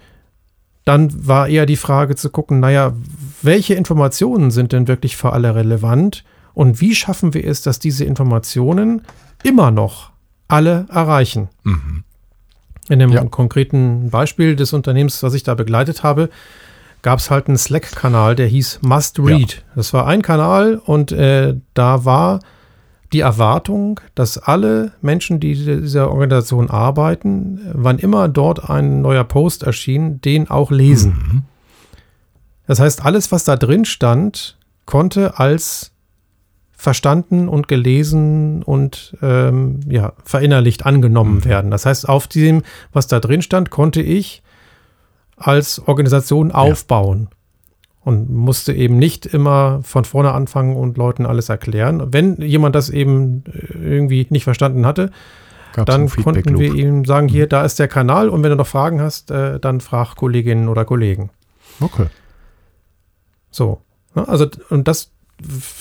dann 0.86 1.26
war 1.26 1.48
eher 1.48 1.66
die 1.66 1.76
Frage 1.76 2.14
zu 2.14 2.30
gucken, 2.30 2.60
naja, 2.60 2.94
welche 3.42 3.74
Informationen 3.74 4.52
sind 4.52 4.72
denn 4.72 4.86
wirklich 4.86 5.16
für 5.16 5.32
alle 5.32 5.54
relevant 5.54 6.24
und 6.54 6.80
wie 6.80 6.94
schaffen 6.94 7.34
wir 7.34 7.44
es, 7.44 7.60
dass 7.60 7.80
diese 7.80 8.04
Informationen 8.04 9.02
immer 9.42 9.72
noch 9.72 10.12
alle 10.46 10.86
erreichen? 10.88 11.48
Mhm. 11.64 12.04
In 12.88 13.00
dem 13.00 13.10
ja. 13.10 13.24
konkreten 13.24 14.10
Beispiel 14.10 14.54
des 14.54 14.72
Unternehmens, 14.72 15.24
was 15.24 15.34
ich 15.34 15.42
da 15.42 15.54
begleitet 15.54 16.04
habe, 16.04 16.30
gab 17.02 17.18
es 17.18 17.32
halt 17.32 17.48
einen 17.48 17.58
Slack-Kanal, 17.58 18.36
der 18.36 18.46
hieß 18.46 18.78
Must 18.82 19.18
Read. 19.18 19.54
Ja. 19.54 19.62
Das 19.74 19.92
war 19.92 20.06
ein 20.06 20.22
Kanal 20.22 20.76
und 20.76 21.10
äh, 21.10 21.56
da 21.74 22.04
war 22.04 22.38
die 23.12 23.20
Erwartung, 23.20 24.00
dass 24.14 24.38
alle 24.38 24.92
Menschen, 25.00 25.40
die 25.40 25.54
dieser 25.54 26.10
Organisation 26.10 26.70
arbeiten, 26.70 27.60
wann 27.72 27.98
immer 27.98 28.28
dort 28.28 28.68
ein 28.68 29.00
neuer 29.02 29.24
Post 29.24 29.62
erschien, 29.62 30.20
den 30.20 30.50
auch 30.50 30.70
lesen. 30.70 31.12
Mhm. 31.12 31.42
Das 32.66 32.80
heißt, 32.80 33.04
alles, 33.04 33.30
was 33.30 33.44
da 33.44 33.56
drin 33.56 33.84
stand, 33.84 34.58
konnte 34.86 35.38
als 35.38 35.92
verstanden 36.72 37.48
und 37.48 37.68
gelesen 37.68 38.62
und 38.62 39.16
ähm, 39.22 39.80
ja, 39.88 40.12
verinnerlicht 40.24 40.84
angenommen 40.84 41.36
mhm. 41.36 41.44
werden. 41.44 41.70
Das 41.70 41.86
heißt, 41.86 42.08
auf 42.08 42.26
dem, 42.26 42.62
was 42.92 43.06
da 43.06 43.18
drin 43.18 43.42
stand, 43.42 43.70
konnte 43.70 44.02
ich 44.02 44.42
als 45.36 45.80
Organisation 45.86 46.52
aufbauen. 46.52 47.28
Ja. 47.30 47.35
Und 48.06 48.30
musste 48.30 48.72
eben 48.72 48.98
nicht 48.98 49.26
immer 49.26 49.80
von 49.82 50.04
vorne 50.04 50.30
anfangen 50.30 50.76
und 50.76 50.96
Leuten 50.96 51.26
alles 51.26 51.48
erklären. 51.48 52.12
Wenn 52.12 52.40
jemand 52.40 52.76
das 52.76 52.88
eben 52.88 53.42
äh, 53.52 53.78
irgendwie 53.78 54.24
nicht 54.30 54.44
verstanden 54.44 54.86
hatte, 54.86 55.10
Gab's 55.72 55.86
dann 55.86 56.08
konnten 56.08 56.56
wir 56.56 56.72
ihm 56.72 57.04
sagen, 57.04 57.26
hier, 57.26 57.48
da 57.48 57.64
ist 57.64 57.80
der 57.80 57.88
Kanal 57.88 58.28
und 58.28 58.44
wenn 58.44 58.50
du 58.50 58.56
noch 58.56 58.66
Fragen 58.68 59.00
hast, 59.00 59.32
äh, 59.32 59.58
dann 59.58 59.80
frag 59.80 60.14
Kolleginnen 60.14 60.68
oder 60.68 60.84
Kollegen. 60.84 61.30
Okay. 61.80 62.06
So. 63.50 63.80
Ne, 64.14 64.28
also, 64.28 64.46
und 64.70 64.86
das, 64.86 65.10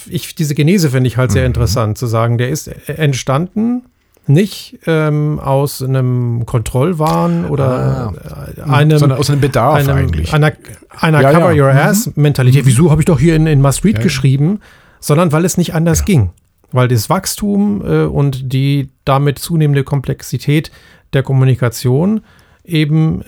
ich, 0.10 0.34
diese 0.34 0.56
Genese 0.56 0.90
finde 0.90 1.08
ich 1.08 1.18
halt 1.18 1.32
sehr 1.32 1.44
mhm. 1.44 1.50
interessant, 1.50 2.00
zu 2.00 2.08
sagen, 2.08 2.40
der 2.40 2.50
ist 2.50 2.90
entstanden 2.90 3.84
nicht 4.28 4.80
ähm, 4.88 5.40
aus 5.40 5.82
einem 5.82 6.46
Kontrollwahn 6.46 7.46
oder 7.46 8.14
ah, 8.58 8.74
einem, 8.74 8.98
sondern 8.98 9.20
aus 9.20 9.30
einem 9.30 9.42
Bedarf 9.42 9.76
einem, 9.76 9.96
eigentlich. 9.96 10.34
Einer, 10.34 10.54
einer 11.00 11.22
ja, 11.22 11.32
Cover 11.32 11.54
ja. 11.54 11.64
Your 11.64 11.72
Ass 11.72 12.08
mhm. 12.08 12.14
Mentalität. 12.24 12.64
Mhm. 12.64 12.68
Wieso 12.68 12.92
habe 12.92 13.02
ich 13.02 13.06
doch 13.06 13.20
hier 13.20 13.36
in, 13.36 13.48
in 13.48 13.62
Must 13.62 13.84
Read 13.84 13.98
ja, 13.98 14.04
geschrieben? 14.04 14.60
Sondern 15.00 15.32
weil 15.32 15.46
es 15.46 15.58
nicht 15.58 15.74
anders 15.74 16.06
ging. 16.06 16.32
Weil 16.72 16.88
das 16.88 17.10
Wachstum 17.10 17.84
äh, 17.86 18.04
und 18.06 18.52
die 18.54 18.90
damit 19.06 19.40
zunehmende 19.40 19.84
Komplexität 19.84 20.72
der 21.14 21.24
Kommunikation 21.24 22.22
eben 22.64 23.22
äh, 23.22 23.26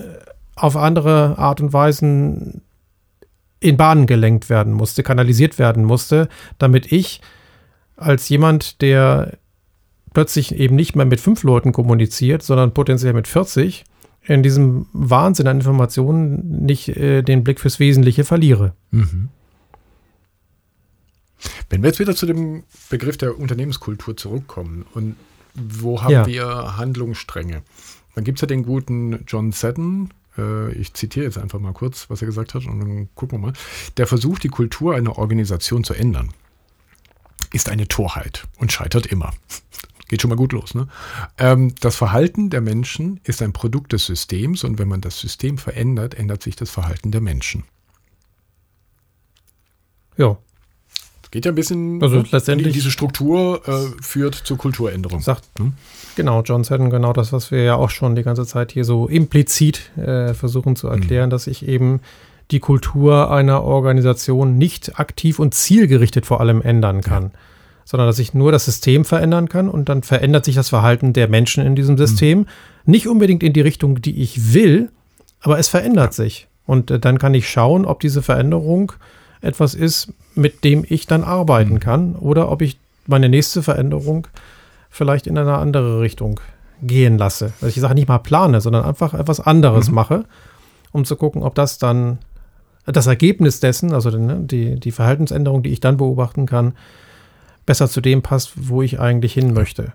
auf 0.55 0.75
andere 0.75 1.37
Art 1.37 1.61
und 1.61 1.73
Weisen 1.73 2.61
in 3.59 3.77
Bahnen 3.77 4.05
gelenkt 4.05 4.49
werden 4.49 4.73
musste, 4.73 5.03
kanalisiert 5.03 5.59
werden 5.59 5.83
musste, 5.83 6.29
damit 6.57 6.91
ich 6.91 7.21
als 7.95 8.29
jemand, 8.29 8.81
der 8.81 9.37
plötzlich 10.17 10.55
eben 10.55 10.75
nicht 10.75 10.95
mehr 10.95 11.05
mit 11.05 11.19
fünf 11.21 11.43
Leuten 11.43 11.71
kommuniziert, 11.71 12.41
sondern 12.41 12.73
potenziell 12.73 13.13
mit 13.13 13.27
40, 13.27 13.83
in 14.23 14.41
diesem 14.41 14.87
Wahnsinn 14.91 15.45
an 15.45 15.57
Informationen 15.57 16.65
nicht 16.65 16.89
äh, 16.89 17.21
den 17.21 17.43
Blick 17.43 17.59
fürs 17.59 17.79
Wesentliche 17.79 18.23
verliere. 18.23 18.73
Mhm. 18.89 19.29
Wenn 21.69 21.83
wir 21.83 21.89
jetzt 21.89 21.99
wieder 21.99 22.15
zu 22.15 22.25
dem 22.25 22.63
Begriff 22.89 23.17
der 23.17 23.37
Unternehmenskultur 23.37 24.17
zurückkommen 24.17 24.87
und 24.95 25.17
wo 25.53 26.01
haben 26.01 26.11
ja. 26.11 26.25
wir 26.25 26.77
Handlungsstränge? 26.77 27.61
Dann 28.15 28.23
gibt 28.23 28.39
es 28.39 28.41
ja 28.41 28.47
den 28.47 28.63
guten 28.63 29.23
John 29.27 29.51
Seddon, 29.51 30.09
äh, 30.35 30.71
ich 30.71 30.95
zitiere 30.95 31.27
jetzt 31.27 31.37
einfach 31.37 31.59
mal 31.59 31.73
kurz, 31.73 32.09
was 32.09 32.23
er 32.23 32.25
gesagt 32.25 32.55
hat 32.55 32.65
und 32.65 32.79
dann 32.79 33.09
gucken 33.13 33.37
wir 33.37 33.49
mal. 33.49 33.53
Der 33.97 34.07
versucht, 34.07 34.43
die 34.43 34.49
Kultur 34.49 34.95
einer 34.95 35.19
Organisation 35.19 35.83
zu 35.83 35.93
ändern, 35.93 36.29
ist 37.53 37.69
eine 37.69 37.87
Torheit 37.87 38.47
und 38.57 38.71
scheitert 38.71 39.05
immer. 39.05 39.31
Geht 40.07 40.21
schon 40.21 40.29
mal 40.29 40.35
gut 40.35 40.53
los. 40.53 40.73
Ne? 40.73 40.87
Ähm, 41.37 41.75
das 41.81 41.95
Verhalten 41.95 42.49
der 42.49 42.61
Menschen 42.61 43.19
ist 43.23 43.41
ein 43.41 43.53
Produkt 43.53 43.93
des 43.93 44.05
Systems 44.05 44.63
und 44.63 44.79
wenn 44.79 44.87
man 44.87 45.01
das 45.01 45.19
System 45.19 45.57
verändert, 45.57 46.13
ändert 46.13 46.41
sich 46.43 46.55
das 46.55 46.69
Verhalten 46.69 47.11
der 47.11 47.21
Menschen. 47.21 47.65
Ja. 50.17 50.37
Es 51.23 51.31
geht 51.31 51.43
ja 51.43 51.51
ein 51.51 51.55
bisschen 51.55 52.01
also 52.01 52.23
letztendlich 52.31 52.71
diese 52.73 52.89
Struktur 52.89 53.61
äh, 53.67 54.01
führt 54.01 54.35
zur 54.35 54.57
Kulturänderung. 54.57 55.19
Sagt, 55.19 55.43
hm? 55.59 55.73
Genau, 56.15 56.41
John 56.41 56.63
Seddon, 56.63 56.89
genau 56.89 57.11
das, 57.11 57.33
was 57.33 57.51
wir 57.51 57.63
ja 57.63 57.75
auch 57.75 57.89
schon 57.89 58.15
die 58.15 58.23
ganze 58.23 58.45
Zeit 58.45 58.71
hier 58.71 58.85
so 58.85 59.07
implizit 59.07 59.91
äh, 59.97 60.33
versuchen 60.33 60.77
zu 60.77 60.87
erklären, 60.87 61.25
hm. 61.25 61.31
dass 61.31 61.47
ich 61.47 61.67
eben 61.67 61.99
die 62.49 62.61
Kultur 62.61 63.29
einer 63.29 63.63
Organisation 63.63 64.57
nicht 64.57 65.01
aktiv 65.01 65.39
und 65.39 65.53
zielgerichtet 65.53 66.25
vor 66.25 66.39
allem 66.39 66.61
ändern 66.61 67.01
kann. 67.01 67.31
Ja 67.33 67.39
sondern 67.87 68.09
dass 68.09 68.19
ich 68.19 68.33
nur 68.33 68.51
das 68.51 68.65
System 68.65 69.05
verändern 69.05 69.47
kann 69.47 69.69
und 69.69 69.87
dann 69.87 70.03
verändert 70.03 70.43
sich 70.43 70.55
das 70.55 70.67
Verhalten 70.67 71.13
der 71.13 71.29
Menschen 71.29 71.65
in 71.65 71.73
diesem 71.73 71.97
System. 71.97 72.39
Mhm. 72.39 72.45
Nicht 72.83 73.07
unbedingt 73.07 73.43
in 73.43 73.53
die 73.53 73.61
Richtung, 73.61 74.01
die 74.01 74.21
ich 74.21 74.53
will, 74.53 74.89
aber 75.39 75.57
es 75.57 75.69
verändert 75.69 76.17
ja. 76.17 76.25
sich. 76.25 76.49
Und 76.65 76.91
äh, 76.91 76.99
dann 76.99 77.17
kann 77.17 77.33
ich 77.33 77.49
schauen, 77.49 77.85
ob 77.85 78.01
diese 78.01 78.21
Veränderung 78.21 78.91
etwas 79.39 79.73
ist, 79.73 80.11
mit 80.35 80.65
dem 80.65 80.85
ich 80.85 81.07
dann 81.07 81.23
arbeiten 81.23 81.75
mhm. 81.75 81.79
kann 81.79 82.15
oder 82.17 82.51
ob 82.51 82.61
ich 82.61 82.77
meine 83.05 83.29
nächste 83.29 83.63
Veränderung 83.63 84.27
vielleicht 84.89 85.25
in 85.25 85.37
eine 85.37 85.57
andere 85.57 86.01
Richtung 86.01 86.41
gehen 86.81 87.17
lasse. 87.17 87.53
Also 87.61 87.67
ich 87.67 87.79
sage 87.79 87.93
nicht 87.93 88.09
mal 88.09 88.17
plane, 88.17 88.59
sondern 88.59 88.83
einfach 88.83 89.13
etwas 89.13 89.39
anderes 89.39 89.87
mhm. 89.87 89.95
mache, 89.95 90.25
um 90.91 91.05
zu 91.05 91.15
gucken, 91.15 91.41
ob 91.41 91.55
das 91.55 91.77
dann 91.77 92.17
das 92.85 93.07
Ergebnis 93.07 93.61
dessen, 93.61 93.93
also 93.93 94.09
ne, 94.09 94.41
die, 94.41 94.77
die 94.77 94.91
Verhaltensänderung, 94.91 95.63
die 95.63 95.71
ich 95.71 95.79
dann 95.79 95.95
beobachten 95.95 96.45
kann, 96.45 96.73
besser 97.67 97.87
zu 97.87 98.01
dem 98.01 98.23
passt, 98.23 98.53
wo 98.55 98.81
ich 98.81 98.99
eigentlich 98.99 99.33
hin 99.33 99.53
möchte. 99.53 99.93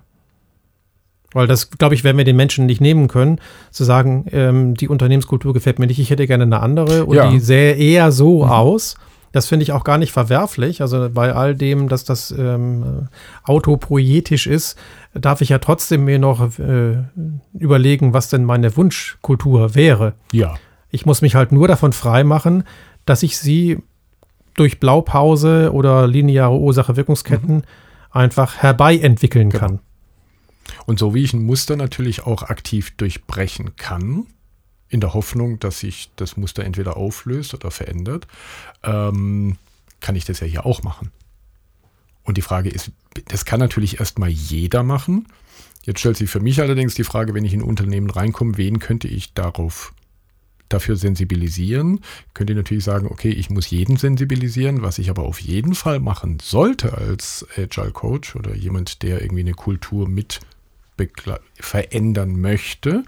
Weil 1.32 1.46
das, 1.48 1.70
glaube 1.70 1.94
ich, 1.94 2.04
werden 2.04 2.18
wir 2.18 2.24
den 2.24 2.36
Menschen 2.36 2.66
nicht 2.66 2.80
nehmen 2.80 3.08
können, 3.08 3.40
zu 3.72 3.82
sagen, 3.82 4.26
ähm, 4.30 4.74
die 4.74 4.88
Unternehmenskultur 4.88 5.52
gefällt 5.52 5.80
mir 5.80 5.86
nicht, 5.88 5.98
ich 5.98 6.10
hätte 6.10 6.26
gerne 6.28 6.44
eine 6.44 6.60
andere 6.60 7.06
und 7.06 7.16
ja. 7.16 7.30
die 7.30 7.40
sähe 7.40 7.74
eher 7.74 8.12
so 8.12 8.44
mhm. 8.44 8.50
aus. 8.50 8.94
Das 9.32 9.46
finde 9.46 9.62
ich 9.62 9.72
auch 9.72 9.82
gar 9.82 9.96
nicht 9.96 10.12
verwerflich. 10.12 10.82
Also 10.82 11.08
bei 11.10 11.32
all 11.32 11.54
dem, 11.54 11.88
dass 11.88 12.04
das 12.04 12.30
ähm, 12.32 13.08
autopoietisch 13.44 14.46
ist, 14.46 14.76
darf 15.14 15.40
ich 15.40 15.48
ja 15.48 15.58
trotzdem 15.58 16.04
mir 16.04 16.18
noch 16.18 16.58
äh, 16.58 16.98
überlegen, 17.58 18.12
was 18.12 18.28
denn 18.28 18.44
meine 18.44 18.76
Wunschkultur 18.76 19.74
wäre. 19.74 20.12
Ja. 20.32 20.56
Ich 20.90 21.06
muss 21.06 21.22
mich 21.22 21.34
halt 21.34 21.50
nur 21.50 21.66
davon 21.66 21.94
freimachen, 21.94 22.64
dass 23.06 23.22
ich 23.22 23.38
sie 23.38 23.78
durch 24.54 24.80
Blaupause 24.80 25.72
oder 25.72 26.06
lineare 26.06 26.58
Ursache-Wirkungsketten 26.58 27.56
mhm. 27.56 27.62
einfach 28.10 28.58
herbeientwickeln 28.58 29.50
genau. 29.50 29.66
kann. 29.66 29.78
Und 30.86 30.98
so 30.98 31.14
wie 31.14 31.22
ich 31.22 31.32
ein 31.32 31.44
Muster 31.44 31.76
natürlich 31.76 32.26
auch 32.26 32.42
aktiv 32.42 32.96
durchbrechen 32.96 33.76
kann, 33.76 34.26
in 34.88 35.00
der 35.00 35.14
Hoffnung, 35.14 35.58
dass 35.58 35.80
sich 35.80 36.10
das 36.16 36.36
Muster 36.36 36.64
entweder 36.64 36.96
auflöst 36.96 37.54
oder 37.54 37.70
verändert, 37.70 38.26
ähm, 38.82 39.56
kann 40.00 40.16
ich 40.16 40.24
das 40.24 40.40
ja 40.40 40.46
hier 40.46 40.66
auch 40.66 40.82
machen. 40.82 41.10
Und 42.24 42.36
die 42.36 42.42
Frage 42.42 42.68
ist, 42.68 42.92
das 43.28 43.44
kann 43.44 43.58
natürlich 43.58 44.00
erstmal 44.00 44.28
jeder 44.28 44.82
machen. 44.82 45.26
Jetzt 45.84 46.00
stellt 46.00 46.16
sich 46.16 46.30
für 46.30 46.40
mich 46.40 46.60
allerdings 46.60 46.94
die 46.94 47.04
Frage, 47.04 47.34
wenn 47.34 47.44
ich 47.44 47.54
in 47.54 47.60
ein 47.60 47.68
Unternehmen 47.68 48.10
reinkomme, 48.10 48.56
wen 48.56 48.78
könnte 48.78 49.08
ich 49.08 49.32
darauf 49.32 49.92
dafür 50.72 50.96
sensibilisieren. 50.96 52.00
Könnt 52.34 52.50
ihr 52.50 52.56
natürlich 52.56 52.84
sagen, 52.84 53.06
okay, 53.08 53.30
ich 53.30 53.50
muss 53.50 53.70
jeden 53.70 53.96
sensibilisieren, 53.96 54.82
was 54.82 54.98
ich 54.98 55.10
aber 55.10 55.22
auf 55.22 55.40
jeden 55.40 55.74
Fall 55.74 56.00
machen 56.00 56.38
sollte 56.40 56.96
als 56.96 57.46
Agile 57.56 57.92
Coach 57.92 58.36
oder 58.36 58.54
jemand, 58.54 59.02
der 59.02 59.22
irgendwie 59.22 59.42
eine 59.42 59.54
Kultur 59.54 60.08
mit 60.08 60.40
verändern 61.58 62.40
möchte, 62.40 63.04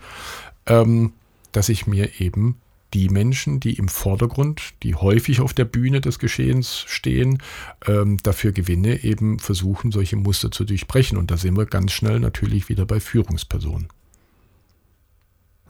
ähm, 0.67 1.13
dass 1.53 1.69
ich 1.69 1.87
mir 1.87 2.21
eben 2.21 2.57
die 2.95 3.09
Menschen, 3.09 3.59
die 3.59 3.75
im 3.75 3.89
Vordergrund, 3.89 4.75
die 4.83 4.95
häufig 4.95 5.41
auf 5.41 5.53
der 5.53 5.65
Bühne 5.65 6.01
des 6.01 6.21
Geschehens 6.21 6.85
stehen, 6.87 7.43
ähm, 7.87 8.19
dafür 8.23 8.53
gewinne, 8.53 9.03
eben 9.03 9.41
versuchen, 9.41 9.91
solche 9.91 10.17
Muster 10.17 10.51
zu 10.53 10.65
durchbrechen. 10.65 11.19
Und 11.19 11.31
da 11.31 11.37
sind 11.37 11.57
wir 11.57 11.67
ganz 11.67 11.93
schnell 11.93 12.21
natürlich 12.21 12.69
wieder 12.69 12.87
bei 12.87 13.01
Führungspersonen. 13.01 13.89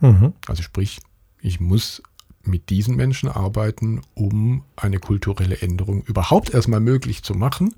Mhm. 0.00 0.34
Also 0.46 0.62
sprich, 0.62 1.00
ich 1.44 1.60
muss 1.60 2.02
mit 2.42 2.70
diesen 2.70 2.96
Menschen 2.96 3.28
arbeiten, 3.28 4.00
um 4.14 4.64
eine 4.76 4.98
kulturelle 4.98 5.60
Änderung 5.60 6.02
überhaupt 6.02 6.52
erstmal 6.52 6.80
möglich 6.80 7.22
zu 7.22 7.34
machen, 7.34 7.74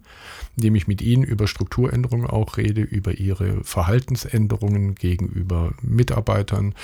indem 0.57 0.75
ich 0.77 0.87
mit 0.87 1.03
ihnen 1.03 1.23
über 1.23 1.47
Strukturänderungen 1.47 2.27
auch 2.27 2.57
rede, 2.57 2.81
über 2.81 3.19
ihre 3.19 3.63
Verhaltensänderungen 3.65 4.95
gegenüber 4.95 5.75
Mitarbeitern, 5.83 6.75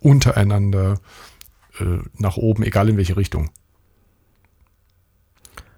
untereinander, 0.00 1.00
äh, 1.80 1.98
nach 2.16 2.36
oben, 2.36 2.62
egal 2.62 2.88
in 2.88 2.96
welche 2.96 3.16
Richtung. 3.16 3.50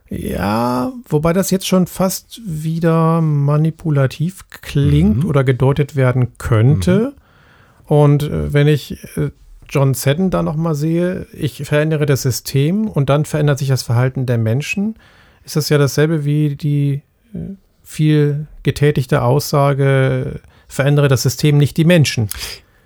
Ja, 0.09 0.93
wobei 1.09 1.33
das 1.33 1.53
jetzt 1.53 1.69
schon 1.69 1.87
fast 1.87 2.41
wieder 2.45 3.21
manipulativ 3.21 4.45
klingt 4.51 5.23
mhm. 5.23 5.29
oder 5.29 5.45
gedeutet 5.45 5.95
werden 5.95 6.37
könnte. 6.39 7.15
Mhm. 7.15 7.95
Und 7.95 8.23
äh, 8.25 8.53
wenn 8.53 8.67
ich 8.67 8.99
äh, 9.17 9.31
John 9.71 9.95
Seddon 9.95 10.31
da 10.31 10.43
nochmal 10.43 10.75
sehe, 10.75 11.27
ich 11.33 11.65
verändere 11.65 12.05
das 12.05 12.23
System 12.23 12.89
und 12.89 13.09
dann 13.09 13.25
verändert 13.25 13.59
sich 13.59 13.69
das 13.69 13.83
Verhalten 13.83 14.27
der 14.27 14.39
Menschen, 14.39 14.97
ist 15.45 15.57
das 15.57 15.69
ja 15.69 15.79
dasselbe 15.79 16.25
wie 16.25 16.57
die 16.57 17.03
äh, 17.33 17.55
viel 17.83 18.47
getätigte 18.63 19.23
Aussage, 19.23 20.41
verändere 20.69 21.09
das 21.09 21.23
System, 21.23 21.57
nicht 21.57 21.77
die 21.77 21.85
Menschen. 21.85 22.29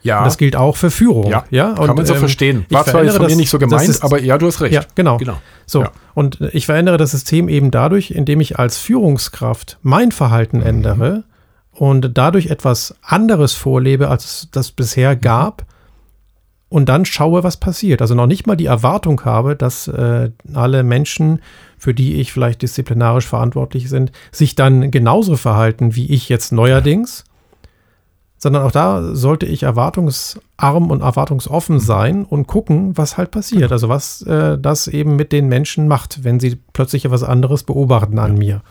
Ja. 0.02 0.18
Und 0.18 0.26
das 0.26 0.36
gilt 0.36 0.54
auch 0.54 0.76
für 0.76 0.90
Führung. 0.90 1.30
Ja, 1.30 1.44
ja? 1.50 1.70
Und, 1.70 1.86
kann 1.86 1.96
man 1.96 2.04
so 2.04 2.12
ähm, 2.12 2.20
verstehen. 2.20 2.66
War 2.68 2.84
zwar 2.84 3.04
jetzt 3.04 3.16
von 3.16 3.26
mir 3.26 3.36
nicht 3.36 3.48
so 3.48 3.58
gemeint, 3.58 3.88
ist, 3.88 4.04
aber 4.04 4.20
ja, 4.20 4.36
du 4.36 4.46
hast 4.46 4.60
recht. 4.60 4.74
Ja, 4.74 4.84
genau. 4.94 5.16
genau. 5.16 5.38
So, 5.64 5.82
ja. 5.82 5.92
und 6.12 6.40
ich 6.52 6.66
verändere 6.66 6.98
das 6.98 7.12
System 7.12 7.48
eben 7.48 7.70
dadurch, 7.70 8.10
indem 8.10 8.40
ich 8.40 8.58
als 8.58 8.76
Führungskraft 8.76 9.78
mein 9.82 10.12
Verhalten 10.12 10.58
mhm. 10.58 10.66
ändere 10.66 11.24
und 11.72 12.10
dadurch 12.14 12.48
etwas 12.48 12.94
anderes 13.00 13.54
vorlebe, 13.54 14.08
als 14.08 14.24
es 14.24 14.48
das 14.52 14.70
bisher 14.70 15.16
gab 15.16 15.64
und 16.74 16.88
dann 16.88 17.04
schaue, 17.04 17.44
was 17.44 17.56
passiert. 17.56 18.02
Also 18.02 18.16
noch 18.16 18.26
nicht 18.26 18.48
mal 18.48 18.56
die 18.56 18.66
Erwartung 18.66 19.24
habe, 19.24 19.54
dass 19.54 19.86
äh, 19.86 20.32
alle 20.54 20.82
Menschen, 20.82 21.40
für 21.78 21.94
die 21.94 22.16
ich 22.16 22.32
vielleicht 22.32 22.62
disziplinarisch 22.62 23.28
verantwortlich 23.28 23.88
sind, 23.88 24.10
sich 24.32 24.56
dann 24.56 24.90
genauso 24.90 25.36
verhalten 25.36 25.94
wie 25.94 26.12
ich 26.12 26.28
jetzt 26.28 26.50
neuerdings, 26.50 27.22
sondern 28.38 28.64
auch 28.64 28.72
da 28.72 29.14
sollte 29.14 29.46
ich 29.46 29.62
erwartungsarm 29.62 30.90
und 30.90 31.00
erwartungsoffen 31.00 31.78
sein 31.78 32.24
und 32.24 32.48
gucken, 32.48 32.98
was 32.98 33.16
halt 33.16 33.30
passiert. 33.30 33.70
Also 33.70 33.88
was 33.88 34.22
äh, 34.22 34.58
das 34.58 34.88
eben 34.88 35.14
mit 35.14 35.30
den 35.30 35.46
Menschen 35.46 35.86
macht, 35.86 36.24
wenn 36.24 36.40
sie 36.40 36.58
plötzlich 36.72 37.04
etwas 37.04 37.22
anderes 37.22 37.62
beobachten 37.62 38.18
an 38.18 38.34
mir. 38.36 38.62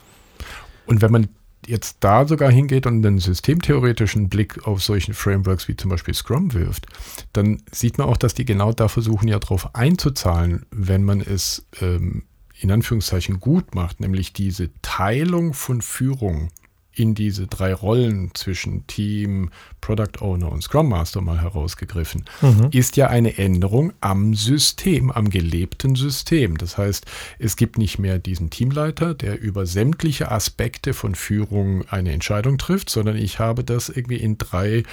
Und 0.88 1.02
wenn 1.02 1.12
man 1.14 1.30
jetzt 1.68 1.98
da 2.02 2.28
sogar 2.28 2.52
hingeht 2.52 2.86
und 2.86 3.06
einen 3.06 3.20
systemtheoretischen 3.20 4.30
Blick 4.30 4.68
auf 4.68 4.84
solchen 4.84 5.14
Frameworks 5.14 5.68
wie 5.68 5.76
zum 5.76 5.90
Beispiel 5.90 6.14
Scrum 6.14 6.54
wirft, 6.54 6.88
dann 7.34 7.62
sieht 7.72 7.98
man 7.98 8.08
auch, 8.08 8.18
dass 8.18 8.34
die 8.34 8.46
genau 8.46 8.74
da 8.74 8.88
versuchen, 8.88 9.28
ja 9.28 9.40
darauf 9.40 9.76
einzuzahlen, 9.76 10.66
wenn 10.72 11.04
man 11.04 11.22
es 11.22 11.66
ähm, 11.82 12.24
in 12.60 12.72
Anführungszeichen 12.72 13.40
gut 13.40 13.76
macht, 13.76 14.00
nämlich 14.00 14.34
diese 14.34 14.70
Teilung 14.82 15.54
von 15.54 15.82
Führung 15.82 16.50
in 16.96 17.16
diese 17.16 17.48
drei 17.48 17.74
Rollen 17.74 18.32
zwischen 18.34 18.86
Team, 18.88 19.50
Product 19.82 20.22
Owner 20.22 20.52
und 20.52 20.62
Scrum 20.62 20.90
Master 20.90 21.22
mal 21.22 21.42
herausgegriffen, 21.42 22.26
mhm. 22.42 22.70
ist 22.72 22.98
ja 22.98 23.08
eine 23.08 23.38
Änderung 23.38 23.94
am 24.02 24.34
System, 24.34 25.12
am 25.12 25.30
gelebten 25.30 25.96
System. 25.96 26.58
Das 26.58 26.78
heißt, 26.78 27.06
es 27.40 27.56
gibt 27.56 27.78
nicht 27.78 28.00
mehr 28.00 28.20
diesen 28.20 28.50
Teamleiter, 28.50 29.14
der 29.14 29.42
über 29.42 29.66
sämtliche 29.66 30.32
Aspekte 30.32 30.94
von 30.94 31.16
Führung 31.16 31.88
eine 31.90 32.12
Entscheidung 32.12 32.58
trifft, 32.58 32.90
sondern 32.90 33.18
ich 33.18 33.40
habe 33.40 33.64
das 33.64 33.90
irgendwie 33.90 34.18
in 34.18 34.38
drei 34.38 34.84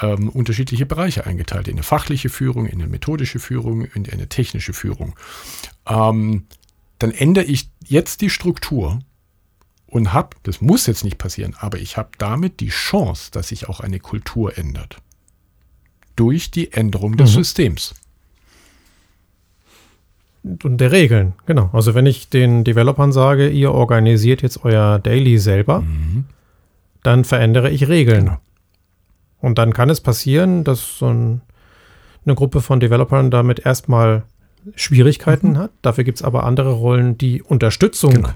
ähm, 0.00 0.28
unterschiedliche 0.28 0.86
Bereiche 0.86 1.26
eingeteilt. 1.26 1.68
In 1.68 1.74
eine 1.74 1.82
fachliche 1.82 2.28
Führung, 2.28 2.66
in 2.66 2.80
eine 2.80 2.90
methodische 2.90 3.38
Führung 3.38 3.86
und 3.94 4.08
in 4.08 4.14
eine 4.14 4.28
technische 4.28 4.72
Führung. 4.72 5.14
Ähm, 5.86 6.46
dann 6.98 7.10
ändere 7.10 7.44
ich 7.44 7.70
jetzt 7.84 8.20
die 8.20 8.30
Struktur 8.30 9.00
und 9.94 10.12
habe, 10.12 10.30
das 10.42 10.60
muss 10.60 10.88
jetzt 10.88 11.04
nicht 11.04 11.18
passieren, 11.18 11.54
aber 11.56 11.78
ich 11.78 11.96
habe 11.96 12.08
damit 12.18 12.58
die 12.58 12.70
Chance, 12.70 13.30
dass 13.30 13.48
sich 13.48 13.68
auch 13.68 13.78
eine 13.78 14.00
Kultur 14.00 14.58
ändert. 14.58 14.96
Durch 16.16 16.50
die 16.50 16.72
Änderung 16.72 17.16
des 17.16 17.30
mhm. 17.30 17.34
Systems. 17.36 17.94
Und 20.42 20.78
der 20.78 20.90
Regeln, 20.90 21.34
genau. 21.46 21.70
Also 21.72 21.94
wenn 21.94 22.06
ich 22.06 22.28
den 22.28 22.64
Developern 22.64 23.12
sage, 23.12 23.48
ihr 23.48 23.70
organisiert 23.70 24.42
jetzt 24.42 24.64
euer 24.64 24.98
Daily 24.98 25.38
selber, 25.38 25.82
mhm. 25.82 26.24
dann 27.04 27.22
verändere 27.22 27.70
ich 27.70 27.86
Regeln. 27.86 28.24
Genau. 28.24 28.38
Und 29.40 29.58
dann 29.58 29.72
kann 29.72 29.90
es 29.90 30.00
passieren, 30.00 30.64
dass 30.64 30.98
so 30.98 31.06
ein, 31.06 31.40
eine 32.26 32.34
Gruppe 32.34 32.62
von 32.62 32.80
Developern 32.80 33.30
damit 33.30 33.64
erstmal 33.64 34.24
Schwierigkeiten 34.74 35.50
mhm. 35.50 35.58
hat. 35.58 35.70
Dafür 35.82 36.02
gibt 36.02 36.18
es 36.18 36.24
aber 36.24 36.42
andere 36.42 36.72
Rollen, 36.72 37.16
die 37.16 37.42
Unterstützung 37.42 38.14
genau 38.14 38.30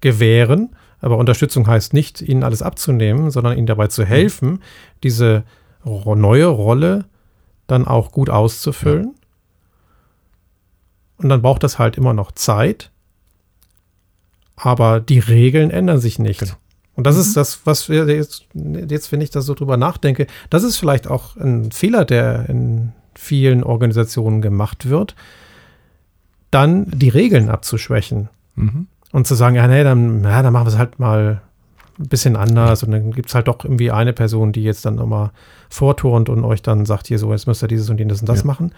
gewähren. 0.00 0.70
Aber 1.00 1.18
Unterstützung 1.18 1.66
heißt 1.66 1.92
nicht, 1.92 2.22
ihnen 2.22 2.42
alles 2.42 2.62
abzunehmen, 2.62 3.30
sondern 3.30 3.56
ihnen 3.56 3.66
dabei 3.66 3.86
zu 3.88 4.02
mhm. 4.02 4.06
helfen, 4.06 4.62
diese 5.02 5.44
neue 5.84 6.46
Rolle 6.46 7.04
dann 7.66 7.86
auch 7.86 8.12
gut 8.12 8.30
auszufüllen. 8.30 9.04
Ja. 9.04 9.12
Und 11.18 11.28
dann 11.28 11.42
braucht 11.42 11.62
das 11.62 11.78
halt 11.78 11.96
immer 11.96 12.12
noch 12.12 12.32
Zeit. 12.32 12.90
Aber 14.56 15.00
die 15.00 15.18
Regeln 15.18 15.70
ändern 15.70 16.00
sich 16.00 16.18
nicht. 16.18 16.40
Genau. 16.40 16.54
Und 16.94 17.06
das 17.06 17.16
mhm. 17.16 17.20
ist 17.20 17.36
das, 17.36 17.60
was 17.64 17.88
wir 17.88 18.06
jetzt, 18.06 18.46
jetzt, 18.54 19.12
wenn 19.12 19.20
ich 19.20 19.30
da 19.30 19.42
so 19.42 19.54
drüber 19.54 19.76
nachdenke, 19.76 20.26
das 20.50 20.62
ist 20.62 20.76
vielleicht 20.76 21.08
auch 21.08 21.36
ein 21.36 21.70
Fehler, 21.70 22.04
der 22.04 22.48
in 22.48 22.92
vielen 23.14 23.62
Organisationen 23.62 24.40
gemacht 24.40 24.88
wird, 24.88 25.14
dann 26.50 26.86
die 26.90 27.08
Regeln 27.08 27.50
abzuschwächen. 27.50 28.28
Mhm. 28.54 28.86
Und 29.16 29.26
zu 29.26 29.34
sagen, 29.34 29.56
ja, 29.56 29.66
nee, 29.66 29.82
dann, 29.82 30.24
ja, 30.24 30.42
dann 30.42 30.52
machen 30.52 30.66
wir 30.66 30.72
es 30.72 30.76
halt 30.76 30.98
mal 30.98 31.40
ein 31.98 32.06
bisschen 32.06 32.36
anders. 32.36 32.82
Und 32.82 32.90
dann 32.90 33.12
gibt 33.12 33.30
es 33.30 33.34
halt 33.34 33.48
doch 33.48 33.64
irgendwie 33.64 33.90
eine 33.90 34.12
Person, 34.12 34.52
die 34.52 34.62
jetzt 34.62 34.84
dann 34.84 34.96
nochmal 34.96 35.30
vorturnt 35.70 36.28
und 36.28 36.44
euch 36.44 36.60
dann 36.60 36.84
sagt, 36.84 37.06
hier 37.06 37.18
so, 37.18 37.32
jetzt 37.32 37.46
müsst 37.46 37.64
ihr 37.64 37.68
dieses 37.68 37.88
und 37.88 37.96
jenes 37.96 38.20
und 38.20 38.28
das 38.28 38.40
ja. 38.40 38.44
machen. 38.44 38.74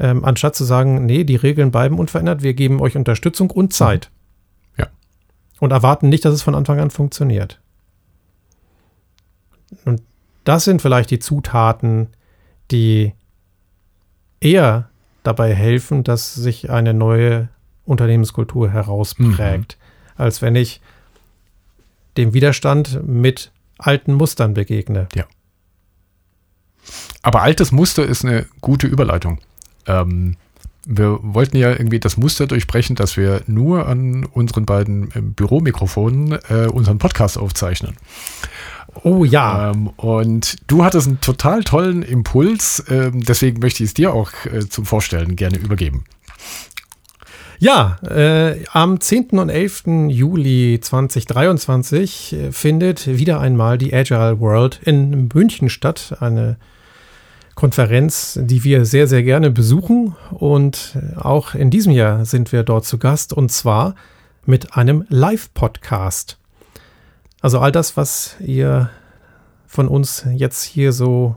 Ähm, 0.00 0.24
anstatt 0.24 0.56
zu 0.56 0.64
sagen, 0.64 1.06
nee, 1.06 1.22
die 1.22 1.36
Regeln 1.36 1.70
bleiben 1.70 2.00
unverändert, 2.00 2.42
wir 2.42 2.54
geben 2.54 2.80
euch 2.80 2.96
Unterstützung 2.96 3.52
und 3.52 3.72
Zeit. 3.72 4.10
Ja. 4.76 4.88
Und 5.60 5.70
erwarten 5.70 6.08
nicht, 6.08 6.24
dass 6.24 6.34
es 6.34 6.42
von 6.42 6.56
Anfang 6.56 6.80
an 6.80 6.90
funktioniert. 6.90 7.60
Und 9.84 10.02
das 10.42 10.64
sind 10.64 10.82
vielleicht 10.82 11.12
die 11.12 11.20
Zutaten, 11.20 12.08
die 12.72 13.12
eher 14.40 14.88
dabei 15.22 15.54
helfen, 15.54 16.02
dass 16.02 16.34
sich 16.34 16.68
eine 16.68 16.94
neue 16.94 17.48
Unternehmenskultur 17.92 18.70
herausprägt, 18.70 19.78
mhm. 19.78 20.22
als 20.22 20.42
wenn 20.42 20.56
ich 20.56 20.80
dem 22.16 22.34
Widerstand 22.34 23.06
mit 23.06 23.52
alten 23.78 24.14
Mustern 24.14 24.54
begegne. 24.54 25.08
Ja. 25.14 25.24
Aber 27.22 27.42
altes 27.42 27.72
Muster 27.72 28.04
ist 28.04 28.24
eine 28.24 28.46
gute 28.60 28.86
Überleitung. 28.86 29.38
Ähm, 29.86 30.36
wir 30.84 31.20
wollten 31.22 31.56
ja 31.56 31.70
irgendwie 31.70 32.00
das 32.00 32.16
Muster 32.16 32.46
durchbrechen, 32.46 32.96
dass 32.96 33.16
wir 33.16 33.42
nur 33.46 33.86
an 33.86 34.24
unseren 34.24 34.66
beiden 34.66 35.10
ähm, 35.14 35.32
Büromikrofonen 35.32 36.38
äh, 36.48 36.66
unseren 36.66 36.98
Podcast 36.98 37.38
aufzeichnen. 37.38 37.96
Oh 39.04 39.24
ja. 39.24 39.70
Ähm, 39.70 39.88
und 39.96 40.56
du 40.66 40.84
hattest 40.84 41.06
einen 41.06 41.20
total 41.20 41.62
tollen 41.62 42.02
Impuls, 42.02 42.84
ähm, 42.88 43.24
deswegen 43.24 43.60
möchte 43.60 43.84
ich 43.84 43.90
es 43.90 43.94
dir 43.94 44.12
auch 44.12 44.32
äh, 44.46 44.68
zum 44.68 44.84
Vorstellen 44.84 45.36
gerne 45.36 45.58
übergeben. 45.58 46.04
Ja, 47.58 47.96
äh, 48.02 48.64
am 48.72 49.00
10. 49.00 49.38
und 49.38 49.48
11. 49.48 50.08
Juli 50.08 50.78
2023 50.80 52.32
äh, 52.32 52.52
findet 52.52 53.06
wieder 53.06 53.40
einmal 53.40 53.78
die 53.78 53.94
Agile 53.94 54.40
World 54.40 54.80
in 54.84 55.28
München 55.32 55.68
statt. 55.68 56.16
Eine 56.20 56.56
Konferenz, 57.54 58.38
die 58.40 58.64
wir 58.64 58.84
sehr, 58.84 59.06
sehr 59.06 59.22
gerne 59.22 59.50
besuchen. 59.50 60.16
Und 60.30 60.96
äh, 60.96 61.16
auch 61.16 61.54
in 61.54 61.70
diesem 61.70 61.92
Jahr 61.92 62.24
sind 62.24 62.52
wir 62.52 62.62
dort 62.62 62.84
zu 62.84 62.98
Gast 62.98 63.32
und 63.32 63.52
zwar 63.52 63.94
mit 64.44 64.76
einem 64.76 65.04
Live-Podcast. 65.08 66.38
Also 67.40 67.60
all 67.60 67.72
das, 67.72 67.96
was 67.96 68.36
ihr 68.40 68.90
von 69.66 69.88
uns 69.88 70.26
jetzt 70.32 70.64
hier 70.64 70.92
so 70.92 71.36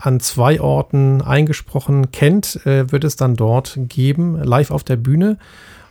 an 0.00 0.20
zwei 0.20 0.60
Orten 0.60 1.22
eingesprochen 1.22 2.10
kennt, 2.10 2.64
äh, 2.66 2.90
wird 2.90 3.04
es 3.04 3.16
dann 3.16 3.36
dort 3.36 3.78
geben, 3.88 4.42
live 4.42 4.70
auf 4.70 4.84
der 4.84 4.96
Bühne. 4.96 5.38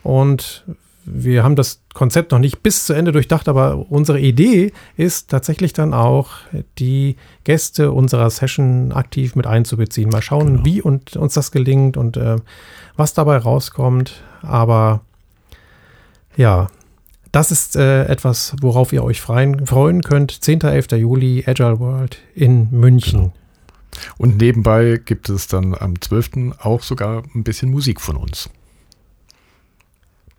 Und 0.03 0.63
wir 1.05 1.43
haben 1.43 1.55
das 1.55 1.81
Konzept 1.93 2.31
noch 2.31 2.39
nicht 2.39 2.61
bis 2.61 2.85
zu 2.85 2.93
Ende 2.93 3.11
durchdacht, 3.11 3.47
aber 3.47 3.85
unsere 3.89 4.19
Idee 4.19 4.71
ist 4.95 5.29
tatsächlich 5.29 5.73
dann 5.73 5.93
auch, 5.93 6.31
die 6.77 7.15
Gäste 7.43 7.91
unserer 7.91 8.29
Session 8.29 8.91
aktiv 8.91 9.35
mit 9.35 9.47
einzubeziehen. 9.47 10.09
Mal 10.09 10.21
schauen, 10.21 10.47
genau. 10.47 10.65
wie 10.65 10.81
und 10.81 11.15
uns 11.15 11.33
das 11.33 11.51
gelingt 11.51 11.97
und 11.97 12.17
äh, 12.17 12.37
was 12.95 13.13
dabei 13.13 13.37
rauskommt. 13.37 14.21
Aber 14.41 15.01
ja, 16.37 16.69
das 17.31 17.51
ist 17.51 17.75
äh, 17.75 18.05
etwas, 18.05 18.55
worauf 18.61 18.93
ihr 18.93 19.03
euch 19.03 19.21
freien, 19.21 19.65
freuen 19.65 20.01
könnt. 20.01 20.31
10. 20.31 20.61
11. 20.61 20.91
Juli, 20.93 21.43
Agile 21.45 21.79
World 21.79 22.17
in 22.33 22.69
München. 22.71 23.19
Genau. 23.19 23.33
Und 24.17 24.37
nebenbei 24.37 25.01
gibt 25.03 25.29
es 25.29 25.47
dann 25.47 25.75
am 25.75 25.99
12. 25.99 26.59
auch 26.59 26.83
sogar 26.83 27.23
ein 27.35 27.43
bisschen 27.43 27.71
Musik 27.71 28.01
von 28.01 28.17
uns. 28.17 28.49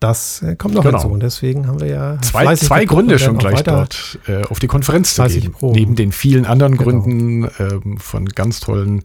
Das 0.00 0.42
äh, 0.42 0.56
kommt 0.56 0.74
noch 0.74 0.82
genau. 0.82 0.98
hinzu 0.98 1.12
und 1.12 1.20
deswegen 1.20 1.66
haben 1.66 1.78
wir 1.78 1.88
ja 1.88 2.18
zwei, 2.22 2.56
zwei 2.56 2.86
Gründe 2.86 3.18
schon 3.18 3.36
gleich 3.36 3.62
dort 3.62 4.18
äh, 4.26 4.44
auf 4.44 4.58
die 4.58 4.66
Konferenz 4.66 5.14
zu 5.14 5.22
gehen. 5.24 5.52
Proben. 5.52 5.78
Neben 5.78 5.94
den 5.94 6.10
vielen 6.10 6.46
anderen 6.46 6.78
genau. 6.78 7.02
Gründen 7.02 7.44
äh, 7.44 7.78
von 7.98 8.24
ganz 8.24 8.60
tollen 8.60 9.02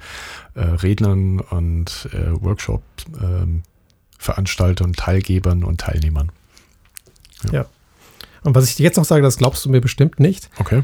äh, 0.53 0.61
Rednern 0.61 1.41
und 1.41 2.07
äh, 2.13 2.41
Workshop-Veranstaltern, 2.41 4.87
ähm, 4.87 4.95
Teilgebern 4.95 5.65
und 5.65 5.81
Teilnehmern. 5.81 6.31
Ja. 7.43 7.53
ja. 7.53 7.65
Und 8.43 8.55
was 8.55 8.69
ich 8.69 8.77
dir 8.77 8.83
jetzt 8.83 8.95
noch 8.95 9.03
sage, 9.03 9.21
das 9.21 9.35
glaubst 9.35 9.65
du 9.65 9.69
mir 9.69 9.81
bestimmt 9.81 10.21
nicht. 10.21 10.49
Okay. 10.59 10.83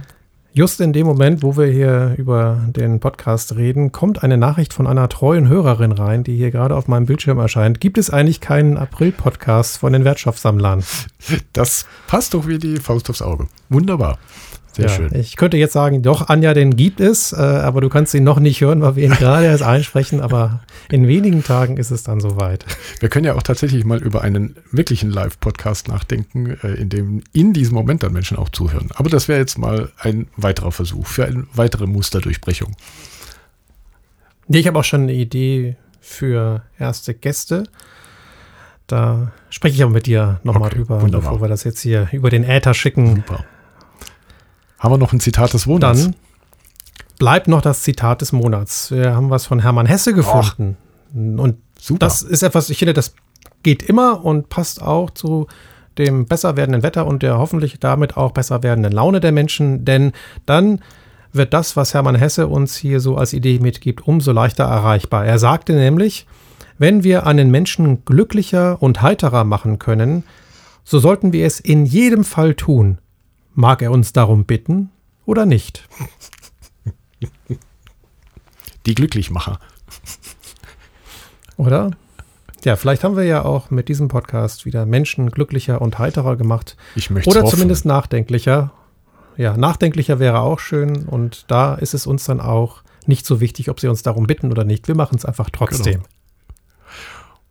Just 0.54 0.82
in 0.82 0.92
dem 0.92 1.08
Moment, 1.08 1.44
wo 1.44 1.56
wir 1.56 1.68
hier 1.68 2.16
über 2.18 2.60
den 2.68 3.00
Podcast 3.00 3.56
reden, 3.56 3.94
kommt 3.94 4.22
eine 4.22 4.36
Nachricht 4.36 4.74
von 4.74 4.86
einer 4.86 5.08
treuen 5.08 5.48
Hörerin 5.48 5.94
rein, 5.94 6.26
die 6.26 6.36
hier 6.36 6.52
gerade 6.52 6.76
auf 6.76 6.90
meinem 6.90 7.06
Bildschirm 7.06 7.40
erscheint. 7.40 7.80
Gibt 7.80 7.98
es 7.98 8.10
eigentlich 8.10 8.42
keinen 8.42 8.76
April-Podcast 8.76 9.78
von 9.78 9.94
den 9.94 10.04
Wertstoffsammlern? 10.04 10.84
Das 11.54 11.86
passt 12.08 12.34
doch 12.34 12.48
wie 12.48 12.58
die 12.58 12.78
Faust 12.78 13.10
aufs 13.10 13.22
Auge. 13.22 13.48
Wunderbar. 13.70 14.18
Sehr 14.74 14.86
ja, 14.86 14.92
schön. 14.92 15.14
Ich 15.16 15.36
könnte 15.36 15.58
jetzt 15.58 15.74
sagen, 15.74 16.02
doch, 16.02 16.30
Anja, 16.30 16.54
den 16.54 16.76
gibt 16.76 17.02
es, 17.02 17.34
äh, 17.34 17.36
aber 17.36 17.82
du 17.82 17.90
kannst 17.90 18.14
ihn 18.14 18.24
noch 18.24 18.40
nicht 18.40 18.62
hören, 18.62 18.82
weil 18.82 18.96
wir 18.96 19.04
ihn 19.04 19.12
gerade 19.12 19.46
erst 19.46 19.64
einsprechen. 19.64 20.22
Aber 20.22 20.62
in 20.90 21.08
wenigen 21.08 21.44
Tagen 21.44 21.78
ist 21.78 21.92
es 21.92 22.04
dann 22.04 22.22
soweit. 22.22 22.66
Wir 23.00 23.10
können 23.10 23.26
ja 23.26 23.36
auch 23.36 23.44
tatsächlich 23.44 23.84
mal 23.84 24.02
über 24.02 24.22
einen 24.22 24.56
wirklichen 24.72 25.10
Live-Podcast 25.10 25.90
nachdenken, 25.90 26.58
äh, 26.64 26.76
in 26.76 26.90
dem 26.90 27.24
in 27.34 27.52
diesem 27.54 27.74
Moment 27.74 28.04
dann 28.04 28.14
Menschen 28.14 28.38
auch 28.38 28.50
zuhören. 28.50 28.90
Aber 28.96 29.10
das 29.10 29.28
wäre 29.28 29.40
jetzt 29.40 29.58
mal 29.58 29.92
ein 29.98 30.28
weiterer 30.38 30.72
Versuch 30.72 31.06
für 31.06 31.26
eine 31.26 31.46
weitere 31.54 31.86
Musterdurchbrechung. 31.88 32.76
Nee, 34.48 34.60
ich 34.60 34.68
habe 34.68 34.80
auch 34.80 34.84
schon 34.84 35.02
eine 35.02 35.14
Idee 35.14 35.76
für 36.00 36.64
erste 36.80 37.14
Gäste. 37.14 37.64
Da 38.88 39.32
spreche 39.50 39.76
ich 39.76 39.84
aber 39.84 39.94
mit 39.94 40.08
dir 40.08 40.40
nochmal 40.44 40.68
okay, 40.68 40.80
drüber, 40.80 41.02
wunderbar. 41.02 41.32
bevor 41.32 41.46
wir 41.46 41.50
das 41.50 41.64
jetzt 41.64 41.80
hier 41.82 42.10
über 42.12 42.30
den 42.30 42.44
Äther 42.44 42.74
schicken. 42.74 43.18
Super. 43.18 43.46
Haben 44.82 44.94
wir 44.94 44.98
noch 44.98 45.14
ein 45.14 45.20
Zitat 45.20 45.54
des 45.54 45.68
Monats? 45.68 46.06
Dann 46.06 46.16
bleibt 47.20 47.48
noch 47.48 47.62
das 47.62 47.84
Zitat 47.84 48.22
des 48.22 48.32
Monats. 48.32 48.90
Wir 48.90 49.16
haben 49.16 49.30
was 49.30 49.46
von 49.46 49.60
Hermann 49.60 49.86
Hesse 49.86 50.14
gefunden. 50.14 50.76
Und 51.14 51.58
Super. 51.80 52.00
das 52.00 52.24
ist 52.24 52.42
etwas, 52.42 52.72
ich 52.72 52.80
finde, 52.80 52.94
das 52.94 53.14
geht 53.62 53.84
immer 53.84 54.26
und 54.26 54.50
passt 54.50 54.82
auch 54.82 55.12
zu 55.12 55.46
dem 56.00 56.26
besser 56.26 56.58
werdenden 56.58 56.82
Wetter 56.82 57.06
und 57.06 57.22
der 57.22 57.38
hoffentlich 57.38 57.80
damit 57.80 58.18
auch 58.18 58.32
besser 58.32 58.64
werdenden 58.64 58.92
Laune 58.92 59.20
der 59.20 59.32
Menschen, 59.32 59.86
denn 59.86 60.14
dann 60.48 60.80
wird 61.32 61.54
das, 61.54 61.78
was 61.78 61.94
Hermann 61.94 62.16
Hesse 62.16 62.48
uns 62.48 62.76
hier 62.76 63.00
so 63.00 63.18
als 63.18 63.34
Idee 63.34 63.60
mitgibt, 63.60 64.08
umso 64.08 64.32
leichter 64.32 64.64
erreichbar. 64.64 65.26
Er 65.26 65.38
sagte 65.38 65.74
nämlich, 65.74 66.26
wenn 66.80 67.04
wir 67.04 67.28
einen 67.28 67.52
Menschen 67.52 68.04
glücklicher 68.04 68.82
und 68.82 69.04
heiterer 69.04 69.44
machen 69.44 69.78
können, 69.78 70.24
so 70.84 70.98
sollten 70.98 71.34
wir 71.34 71.46
es 71.46 71.60
in 71.60 71.86
jedem 71.86 72.24
Fall 72.24 72.56
tun. 72.56 72.98
Mag 73.54 73.82
er 73.82 73.92
uns 73.92 74.14
darum 74.14 74.46
bitten 74.46 74.90
oder 75.26 75.46
nicht? 75.46 75.88
Die 78.86 78.96
Glücklichmacher. 78.96 79.60
Oder? 81.58 81.92
Ja, 82.64 82.76
vielleicht 82.76 83.04
haben 83.04 83.16
wir 83.18 83.24
ja 83.24 83.44
auch 83.44 83.70
mit 83.72 83.90
diesem 83.90 84.08
Podcast 84.08 84.66
wieder 84.66 84.86
Menschen 84.86 85.32
glücklicher 85.32 85.82
und 85.82 86.00
heiterer 86.00 86.36
gemacht. 86.36 86.78
Ich 86.96 87.10
möchte 87.10 87.30
Oder 87.30 87.46
zumindest 87.46 87.86
nachdenklicher. 87.86 88.72
Ja, 89.38 89.58
nachdenklicher 89.58 90.20
wäre 90.20 90.40
auch 90.40 90.60
schön. 90.60 91.06
Und 91.08 91.46
da 91.50 91.76
ist 91.76 91.94
es 91.94 92.06
uns 92.08 92.24
dann 92.26 92.40
auch 92.40 92.84
nicht 93.06 93.26
so 93.26 93.40
wichtig, 93.40 93.70
ob 93.70 93.80
sie 93.80 93.88
uns 93.88 94.04
darum 94.04 94.28
bitten 94.28 94.52
oder 94.52 94.64
nicht. 94.64 94.88
Wir 94.88 94.96
machen 94.96 95.18
es 95.18 95.26
einfach 95.26 95.50
trotzdem. 95.50 95.94
Genau. 95.94 96.06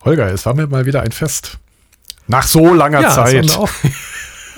Holger, 0.04 0.32
es 0.32 0.46
war 0.46 0.54
mir 0.54 0.66
mal 0.66 0.86
wieder 0.86 1.02
ein 1.02 1.12
Fest. 1.12 1.58
Nach 2.26 2.44
so 2.44 2.72
langer 2.72 3.00
Ja, 3.00 3.10
Zeit. 3.10 3.58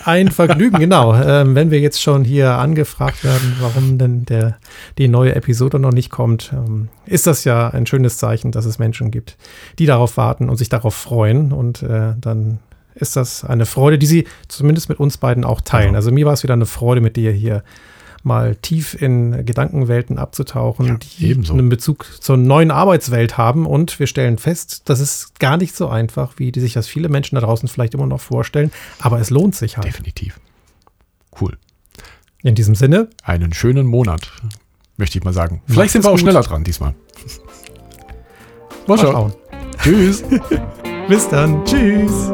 Ein 0.05 0.31
Vergnügen, 0.31 0.79
genau. 0.79 1.15
Ähm, 1.15 1.55
wenn 1.55 1.71
wir 1.71 1.81
jetzt 1.81 2.01
schon 2.01 2.25
hier 2.25 2.53
angefragt 2.53 3.25
werden, 3.25 3.57
warum 3.61 3.99
denn 3.99 4.25
der, 4.25 4.59
die 4.99 5.09
neue 5.09 5.35
Episode 5.35 5.79
noch 5.79 5.93
nicht 5.93 6.11
kommt, 6.11 6.53
ähm, 6.53 6.89
ist 7.07 7.27
das 7.27 7.45
ja 7.45 7.69
ein 7.69 7.87
schönes 7.87 8.19
Zeichen, 8.19 8.53
dass 8.53 8.65
es 8.65 8.79
Menschen 8.79 9.11
gibt, 9.11 9.37
die 9.79 9.87
darauf 9.87 10.17
warten 10.17 10.49
und 10.49 10.57
sich 10.57 10.69
darauf 10.69 10.95
freuen. 10.95 11.53
Und 11.53 11.83
äh, 11.83 12.15
dann 12.21 12.59
ist 12.95 13.17
das 13.17 13.45
eine 13.45 13.67
Freude, 13.67 13.99
die 13.99 14.07
sie 14.07 14.27
zumindest 14.49 14.89
mit 14.89 15.01
uns 15.01 15.17
beiden 15.19 15.45
auch 15.45 15.61
teilen. 15.61 15.89
Genau. 15.89 15.97
Also 15.97 16.13
mir 16.13 16.27
war 16.27 16.33
es 16.33 16.43
wieder 16.43 16.55
eine 16.55 16.67
Freude, 16.67 17.01
mit 17.01 17.17
dir 17.17 17.33
hier 17.33 17.63
mal 18.25 18.57
tief 18.57 19.01
in 19.01 19.45
Gedankenwelten 19.45 20.19
abzutauchen, 20.19 20.87
Ja, 20.87 20.95
die 20.97 21.27
ebenso. 21.27 21.53
einen 21.55 21.69
Bezug 21.69 22.07
zur 22.21 22.37
neuen 22.37 22.71
Arbeitswelt 22.71 23.37
haben. 23.39 23.67
Und 23.67 23.99
wir 23.99 24.07
stellen 24.07 24.39
fest, 24.39 24.83
das 24.87 25.01
ist 25.01 25.39
gar 25.41 25.57
nicht 25.57 25.75
so 25.75 25.89
einfach, 25.89 26.35
wie 26.39 26.53
die 26.53 26.61
sich 26.61 26.73
das 26.75 26.87
viele 26.87 27.09
Menschen 27.09 27.35
da 27.35 27.41
draußen 27.41 27.69
vielleicht 27.69 27.95
immer 27.95 28.07
noch 28.07 28.21
vorstellen. 28.21 28.71
Aber 29.01 29.21
es 29.21 29.31
lohnt 29.31 29.55
sich 29.57 29.77
halt. 29.77 29.87
Definitiv. 29.87 30.41
Cool. 31.41 31.57
In 32.43 32.55
diesem 32.55 32.75
Sinne, 32.75 33.09
Einen 33.23 33.53
schönen 33.55 33.87
Monat, 33.87 34.33
möchte 34.97 35.19
ich 35.19 35.25
mal 35.25 35.33
sagen. 35.33 35.63
Vielleicht 35.67 35.93
sind 35.93 36.05
wir 36.05 36.09
auch 36.09 36.13
gut. 36.15 36.21
schneller 36.21 36.43
dran 36.43 36.65
diesmal. 36.65 36.95
mal 38.87 38.99
schauen. 38.99 39.33
Tschüss. 39.83 40.23
Bis 41.09 41.29
dann. 41.29 41.65
Tschüss. 41.65 42.33